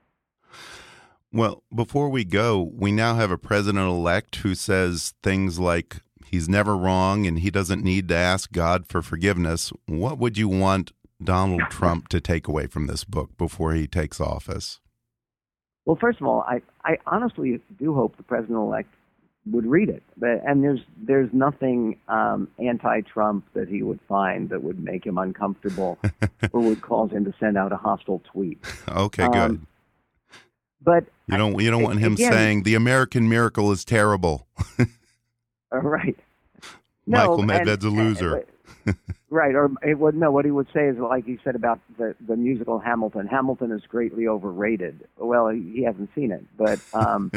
Well, 1.33 1.63
before 1.75 2.09
we 2.09 2.25
go, 2.25 2.61
we 2.77 2.91
now 2.93 3.15
have 3.15 3.31
a 3.31 3.39
president 3.39 3.87
elect 3.89 4.37
who 4.37 4.55
says 4.55 5.15
things 5.23 5.59
like 5.61 5.99
he's 6.27 6.49
never 6.49 6.77
wrong 6.77 7.27
and 7.27 7.39
he 7.39 7.51
doesn't 7.51 7.85
need 7.85 8.09
to 8.09 8.17
ask 8.17 8.51
God 8.53 8.87
for 8.89 9.01
forgiveness. 9.01 9.73
What 9.87 10.19
would 10.19 10.37
you 10.37 10.49
want 10.49 10.93
Donald 11.23 11.63
Trump 11.71 12.09
to 12.09 12.21
take 12.21 12.49
away 12.49 12.67
from 12.67 12.87
this 12.89 13.05
book 13.05 13.37
before 13.39 13.75
he 13.75 13.87
takes 13.87 14.21
office? 14.21 14.81
Well, 15.87 15.97
first 16.01 16.21
of 16.21 16.27
all, 16.27 16.43
I, 16.43 16.63
I 16.85 16.99
honestly 17.07 17.61
do 17.79 17.95
hope 17.95 18.17
the 18.17 18.23
president 18.25 18.59
elect 18.59 18.93
would 19.47 19.67
read 19.67 19.89
it. 19.89 20.03
But, 20.17 20.43
and 20.47 20.63
there's 20.63 20.81
there's 20.97 21.31
nothing 21.33 21.99
um, 22.09 22.49
anti-Trump 22.59 23.47
that 23.55 23.69
he 23.69 23.83
would 23.83 24.01
find 24.09 24.51
that 24.51 24.63
would 24.63 24.83
make 24.83 25.05
him 25.05 25.19
uncomfortable 25.19 25.99
or 26.53 26.61
would 26.61 26.83
cause 26.83 27.11
him 27.11 27.25
to 27.25 27.35
send 27.41 27.57
out 27.57 27.73
a 27.73 27.77
hostile 27.77 28.23
tweet. 28.33 28.59
Okay, 28.89 29.27
good. 29.29 29.37
Um, 29.37 29.67
but 30.83 31.05
you 31.27 31.37
don't 31.37 31.61
you 31.61 31.71
don't 31.71 31.83
want 31.83 31.99
him 31.99 32.15
again, 32.15 32.33
saying 32.33 32.63
the 32.63 32.75
American 32.75 33.29
miracle 33.29 33.71
is 33.73 33.85
terrible. 33.85 34.47
right. 35.73 36.17
Michael 37.07 37.39
Medved's 37.39 37.85
and, 37.85 37.99
a 37.99 38.03
loser. 38.03 38.45
And, 38.87 38.97
right, 39.31 39.55
or 39.55 39.71
it 39.83 39.99
would 39.99 40.15
no. 40.15 40.31
What 40.31 40.45
he 40.45 40.51
would 40.51 40.69
say 40.73 40.89
is 40.89 40.97
like 40.99 41.27
he 41.27 41.39
said 41.45 41.55
about 41.55 41.81
the 41.99 42.15
the 42.27 42.37
musical 42.37 42.79
Hamilton. 42.79 43.27
Hamilton 43.27 43.73
is 43.73 43.83
greatly 43.89 44.27
overrated. 44.27 45.07
Well, 45.19 45.49
he, 45.49 45.73
he 45.75 45.83
hasn't 45.83 46.11
seen 46.15 46.31
it, 46.33 46.45
but 46.57 46.81
um, 46.95 47.31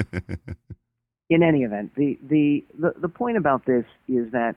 in 1.34 1.41
any 1.41 1.63
event, 1.63 1.91
the, 1.95 2.19
the, 2.29 2.63
the, 2.79 2.93
the 3.01 3.09
point 3.09 3.38
about 3.38 3.65
this 3.65 3.86
is 4.07 4.31
that 4.34 4.55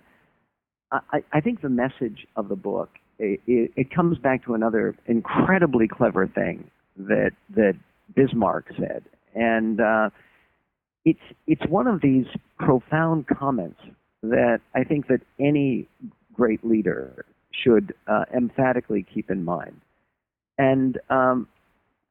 I, 0.92 1.24
I 1.32 1.40
think 1.40 1.62
the 1.62 1.70
message 1.70 2.26
of 2.36 2.50
the 2.50 2.54
book 2.54 2.90
it, 3.18 3.40
it, 3.46 3.90
comes 3.90 4.18
back 4.18 4.44
to 4.44 4.52
another 4.52 4.94
incredibly 5.06 5.88
clever 5.88 6.26
thing 6.26 6.70
that 6.98 7.30
that 7.54 7.74
Bismarck 8.14 8.66
said, 8.78 9.04
and 9.34 9.80
uh, 9.80 10.10
it's 11.06 11.18
it's 11.46 11.62
one 11.66 11.86
of 11.86 12.02
these 12.02 12.26
profound 12.58 13.26
comments 13.26 13.80
that 14.22 14.60
I 14.74 14.84
think 14.84 15.08
that 15.08 15.22
any 15.40 15.88
great 16.34 16.62
leader 16.62 17.24
should 17.52 17.94
uh, 18.06 18.24
emphatically 18.36 19.06
keep 19.14 19.30
in 19.30 19.44
mind. 19.44 19.80
And 20.58 20.98
um, 21.08 21.48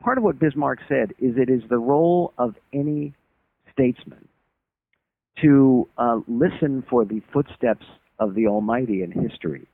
part 0.02 0.18
of 0.18 0.24
what 0.24 0.40
Bismarck 0.40 0.80
said 0.90 1.12
is 1.20 1.36
it 1.38 1.52
is 1.52 1.62
the 1.70 1.78
role 1.78 2.34
of 2.40 2.56
any 2.74 3.14
statesman 3.72 4.28
to 5.42 5.88
uh, 5.98 6.20
listen 6.28 6.84
for 6.90 7.06
the 7.06 7.22
footsteps 7.34 7.86
of 8.20 8.36
the 8.36 8.48
Almighty 8.48 9.04
in 9.04 9.12
history, 9.12 9.68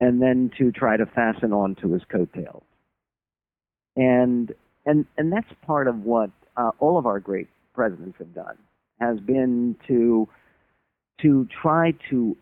and 0.00 0.20
then 0.20 0.50
to 0.58 0.72
try 0.72 0.96
to 0.96 1.06
fasten 1.06 1.52
on 1.52 1.76
to 1.76 1.92
his 1.92 2.02
coattails. 2.10 2.64
And 3.96 4.52
and 4.86 5.06
and 5.16 5.32
that's 5.32 5.46
part 5.66 5.88
of 5.88 6.00
what 6.04 6.30
uh, 6.56 6.70
all 6.78 6.98
of 6.98 7.06
our 7.06 7.20
great 7.20 7.48
presidents 7.74 8.16
have 8.18 8.34
done 8.34 8.56
has 9.00 9.20
been 9.20 9.76
to 9.86 10.28
to 11.22 11.46
try 11.62 11.92
to 12.10 12.36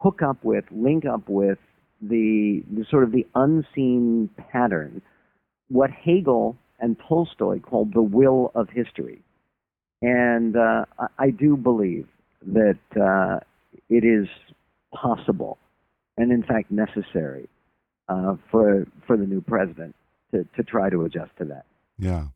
hook 0.00 0.22
up 0.22 0.42
with, 0.42 0.64
link 0.70 1.04
up 1.04 1.28
with 1.28 1.58
the, 2.00 2.62
the 2.72 2.84
sort 2.90 3.04
of 3.04 3.12
the 3.12 3.26
unseen 3.34 4.30
pattern, 4.52 5.02
what 5.68 5.90
Hegel 5.90 6.56
and 6.80 6.96
Tolstoy 7.08 7.60
called 7.60 7.92
the 7.92 8.02
will 8.02 8.52
of 8.54 8.68
history. 8.70 9.22
And 10.00 10.56
uh, 10.56 10.84
I 11.18 11.30
do 11.30 11.56
believe 11.56 12.06
that 12.46 12.78
uh, 13.00 13.40
it 13.88 14.04
is 14.04 14.28
possible, 14.94 15.58
and 16.16 16.30
in 16.30 16.42
fact 16.42 16.70
necessary, 16.70 17.48
uh, 18.08 18.36
for 18.50 18.86
for 19.06 19.16
the 19.16 19.26
new 19.26 19.40
president 19.40 19.96
to 20.32 20.46
to 20.56 20.62
try 20.62 20.88
to 20.88 21.02
adjust 21.02 21.32
to 21.38 21.44
that. 21.46 21.64
Yeah. 21.98 22.28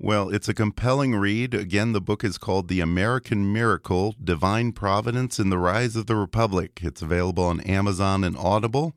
Well, 0.00 0.28
it's 0.28 0.48
a 0.48 0.54
compelling 0.54 1.16
read. 1.16 1.54
Again, 1.54 1.92
the 1.92 2.00
book 2.00 2.22
is 2.22 2.38
called 2.38 2.68
The 2.68 2.80
American 2.80 3.52
Miracle 3.52 4.14
Divine 4.22 4.70
Providence 4.70 5.40
in 5.40 5.50
the 5.50 5.58
Rise 5.58 5.96
of 5.96 6.06
the 6.06 6.14
Republic. 6.14 6.80
It's 6.84 7.02
available 7.02 7.42
on 7.44 7.60
Amazon 7.62 8.22
and 8.22 8.36
Audible. 8.36 8.94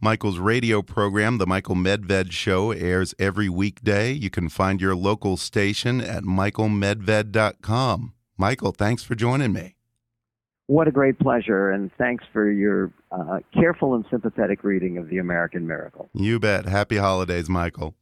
Michael's 0.00 0.38
radio 0.38 0.82
program, 0.82 1.38
The 1.38 1.46
Michael 1.46 1.74
Medved 1.74 2.32
Show, 2.32 2.72
airs 2.72 3.14
every 3.18 3.48
weekday. 3.48 4.12
You 4.12 4.30
can 4.30 4.48
find 4.48 4.80
your 4.80 4.94
local 4.94 5.36
station 5.36 6.00
at 6.00 6.24
michaelmedved.com. 6.24 8.12
Michael, 8.36 8.72
thanks 8.72 9.02
for 9.02 9.14
joining 9.14 9.52
me. 9.52 9.76
What 10.66 10.88
a 10.88 10.90
great 10.90 11.18
pleasure, 11.18 11.70
and 11.70 11.90
thanks 11.98 12.24
for 12.32 12.50
your 12.50 12.90
uh, 13.12 13.40
careful 13.52 13.94
and 13.94 14.04
sympathetic 14.10 14.64
reading 14.64 14.96
of 14.96 15.08
The 15.08 15.18
American 15.18 15.66
Miracle. 15.66 16.08
You 16.14 16.40
bet. 16.40 16.64
Happy 16.64 16.96
holidays, 16.96 17.50
Michael. 17.50 17.94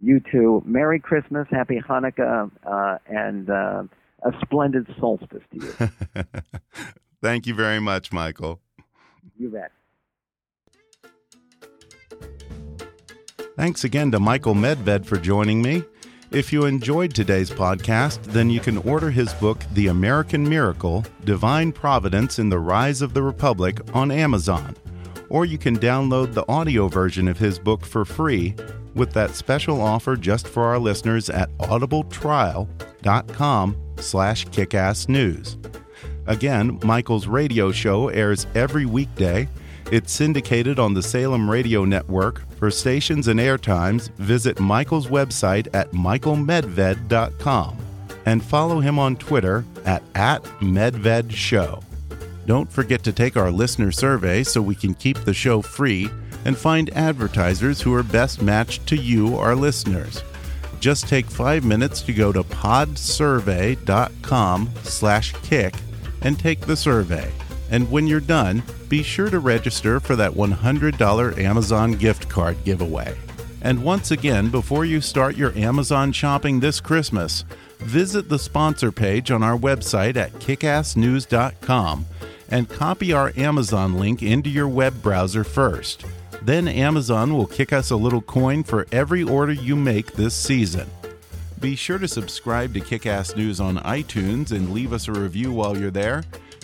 You 0.00 0.20
too. 0.30 0.62
Merry 0.66 1.00
Christmas, 1.00 1.48
Happy 1.50 1.80
Hanukkah, 1.80 2.50
uh, 2.64 2.98
and 3.06 3.48
uh, 3.48 3.82
a 4.22 4.32
splendid 4.42 4.86
solstice 5.00 5.42
to 5.52 5.56
you. 5.56 6.24
Thank 7.22 7.46
you 7.46 7.54
very 7.54 7.80
much, 7.80 8.12
Michael. 8.12 8.60
You 9.38 9.48
bet. 9.48 9.72
Thanks 13.58 13.82
again 13.82 14.12
to 14.12 14.20
Michael 14.20 14.54
Medved 14.54 15.04
for 15.04 15.16
joining 15.16 15.60
me. 15.60 15.82
If 16.30 16.52
you 16.52 16.66
enjoyed 16.66 17.12
today's 17.12 17.50
podcast, 17.50 18.22
then 18.22 18.50
you 18.50 18.60
can 18.60 18.78
order 18.78 19.10
his 19.10 19.34
book, 19.34 19.58
The 19.72 19.88
American 19.88 20.48
Miracle 20.48 21.04
Divine 21.24 21.72
Providence 21.72 22.38
in 22.38 22.50
the 22.50 22.60
Rise 22.60 23.02
of 23.02 23.14
the 23.14 23.22
Republic, 23.24 23.80
on 23.92 24.12
Amazon. 24.12 24.76
Or 25.28 25.44
you 25.44 25.58
can 25.58 25.76
download 25.76 26.34
the 26.34 26.48
audio 26.48 26.86
version 26.86 27.26
of 27.26 27.36
his 27.36 27.58
book 27.58 27.84
for 27.84 28.04
free 28.04 28.54
with 28.94 29.12
that 29.14 29.34
special 29.34 29.80
offer 29.80 30.14
just 30.14 30.46
for 30.46 30.62
our 30.62 30.78
listeners 30.78 31.28
at 31.28 31.50
audibletrial.com 31.58 33.76
slash 33.96 34.46
kickassnews. 34.46 35.56
Again, 36.28 36.78
Michael's 36.84 37.26
radio 37.26 37.72
show 37.72 38.06
airs 38.06 38.46
every 38.54 38.86
weekday. 38.86 39.48
It's 39.90 40.12
syndicated 40.12 40.78
on 40.78 40.94
the 40.94 41.02
Salem 41.02 41.50
Radio 41.50 41.84
Network 41.84 42.47
for 42.58 42.70
stations 42.70 43.28
and 43.28 43.38
airtimes, 43.38 44.10
visit 44.16 44.58
Michael's 44.58 45.06
website 45.06 45.68
at 45.72 45.92
michaelmedved.com 45.92 47.76
and 48.26 48.42
follow 48.42 48.80
him 48.80 48.98
on 48.98 49.16
Twitter 49.16 49.64
at, 49.84 50.02
at 50.14 50.42
@medvedshow. 50.60 51.82
Don't 52.46 52.70
forget 52.70 53.02
to 53.04 53.12
take 53.12 53.36
our 53.36 53.50
listener 53.50 53.92
survey 53.92 54.42
so 54.42 54.60
we 54.60 54.74
can 54.74 54.94
keep 54.94 55.18
the 55.18 55.34
show 55.34 55.62
free 55.62 56.10
and 56.44 56.56
find 56.56 56.90
advertisers 56.90 57.80
who 57.80 57.94
are 57.94 58.02
best 58.02 58.42
matched 58.42 58.86
to 58.86 58.96
you, 58.96 59.36
our 59.36 59.54
listeners. 59.54 60.22
Just 60.80 61.08
take 61.08 61.26
five 61.26 61.64
minutes 61.64 62.02
to 62.02 62.12
go 62.12 62.32
to 62.32 62.42
podsurvey.com 62.42 64.70
slash 64.82 65.32
kick 65.42 65.74
and 66.22 66.38
take 66.38 66.60
the 66.62 66.76
survey. 66.76 67.30
And 67.70 67.90
when 67.90 68.06
you're 68.06 68.20
done, 68.20 68.62
be 68.88 69.02
sure 69.02 69.30
to 69.30 69.38
register 69.38 70.00
for 70.00 70.16
that 70.16 70.32
$100 70.32 71.38
Amazon 71.38 71.92
gift 71.92 72.28
card 72.28 72.62
giveaway. 72.64 73.14
And 73.60 73.82
once 73.82 74.10
again, 74.10 74.50
before 74.50 74.84
you 74.84 75.00
start 75.00 75.36
your 75.36 75.56
Amazon 75.56 76.12
shopping 76.12 76.60
this 76.60 76.80
Christmas, 76.80 77.44
visit 77.78 78.28
the 78.28 78.38
sponsor 78.38 78.92
page 78.92 79.30
on 79.30 79.42
our 79.42 79.58
website 79.58 80.16
at 80.16 80.32
kickassnews.com 80.34 82.06
and 82.50 82.68
copy 82.68 83.12
our 83.12 83.32
Amazon 83.36 83.98
link 83.98 84.22
into 84.22 84.48
your 84.48 84.68
web 84.68 85.02
browser 85.02 85.44
first. 85.44 86.04
Then 86.42 86.68
Amazon 86.68 87.34
will 87.34 87.46
kick 87.46 87.72
us 87.72 87.90
a 87.90 87.96
little 87.96 88.22
coin 88.22 88.62
for 88.62 88.86
every 88.92 89.22
order 89.22 89.52
you 89.52 89.76
make 89.76 90.12
this 90.12 90.34
season. 90.34 90.88
Be 91.60 91.74
sure 91.74 91.98
to 91.98 92.06
subscribe 92.06 92.72
to 92.74 92.80
Kickass 92.80 93.36
News 93.36 93.60
on 93.60 93.78
iTunes 93.78 94.52
and 94.52 94.72
leave 94.72 94.92
us 94.92 95.08
a 95.08 95.12
review 95.12 95.52
while 95.52 95.76
you're 95.76 95.90
there. 95.90 96.22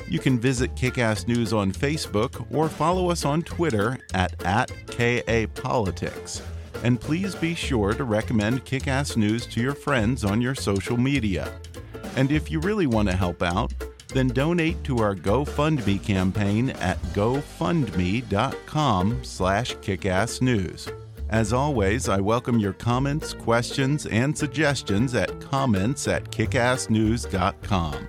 You 0.08 0.18
can 0.18 0.38
visit 0.38 0.74
Kickass 0.74 1.26
News 1.26 1.52
on 1.52 1.72
Facebook 1.72 2.46
or 2.52 2.68
follow 2.68 3.10
us 3.10 3.24
on 3.24 3.42
Twitter 3.42 3.98
at, 4.12 4.42
at 4.44 4.68
KAPolitics. 4.86 6.42
And 6.82 7.00
please 7.00 7.34
be 7.34 7.54
sure 7.54 7.94
to 7.94 8.04
recommend 8.04 8.64
Kickass 8.64 9.16
News 9.16 9.46
to 9.46 9.60
your 9.60 9.74
friends 9.74 10.24
on 10.24 10.42
your 10.42 10.54
social 10.54 10.96
media. 10.96 11.52
And 12.16 12.30
if 12.30 12.50
you 12.50 12.60
really 12.60 12.86
want 12.86 13.08
to 13.08 13.16
help 13.16 13.42
out, 13.42 13.72
then 14.08 14.28
donate 14.28 14.84
to 14.84 14.98
our 14.98 15.14
GoFundMe 15.14 16.02
campaign 16.02 16.70
at 16.70 17.00
gofundme.com 17.14 18.24
slash 19.24 19.76
kickassnews. 19.76 20.92
As 21.30 21.52
always, 21.52 22.08
I 22.08 22.20
welcome 22.20 22.60
your 22.60 22.74
comments, 22.74 23.32
questions, 23.32 24.06
and 24.06 24.36
suggestions 24.36 25.14
at 25.14 25.40
comments 25.40 26.06
at 26.06 26.30
kickassnews.com. 26.30 28.08